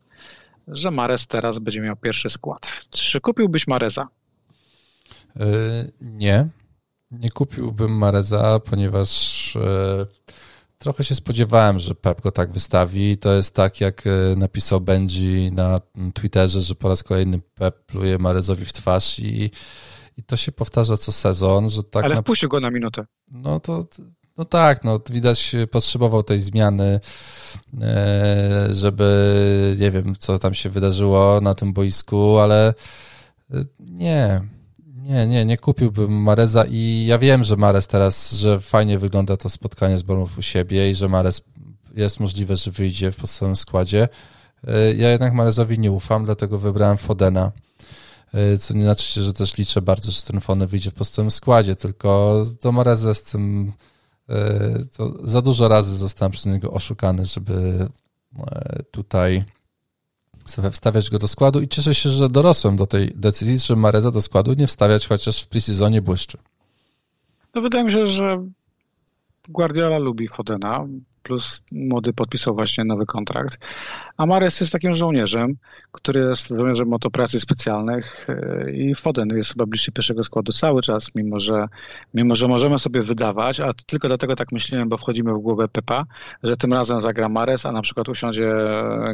że 0.68 0.90
Marez 0.90 1.26
teraz 1.26 1.59
będzie 1.59 1.80
miał 1.80 1.96
pierwszy 1.96 2.28
skład. 2.28 2.87
Czy 2.90 3.20
kupiłbyś 3.20 3.66
Mareza? 3.66 4.09
Nie. 6.00 6.48
Nie 7.11 7.30
kupiłbym 7.30 7.98
Mareza, 7.98 8.61
ponieważ 8.70 9.59
Trochę 10.85 11.05
się 11.05 11.14
spodziewałem, 11.14 11.79
że 11.79 11.94
Pep 11.94 12.20
go 12.20 12.31
tak 12.31 12.53
wystawi. 12.53 13.16
To 13.16 13.33
jest 13.33 13.55
tak, 13.55 13.81
jak 13.81 14.07
e, 14.07 14.37
napisał 14.37 14.81
Benji 14.81 15.53
na 15.53 15.81
Twitterze, 16.14 16.61
że 16.61 16.75
po 16.75 16.88
raz 16.88 17.03
kolejny 17.03 17.40
Pep 17.55 17.87
pluje 17.87 18.18
Marezowi 18.18 18.64
w 18.64 18.73
twarz 18.73 19.18
i, 19.18 19.51
i 20.16 20.23
to 20.23 20.37
się 20.37 20.53
powtarza 20.53 20.97
co 20.97 21.12
sezon, 21.12 21.70
że 21.70 21.83
tak... 21.83 22.05
Ale 22.05 22.14
na... 22.14 22.20
wpuścił 22.20 22.49
go 22.49 22.61
na 22.61 22.70
minutę. 22.70 23.07
No 23.31 23.61
to... 23.61 23.85
No 24.37 24.44
tak, 24.44 24.85
no 24.85 25.01
widać 25.11 25.57
potrzebował 25.70 26.23
tej 26.23 26.40
zmiany, 26.40 27.01
e, 27.83 28.68
żeby 28.70 29.77
nie 29.79 29.90
wiem, 29.90 30.14
co 30.18 30.38
tam 30.38 30.55
się 30.55 30.70
wydarzyło 30.70 31.40
na 31.40 31.55
tym 31.55 31.73
boisku, 31.73 32.38
ale 32.38 32.75
e, 33.51 33.64
nie, 33.79 34.40
nie, 35.05 35.27
nie, 35.27 35.45
nie 35.45 35.59
kupiłbym 35.59 36.12
Mareza 36.12 36.64
i 36.64 37.05
ja 37.07 37.19
wiem, 37.19 37.45
że 37.45 37.57
Marez 37.57 37.87
teraz, 37.87 38.33
że 38.33 38.61
fajnie 38.61 38.99
wygląda 38.99 39.37
to 39.37 39.49
spotkanie 39.49 39.99
z 39.99 40.03
Bormów 40.03 40.38
u 40.38 40.43
siebie 40.43 40.90
i 40.90 40.95
że 40.95 41.09
Marez 41.09 41.45
jest 41.95 42.21
możliwe, 42.21 42.57
że 42.57 42.71
wyjdzie 42.71 43.12
w 43.12 43.17
podstawowym 43.17 43.57
składzie. 43.57 44.09
E, 44.67 44.95
ja 44.95 45.11
jednak 45.11 45.35
Marezowi 45.35 45.79
nie 45.79 45.93
ufam, 45.93 46.25
dlatego 46.25 46.59
wybrałem 46.59 46.99
Fodena. 46.99 47.53
E, 48.35 48.59
co 48.59 48.75
nie 48.75 48.85
znaczy, 48.85 49.23
że 49.23 49.33
też 49.33 49.57
liczę 49.57 49.83
bardzo, 49.83 50.11
że 50.11 50.23
ten 50.23 50.40
Foden 50.40 50.69
wyjdzie 50.69 50.90
w 50.90 50.95
podstawowym 50.95 51.31
składzie, 51.31 51.77
tylko 51.77 52.43
do 52.62 52.73
Mareza 52.73 53.14
z 53.14 53.23
tym 53.23 53.73
e, 54.29 54.35
za 55.25 55.43
dużo 55.43 55.69
razy 55.69 55.97
zostałem 55.97 56.33
przez 56.33 56.47
niego 56.47 56.71
oszukany, 56.73 57.25
żeby 57.25 57.88
tutaj 58.90 59.45
wstawiać 60.72 61.11
go 61.11 61.19
do 61.19 61.29
składu 61.29 61.60
i 61.60 61.69
cieszę 61.69 61.94
się, 61.94 62.10
że 62.10 62.29
dorosłem 62.29 62.77
do 62.77 62.87
tej 62.87 63.12
decyzji, 63.14 63.58
że 63.58 63.77
Mareza 63.77 64.10
do 64.10 64.23
składu 64.23 64.52
nie 64.52 64.66
wstawiać, 64.66 65.08
chociaż 65.08 65.42
w 65.42 65.46
preseasonie 65.46 66.02
błyszczy. 66.02 66.38
No 67.54 67.62
wydaje 67.62 67.85
mi 67.85 67.92
się, 67.92 68.06
że 68.06 68.44
Guardiola 69.48 69.98
lubi 69.98 70.29
Fodena. 70.29 70.87
plus 71.23 71.62
młody 71.73 72.12
podpisał 72.12 72.54
właśnie 72.54 72.85
nowy 72.85 73.06
kontrakt. 73.06 73.58
A 74.17 74.27
Mares 74.27 74.60
jest 74.60 74.73
takim 74.73 74.94
żołnierzem, 74.94 75.56
który 75.92 76.21
jest 76.21 76.48
żołnierzem 76.48 76.92
operacji 76.92 77.40
specjalnych 77.40 78.27
e, 78.29 78.71
i 78.71 78.94
Foden 78.94 79.29
jest 79.37 79.52
chyba 79.52 79.67
bliższy 79.67 79.92
pierwszego 79.92 80.25
składu 80.25 80.52
cały 80.52 80.83
czas, 80.83 81.10
mimo 81.15 81.40
że, 81.40 81.67
mimo 82.15 82.37
że 82.37 82.48
możemy 82.48 82.79
sobie 82.79 83.02
wydawać, 83.02 83.60
a 83.60 83.71
tylko 83.87 84.08
dlatego 84.08 84.37
tak 84.37 84.52
myślałem, 84.52 84.88
bo 84.88 84.98
wchodzimy 84.98 85.35
w 85.35 85.38
głowę 85.38 85.69
Pepa, 85.69 86.04
że 86.42 86.56
tym 86.56 86.73
razem 86.73 87.00
zagra 87.00 87.29
Mares, 87.29 87.67
a 87.67 87.73
na 87.73 87.83
przykład 87.83 88.08
usiądzie 88.08 88.52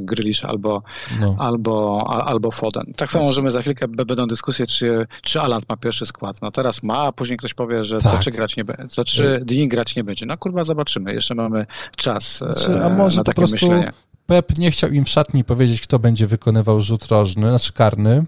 Grylisz 0.01 0.45
albo, 0.45 0.83
no. 1.21 1.37
albo, 1.39 2.05
albo 2.27 2.51
Foden. 2.51 2.93
Tak 2.97 3.11
samo 3.11 3.25
możemy 3.25 3.51
za 3.51 3.61
chwilkę 3.61 3.89
będą 3.89 4.27
dyskusje, 4.27 4.67
czy, 4.67 5.07
czy 5.23 5.41
Alan 5.41 5.61
ma 5.69 5.77
pierwszy 5.77 6.07
skład. 6.07 6.43
No 6.43 6.51
teraz 6.51 6.83
ma, 6.83 6.99
a 6.99 7.13
później 7.13 7.39
ktoś 7.39 7.55
powie, 7.55 7.85
że 7.85 7.99
tak. 7.99 8.13
co 8.13 8.19
trzy 8.19 8.31
grać 8.31 8.57
nie 8.57 8.65
będzie, 8.65 8.89
co 8.89 9.05
trzy 9.05 9.41
dni 9.45 9.69
grać 9.69 9.97
nie 9.97 10.05
będzie. 10.05 10.27
No 10.27 10.37
kurwa, 10.37 10.65
zobaczymy. 10.65 11.15
Jeszcze 11.15 11.35
mamy 11.35 11.67
czas 11.97 12.39
znaczy, 12.39 12.85
a 12.85 12.89
może 12.89 13.17
na 13.17 13.25
takie 13.25 13.43
po 13.43 13.49
prostu 13.49 13.67
myślenie. 13.67 13.93
Pep 14.31 14.59
nie 14.59 14.71
chciał 14.71 14.91
im 14.91 15.05
w 15.05 15.09
szatni 15.09 15.45
powiedzieć, 15.45 15.83
kto 15.83 15.99
będzie 15.99 16.27
wykonywał 16.27 16.81
rzut 16.81 17.07
rożny, 17.07 17.49
znaczy 17.49 17.73
karny. 17.73 18.25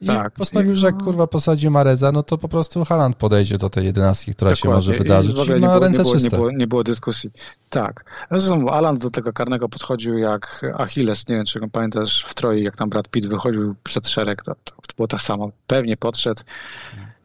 I 0.00 0.06
tak. 0.06 0.32
postanowił, 0.32 0.76
że 0.76 0.86
jak 0.86 1.02
kurwa 1.02 1.26
posadzi 1.26 1.70
Mareza, 1.70 2.12
no 2.12 2.22
to 2.22 2.38
po 2.38 2.48
prostu 2.48 2.84
Haland 2.84 3.16
podejdzie 3.16 3.58
do 3.58 3.70
tej 3.70 3.84
jedenastki, 3.84 4.32
która 4.32 4.50
Dokładnie. 4.50 4.70
się 4.70 4.74
może 4.74 5.02
wydarzyć. 5.02 5.36
I, 5.48 5.50
i 5.50 5.60
ma 5.60 5.78
ręce 5.78 5.98
nie 5.98 6.02
było, 6.02 6.14
czyste. 6.14 6.30
Nie 6.30 6.36
było, 6.36 6.50
nie 6.50 6.66
było 6.66 6.84
dyskusji. 6.84 7.30
Tak. 7.70 8.04
Zresztą 8.30 8.70
Alan 8.70 8.98
do 8.98 9.10
tego 9.10 9.32
karnego 9.32 9.68
podchodził 9.68 10.18
jak 10.18 10.64
Achilles, 10.78 11.28
nie 11.28 11.36
wiem, 11.36 11.44
czy 11.44 11.60
pamiętasz 11.72 12.24
w 12.28 12.34
Troi, 12.34 12.62
jak 12.62 12.76
tam 12.76 12.90
Brad 12.90 13.08
Pitt 13.08 13.26
wychodził 13.26 13.74
przed 13.82 14.08
szereg, 14.08 14.42
to, 14.42 14.54
to 14.64 14.94
było 14.96 15.08
tak 15.08 15.22
samo. 15.22 15.50
Pewnie 15.66 15.96
podszedł 15.96 16.42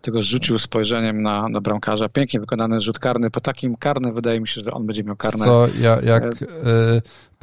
tylko 0.04 0.24
rzucił 0.24 0.60
spojrzeniem 0.60 1.22
na, 1.22 1.50
na 1.50 1.62
bramkarza. 1.62 2.10
Pięknie 2.10 2.40
wykonany 2.40 2.82
rzut 2.82 3.00
karny. 3.00 3.32
Po 3.32 3.42
takim 3.42 3.76
karnym 3.76 4.14
wydaje 4.14 4.40
mi 4.40 4.48
się, 4.48 4.62
że 4.62 4.72
on 4.72 4.86
będzie 4.86 5.04
miał 5.04 5.16
karne. 5.16 5.46
Co, 5.46 5.68
ja, 5.80 6.02
jak 6.02 6.42
y, 6.42 6.48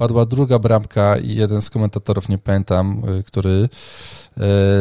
padła 0.00 0.26
druga 0.26 0.58
bramka 0.58 1.16
i 1.18 1.34
jeden 1.34 1.62
z 1.62 1.70
komentatorów, 1.70 2.28
nie 2.28 2.38
pamiętam, 2.38 3.02
y, 3.18 3.22
który 3.22 3.68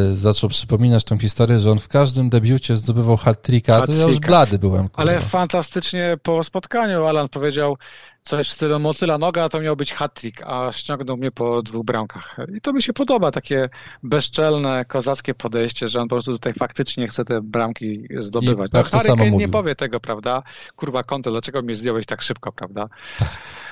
y, 0.09 0.15
zaczął 0.15 0.49
przypominać 0.49 1.03
tą 1.03 1.17
historię, 1.17 1.59
że 1.59 1.71
on 1.71 1.79
w 1.79 1.87
każdym 1.87 2.29
debiucie 2.29 2.75
zdobywał 2.75 3.17
hat-tricka, 3.17 3.85
to 3.85 3.93
ja 3.93 4.07
już 4.07 4.19
blady 4.19 4.59
byłem. 4.59 4.89
Kurwa. 4.89 5.01
Ale 5.01 5.19
fantastycznie 5.19 6.17
po 6.23 6.43
spotkaniu 6.43 7.05
Alan 7.05 7.27
powiedział, 7.27 7.77
coś 8.23 8.49
w 8.49 8.51
stylu 8.51 8.79
motyla 8.79 9.17
noga, 9.17 9.49
to 9.49 9.61
miał 9.61 9.75
być 9.75 9.93
hat-trick, 9.93 10.43
a 10.45 10.71
ściągnął 10.71 11.17
mnie 11.17 11.31
po 11.31 11.61
dwóch 11.61 11.85
bramkach. 11.85 12.37
I 12.57 12.61
to 12.61 12.73
mi 12.73 12.81
się 12.81 12.93
podoba, 12.93 13.31
takie 13.31 13.69
bezczelne, 14.03 14.85
kozackie 14.85 15.33
podejście, 15.33 15.87
że 15.87 16.01
on 16.01 16.07
po 16.07 16.15
prostu 16.15 16.31
tutaj 16.31 16.53
faktycznie 16.53 17.07
chce 17.07 17.25
te 17.25 17.41
bramki 17.41 18.07
zdobywać. 18.19 18.71
No, 18.73 18.83
Harry 18.83 19.07
Kane 19.07 19.31
nie 19.31 19.49
powie 19.49 19.75
tego, 19.75 19.99
prawda? 19.99 20.43
Kurwa, 20.75 21.03
konto, 21.03 21.31
dlaczego 21.31 21.61
mnie 21.61 21.75
zdjąłeś 21.75 22.05
tak 22.05 22.21
szybko, 22.21 22.51
prawda? 22.51 22.89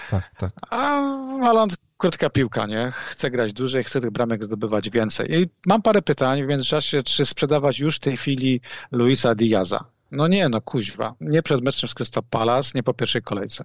Tak, 0.10 0.32
tak. 0.38 0.52
A 0.70 0.78
Alan 1.50 1.70
krótka 1.98 2.30
piłka, 2.30 2.66
nie? 2.66 2.92
Chce 3.10 3.32
grać 3.32 3.54
dłużej, 3.54 3.84
chce 3.84 4.02
tych 4.02 4.12
bramek 4.12 4.46
zdobywać 4.46 4.90
więcej. 4.90 5.42
I 5.42 5.50
mam 5.66 5.82
parę 5.82 6.02
pytań 6.02 6.44
w 6.44 6.48
międzyczasie, 6.48 7.04
czy 7.04 7.26
sprzedawać 7.26 7.80
już 7.80 7.96
w 7.96 8.00
tej 8.00 8.18
chwili 8.18 8.62
Luisa 8.92 9.36
Diaza? 9.36 9.86
No 10.12 10.28
nie, 10.28 10.50
no 10.50 10.62
kuźwa. 10.62 11.16
Nie 11.22 11.44
przed 11.44 11.62
meczem 11.62 11.90
z 11.90 11.94
Crystal 11.94 12.24
Palace, 12.30 12.72
nie 12.76 12.84
po 12.84 12.94
pierwszej 12.94 13.22
kolejce 13.22 13.64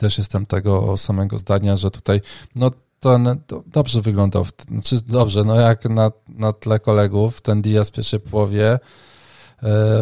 też 0.00 0.18
jestem 0.18 0.46
tego 0.46 0.96
samego 0.96 1.38
zdania, 1.38 1.76
że 1.76 1.90
tutaj 1.90 2.20
no 2.54 2.70
ten 3.00 3.40
dobrze 3.66 4.00
wyglądał, 4.00 4.46
znaczy 4.70 4.96
dobrze, 5.06 5.44
no 5.44 5.60
jak 5.60 5.84
na, 5.84 6.10
na 6.28 6.52
tle 6.52 6.78
kolegów, 6.78 7.40
ten 7.40 7.62
Diaz 7.62 7.88
w 7.88 7.92
pierwszej 7.92 8.20
połowie 8.20 8.78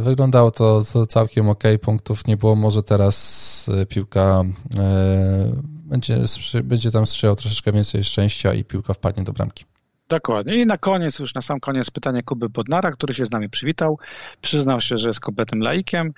wyglądało 0.01 0.51
to 0.51 0.83
całkiem 1.09 1.49
ok, 1.49 1.65
punktów 1.83 2.27
nie 2.27 2.37
było, 2.37 2.55
może 2.55 2.83
teraz 2.83 3.67
e, 3.69 3.87
piłka 3.87 4.45
e, 4.79 5.53
będzie, 5.65 6.19
będzie 6.65 6.91
tam 6.91 7.07
sprzyjał 7.07 7.37
troszeczkę 7.37 7.73
więcej 7.73 8.05
szczęścia 8.05 8.55
i 8.55 8.65
piłka 8.65 8.95
wpadnie 8.95 9.25
do 9.25 9.33
bramki. 9.33 9.65
Dokładnie. 10.09 10.55
I 10.55 10.67
na 10.67 10.79
koniec, 10.79 11.19
już 11.19 11.35
na 11.35 11.41
sam 11.41 11.61
koniec 11.61 11.91
pytanie 11.91 12.23
Kuby 12.23 12.49
Bodnara, 12.49 12.91
który 12.91 13.15
się 13.15 13.25
z 13.25 13.31
nami 13.31 13.49
przywitał. 13.49 13.99
Przyznał 14.41 14.81
się, 14.81 14.99
że 14.99 15.09
jest 15.09 15.21
kompletnym 15.21 15.61
laikiem. 15.61 16.13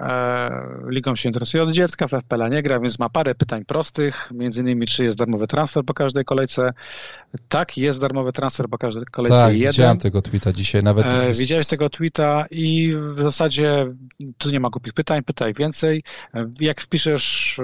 E, 0.00 0.50
ligą 0.88 1.16
się 1.16 1.28
interesuje 1.28 1.62
od 1.62 1.70
dziecka, 1.70 2.08
w 2.08 2.10
FPL 2.10 2.50
nie 2.50 2.62
gra, 2.62 2.80
więc 2.80 2.98
ma 2.98 3.08
parę 3.08 3.34
pytań 3.34 3.64
prostych, 3.64 4.30
między 4.34 4.60
innymi 4.60 4.86
czy 4.86 5.04
jest 5.04 5.18
darmowy 5.18 5.46
transfer 5.46 5.84
po 5.84 5.94
każdej 5.94 6.24
kolejce. 6.24 6.72
Tak, 7.48 7.78
jest 7.78 8.00
darmowy 8.00 8.32
transfer 8.32 8.68
po 8.68 8.78
każdej 8.78 9.04
kolejce. 9.04 9.36
Tak, 9.36 9.54
jeden. 9.54 9.72
widziałem 9.72 9.98
tego 9.98 10.22
tweeta 10.22 10.52
dzisiaj, 10.52 10.82
nawet... 10.82 11.06
E, 11.06 11.32
widziałeś 11.32 11.66
tego 11.66 11.90
tweeta 11.90 12.44
i 12.50 12.94
w 13.16 13.22
zasadzie 13.22 13.86
tu 14.38 14.50
nie 14.50 14.60
ma 14.60 14.70
głupich 14.70 14.92
pytań, 14.92 15.22
pytaj 15.22 15.54
więcej. 15.54 16.02
Jak 16.60 16.80
wpiszesz 16.80 17.58
e, 17.58 17.62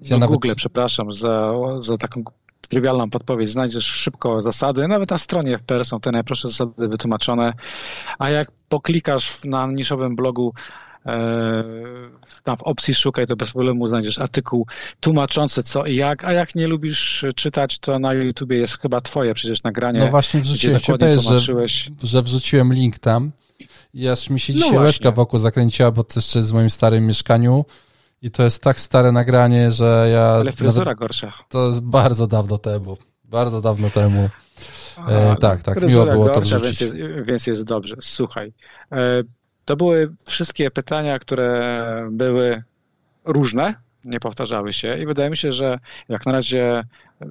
ja 0.00 0.18
nawet... 0.18 0.34
Google, 0.34 0.52
przepraszam 0.56 1.12
za, 1.12 1.52
za 1.80 1.98
taką 1.98 2.24
trywialną 2.66 3.10
podpowiedź, 3.10 3.48
znajdziesz 3.48 3.84
szybko 3.84 4.40
zasady. 4.40 4.88
Nawet 4.88 5.10
na 5.10 5.18
stronie 5.18 5.58
FPR 5.58 5.84
są 5.84 6.00
te 6.00 6.10
najprostsze 6.10 6.48
zasady 6.48 6.88
wytłumaczone. 6.88 7.52
A 8.18 8.30
jak 8.30 8.50
poklikasz 8.68 9.44
na 9.44 9.66
niszowym 9.66 10.16
blogu 10.16 10.52
e, 11.06 11.64
tam 12.44 12.56
w 12.56 12.62
opcji 12.62 12.94
szukaj, 12.94 13.26
to 13.26 13.36
bez 13.36 13.50
problemu 13.52 13.86
znajdziesz 13.86 14.18
artykuł 14.18 14.66
tłumaczący 15.00 15.62
co 15.62 15.86
i 15.86 15.96
jak, 15.96 16.24
a 16.24 16.32
jak 16.32 16.54
nie 16.54 16.66
lubisz 16.66 17.24
czytać, 17.36 17.78
to 17.78 17.98
na 17.98 18.14
YouTubie 18.14 18.56
jest 18.56 18.80
chyba 18.80 19.00
twoje 19.00 19.34
przecież 19.34 19.62
nagranie. 19.62 20.00
No 20.00 20.08
właśnie 20.08 20.40
wrzuciłem, 20.40 20.78
się 20.78 20.96
że, 21.18 21.40
że 22.02 22.22
wrzuciłem 22.22 22.72
link 22.72 22.98
tam 22.98 23.32
i 23.94 24.08
aż 24.08 24.30
mi 24.30 24.40
się 24.40 24.52
no 24.52 24.58
dzisiaj 24.58 25.00
no 25.04 25.12
wokół 25.12 25.38
zakręciła, 25.38 25.90
bo 25.90 26.04
to 26.04 26.12
jeszcze 26.16 26.38
jest 26.38 26.50
w 26.50 26.54
moim 26.54 26.70
starym 26.70 27.06
mieszkaniu 27.06 27.64
i 28.22 28.30
to 28.30 28.42
jest 28.42 28.62
tak 28.62 28.80
stare 28.80 29.12
nagranie, 29.12 29.70
że 29.70 30.08
ja... 30.12 30.26
Ale 30.26 30.52
fryzura 30.52 30.84
nawet, 30.84 30.98
gorsza. 30.98 31.32
To 31.48 31.68
jest 31.68 31.80
bardzo 31.80 32.26
dawno 32.26 32.58
temu. 32.58 32.96
Bardzo 33.24 33.60
dawno 33.60 33.90
temu. 33.90 34.28
e, 35.08 35.36
tak, 35.36 35.62
tak, 35.62 35.82
miło 35.82 36.06
było 36.06 36.24
gorsza, 36.26 36.58
to 36.58 36.60
wrzucić. 36.60 36.80
Więc 36.80 36.94
jest, 36.94 37.26
więc 37.26 37.46
jest 37.46 37.64
dobrze. 37.64 37.96
Słuchaj, 38.00 38.52
e, 38.92 39.22
to 39.64 39.76
były 39.76 40.14
wszystkie 40.24 40.70
pytania, 40.70 41.18
które 41.18 42.08
były 42.10 42.62
różne, 43.24 43.74
nie 44.04 44.20
powtarzały 44.20 44.72
się 44.72 44.98
i 44.98 45.06
wydaje 45.06 45.30
mi 45.30 45.36
się, 45.36 45.52
że 45.52 45.78
jak 46.08 46.26
na 46.26 46.32
razie 46.32 46.82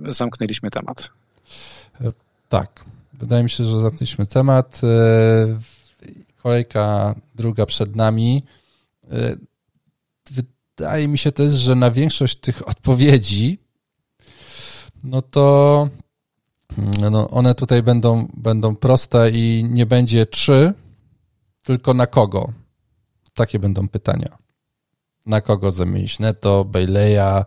zamknęliśmy 0.10 0.72
temat. 0.72 1.10
E, 2.02 2.12
tak, 2.50 2.86
wydaje 3.14 3.44
mi 3.44 3.50
się, 3.50 3.64
że 3.64 3.80
zamknęliśmy 3.80 4.26
temat. 4.26 4.82
E, 4.84 5.60
kolejka 6.44 7.16
druga 7.36 7.66
przed 7.66 7.96
nami. 7.96 8.44
Wydaje 10.78 11.08
mi 11.08 11.18
się 11.18 11.32
też, 11.32 11.54
że 11.54 11.76
na 11.76 11.92
większość 11.92 12.36
tych 12.36 12.68
odpowiedzi, 12.68 13.60
no 15.04 15.22
to 15.22 15.90
no 17.12 17.30
one 17.30 17.56
tutaj 17.56 17.84
będą, 17.84 18.28
będą 18.34 18.76
proste 18.76 19.32
i 19.32 19.66
nie 19.70 19.86
będzie 19.86 20.26
czy, 20.26 20.74
tylko 21.64 21.94
na 21.94 22.08
kogo. 22.08 22.54
Takie 23.34 23.60
będą 23.60 23.88
pytania. 23.88 24.38
Na 25.26 25.42
kogo 25.42 25.72
zamienić 25.72 26.20
Neto, 26.20 26.66
Baileya, 26.66 27.44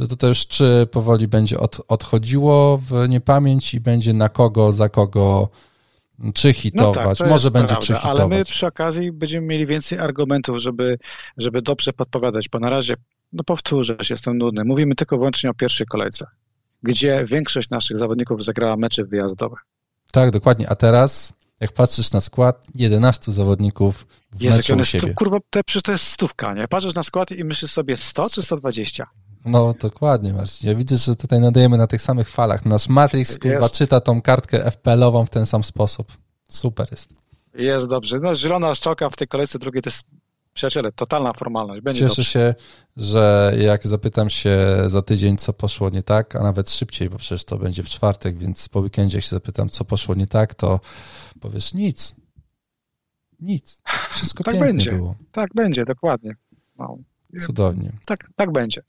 że 0.00 0.08
to 0.08 0.16
też 0.16 0.46
czy 0.46 0.88
powoli 0.92 1.28
będzie 1.28 1.60
od, 1.60 1.80
odchodziło 1.88 2.78
w 2.78 3.08
niepamięć 3.08 3.74
i 3.74 3.80
będzie 3.80 4.14
na 4.14 4.28
kogo, 4.28 4.72
za 4.72 4.88
kogo 4.88 5.48
czy 6.34 6.52
hitować, 6.52 7.18
no 7.18 7.24
tak, 7.24 7.30
może 7.30 7.50
będzie 7.50 7.68
prawda, 7.68 7.86
czy 7.86 7.94
hitować. 7.94 8.18
Ale 8.18 8.28
my 8.28 8.44
przy 8.44 8.66
okazji 8.66 9.12
będziemy 9.12 9.46
mieli 9.46 9.66
więcej 9.66 9.98
argumentów, 9.98 10.58
żeby, 10.58 10.98
żeby 11.36 11.62
dobrze 11.62 11.92
podpowiadać, 11.92 12.48
bo 12.48 12.58
na 12.58 12.70
razie, 12.70 12.94
no 13.32 13.44
powtórzę 13.44 13.96
jestem 14.10 14.38
nudny, 14.38 14.64
mówimy 14.64 14.94
tylko 14.94 15.18
wyłącznie 15.18 15.50
o 15.50 15.54
pierwszej 15.54 15.86
kolejce, 15.86 16.26
gdzie 16.82 17.24
większość 17.24 17.70
naszych 17.70 17.98
zawodników 17.98 18.44
zagrała 18.44 18.76
mecze 18.76 19.04
wyjazdowe. 19.04 19.56
Tak, 20.12 20.30
dokładnie, 20.30 20.68
a 20.68 20.76
teraz 20.76 21.32
jak 21.60 21.72
patrzysz 21.72 22.12
na 22.12 22.20
skład, 22.20 22.66
11 22.74 23.32
zawodników 23.32 24.06
w 24.32 24.42
Jezu, 24.42 24.56
meczu 24.56 24.76
u 24.76 24.84
siebie. 24.84 25.14
kurwa, 25.14 25.38
te, 25.50 25.60
to 25.84 25.92
jest 25.92 26.04
stówka, 26.04 26.54
nie? 26.54 26.68
Patrzysz 26.68 26.94
na 26.94 27.02
skład 27.02 27.32
i 27.32 27.44
myślisz 27.44 27.70
sobie 27.70 27.96
100 27.96 28.30
czy 28.30 28.42
120? 28.42 29.06
No 29.44 29.74
dokładnie, 29.80 30.32
Marcin. 30.32 30.68
Ja 30.68 30.74
widzę, 30.74 30.96
że 30.96 31.16
tutaj 31.16 31.40
nadajemy 31.40 31.78
na 31.78 31.86
tych 31.86 32.02
samych 32.02 32.30
falach. 32.30 32.64
Nasz 32.64 32.88
Matrix 32.88 33.38
kurwa 33.38 33.68
czyta 33.68 34.00
tą 34.00 34.22
kartkę 34.22 34.64
FPL-ową 34.64 35.26
w 35.26 35.30
ten 35.30 35.46
sam 35.46 35.64
sposób. 35.64 36.12
Super 36.48 36.86
jest. 36.90 37.14
Jest 37.54 37.86
dobrze. 37.86 38.18
No 38.18 38.34
zielona 38.34 38.74
szczoka 38.74 39.10
w 39.10 39.16
tej 39.16 39.28
kolejce 39.28 39.58
drugiej 39.58 39.82
to 39.82 39.90
jest 39.90 40.04
Przyjaciele, 40.54 40.92
totalna 40.92 41.32
formalność. 41.32 41.82
Będzie 41.82 42.00
Cieszę 42.00 42.08
dobrze. 42.08 42.24
się, 42.24 42.54
że 42.96 43.52
jak 43.58 43.86
zapytam 43.86 44.30
się 44.30 44.66
za 44.86 45.02
tydzień, 45.02 45.36
co 45.36 45.52
poszło 45.52 45.90
nie 45.90 46.02
tak, 46.02 46.36
a 46.36 46.42
nawet 46.42 46.70
szybciej, 46.70 47.10
bo 47.10 47.18
przecież 47.18 47.44
to 47.44 47.58
będzie 47.58 47.82
w 47.82 47.88
czwartek, 47.88 48.38
więc 48.38 48.68
po 48.68 48.80
weekendzie, 48.80 49.18
jak 49.18 49.24
się 49.24 49.30
zapytam, 49.30 49.68
co 49.68 49.84
poszło 49.84 50.14
nie 50.14 50.26
tak, 50.26 50.54
to 50.54 50.80
powiesz 51.40 51.74
nic. 51.74 52.16
Nic. 53.40 53.82
Wszystko 54.10 54.44
tak 54.44 54.58
będzie. 54.58 54.92
było. 54.92 55.14
Tak 55.32 55.50
będzie, 55.54 55.84
dokładnie. 55.84 56.36
No. 56.78 56.98
Cudownie. 57.46 57.92
Tak, 58.06 58.30
tak 58.36 58.52
będzie. 58.52 58.82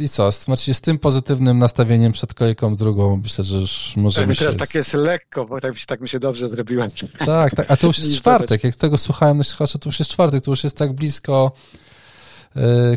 I 0.00 0.08
co, 0.08 0.32
znaczy 0.32 0.74
z 0.74 0.80
tym 0.80 0.98
pozytywnym 0.98 1.58
nastawieniem 1.58 2.12
przed 2.12 2.34
kolejką 2.34 2.76
drugą 2.76 3.20
myślę, 3.22 3.44
że 3.44 3.56
już 3.56 3.96
możemy 3.96 4.26
tak, 4.26 4.38
teraz 4.38 4.54
się... 4.54 4.60
tak 4.60 4.74
jest 4.74 4.94
lekko, 4.94 5.44
bo 5.44 5.60
tak, 5.60 5.74
tak 5.86 6.00
mi 6.00 6.08
się 6.08 6.18
dobrze 6.18 6.48
zrobiło. 6.48 6.84
Tak, 7.26 7.54
tak, 7.54 7.70
a 7.70 7.76
to 7.76 7.86
już 7.86 7.98
jest 7.98 8.16
czwartek, 8.20 8.64
jak 8.64 8.76
tego 8.76 8.98
słuchałem, 8.98 9.38
no 9.58 9.66
to 9.66 9.88
już 9.88 9.98
jest 9.98 10.10
czwartek, 10.10 10.44
to 10.44 10.50
już 10.50 10.64
jest 10.64 10.76
tak 10.76 10.92
blisko 10.92 11.52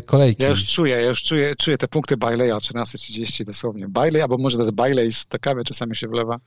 kolejki. 0.06 0.42
Ja 0.42 0.48
już 0.48 0.66
czuję, 0.66 0.94
ja 0.94 1.08
już 1.08 1.22
czuję, 1.22 1.56
czuję 1.56 1.78
te 1.78 1.88
punkty 1.88 2.16
Baileya 2.16 2.52
o 2.52 2.58
13.30 2.58 3.44
dosłownie. 3.44 3.88
Bailey, 3.88 4.22
albo 4.22 4.38
może 4.38 4.58
jest 4.58 4.70
Bailey 4.70 5.12
z 5.12 5.26
kawy 5.40 5.64
czasami 5.64 5.96
się 5.96 6.06
wlewa. 6.06 6.40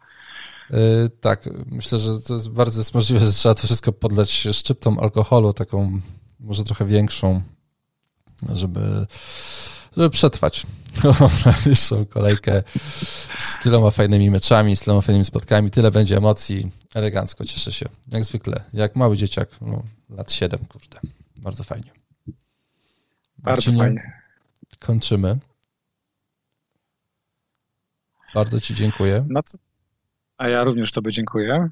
Tak, 1.21 1.49
myślę, 1.73 1.99
że 1.99 2.21
to 2.21 2.33
jest 2.33 2.49
bardzo 2.49 2.79
jest 2.79 2.93
możliwe, 2.93 3.25
że 3.25 3.31
trzeba 3.31 3.55
to 3.55 3.67
wszystko 3.67 3.91
podlać 3.91 4.31
szczyptą 4.31 4.99
alkoholu, 4.99 5.53
taką 5.53 6.01
może 6.39 6.63
trochę 6.63 6.85
większą, 6.85 7.41
żeby, 8.53 9.05
żeby 9.97 10.09
przetrwać 10.09 10.65
najbliższą 11.45 12.05
kolejkę 12.05 12.63
z 13.37 13.59
tyloma 13.63 13.91
fajnymi 13.91 14.31
meczami, 14.31 14.75
z 14.75 14.79
tyloma 14.79 15.01
fajnymi 15.01 15.25
spotkami. 15.25 15.71
Tyle 15.71 15.91
będzie 15.91 16.17
emocji. 16.17 16.71
Elegancko, 16.93 17.45
cieszę 17.45 17.71
się. 17.71 17.85
Jak 18.11 18.25
zwykle. 18.25 18.63
Jak 18.73 18.95
mały 18.95 19.17
dzieciak, 19.17 19.49
no, 19.61 19.83
lat 20.09 20.31
7, 20.31 20.59
kurde. 20.69 20.99
Bardzo 21.37 21.63
fajnie. 21.63 21.91
Bardzo 23.37 23.71
Marcinie, 23.71 23.77
fajnie. 23.77 24.21
Kończymy. 24.79 25.37
Bardzo 28.33 28.59
Ci 28.59 28.73
dziękuję. 28.73 29.25
No 29.29 29.43
to, 29.43 29.57
a 30.37 30.47
ja 30.47 30.63
również 30.63 30.91
Tobie 30.91 31.11
dziękuję. 31.11 31.69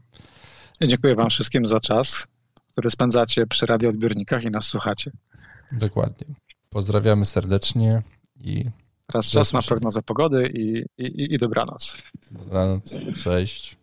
Dziękuję 0.81 1.15
Wam 1.15 1.29
wszystkim 1.29 1.67
za 1.67 1.79
czas, 1.79 2.27
który 2.71 2.89
spędzacie 2.89 3.47
przy 3.47 3.65
radioodbiornikach 3.65 4.43
i 4.43 4.51
nas 4.51 4.65
słuchacie. 4.65 5.11
Dokładnie. 5.71 6.27
Pozdrawiamy 6.69 7.25
serdecznie 7.25 8.01
i... 8.39 8.65
Teraz 9.07 9.29
czas 9.29 9.53
na 9.53 9.61
prognozę 9.61 10.01
pogody 10.01 10.51
i, 10.53 10.85
i, 10.97 11.33
i 11.33 11.37
dobranoc. 11.37 11.97
Dobranoc, 12.31 12.95
cześć. 13.23 13.77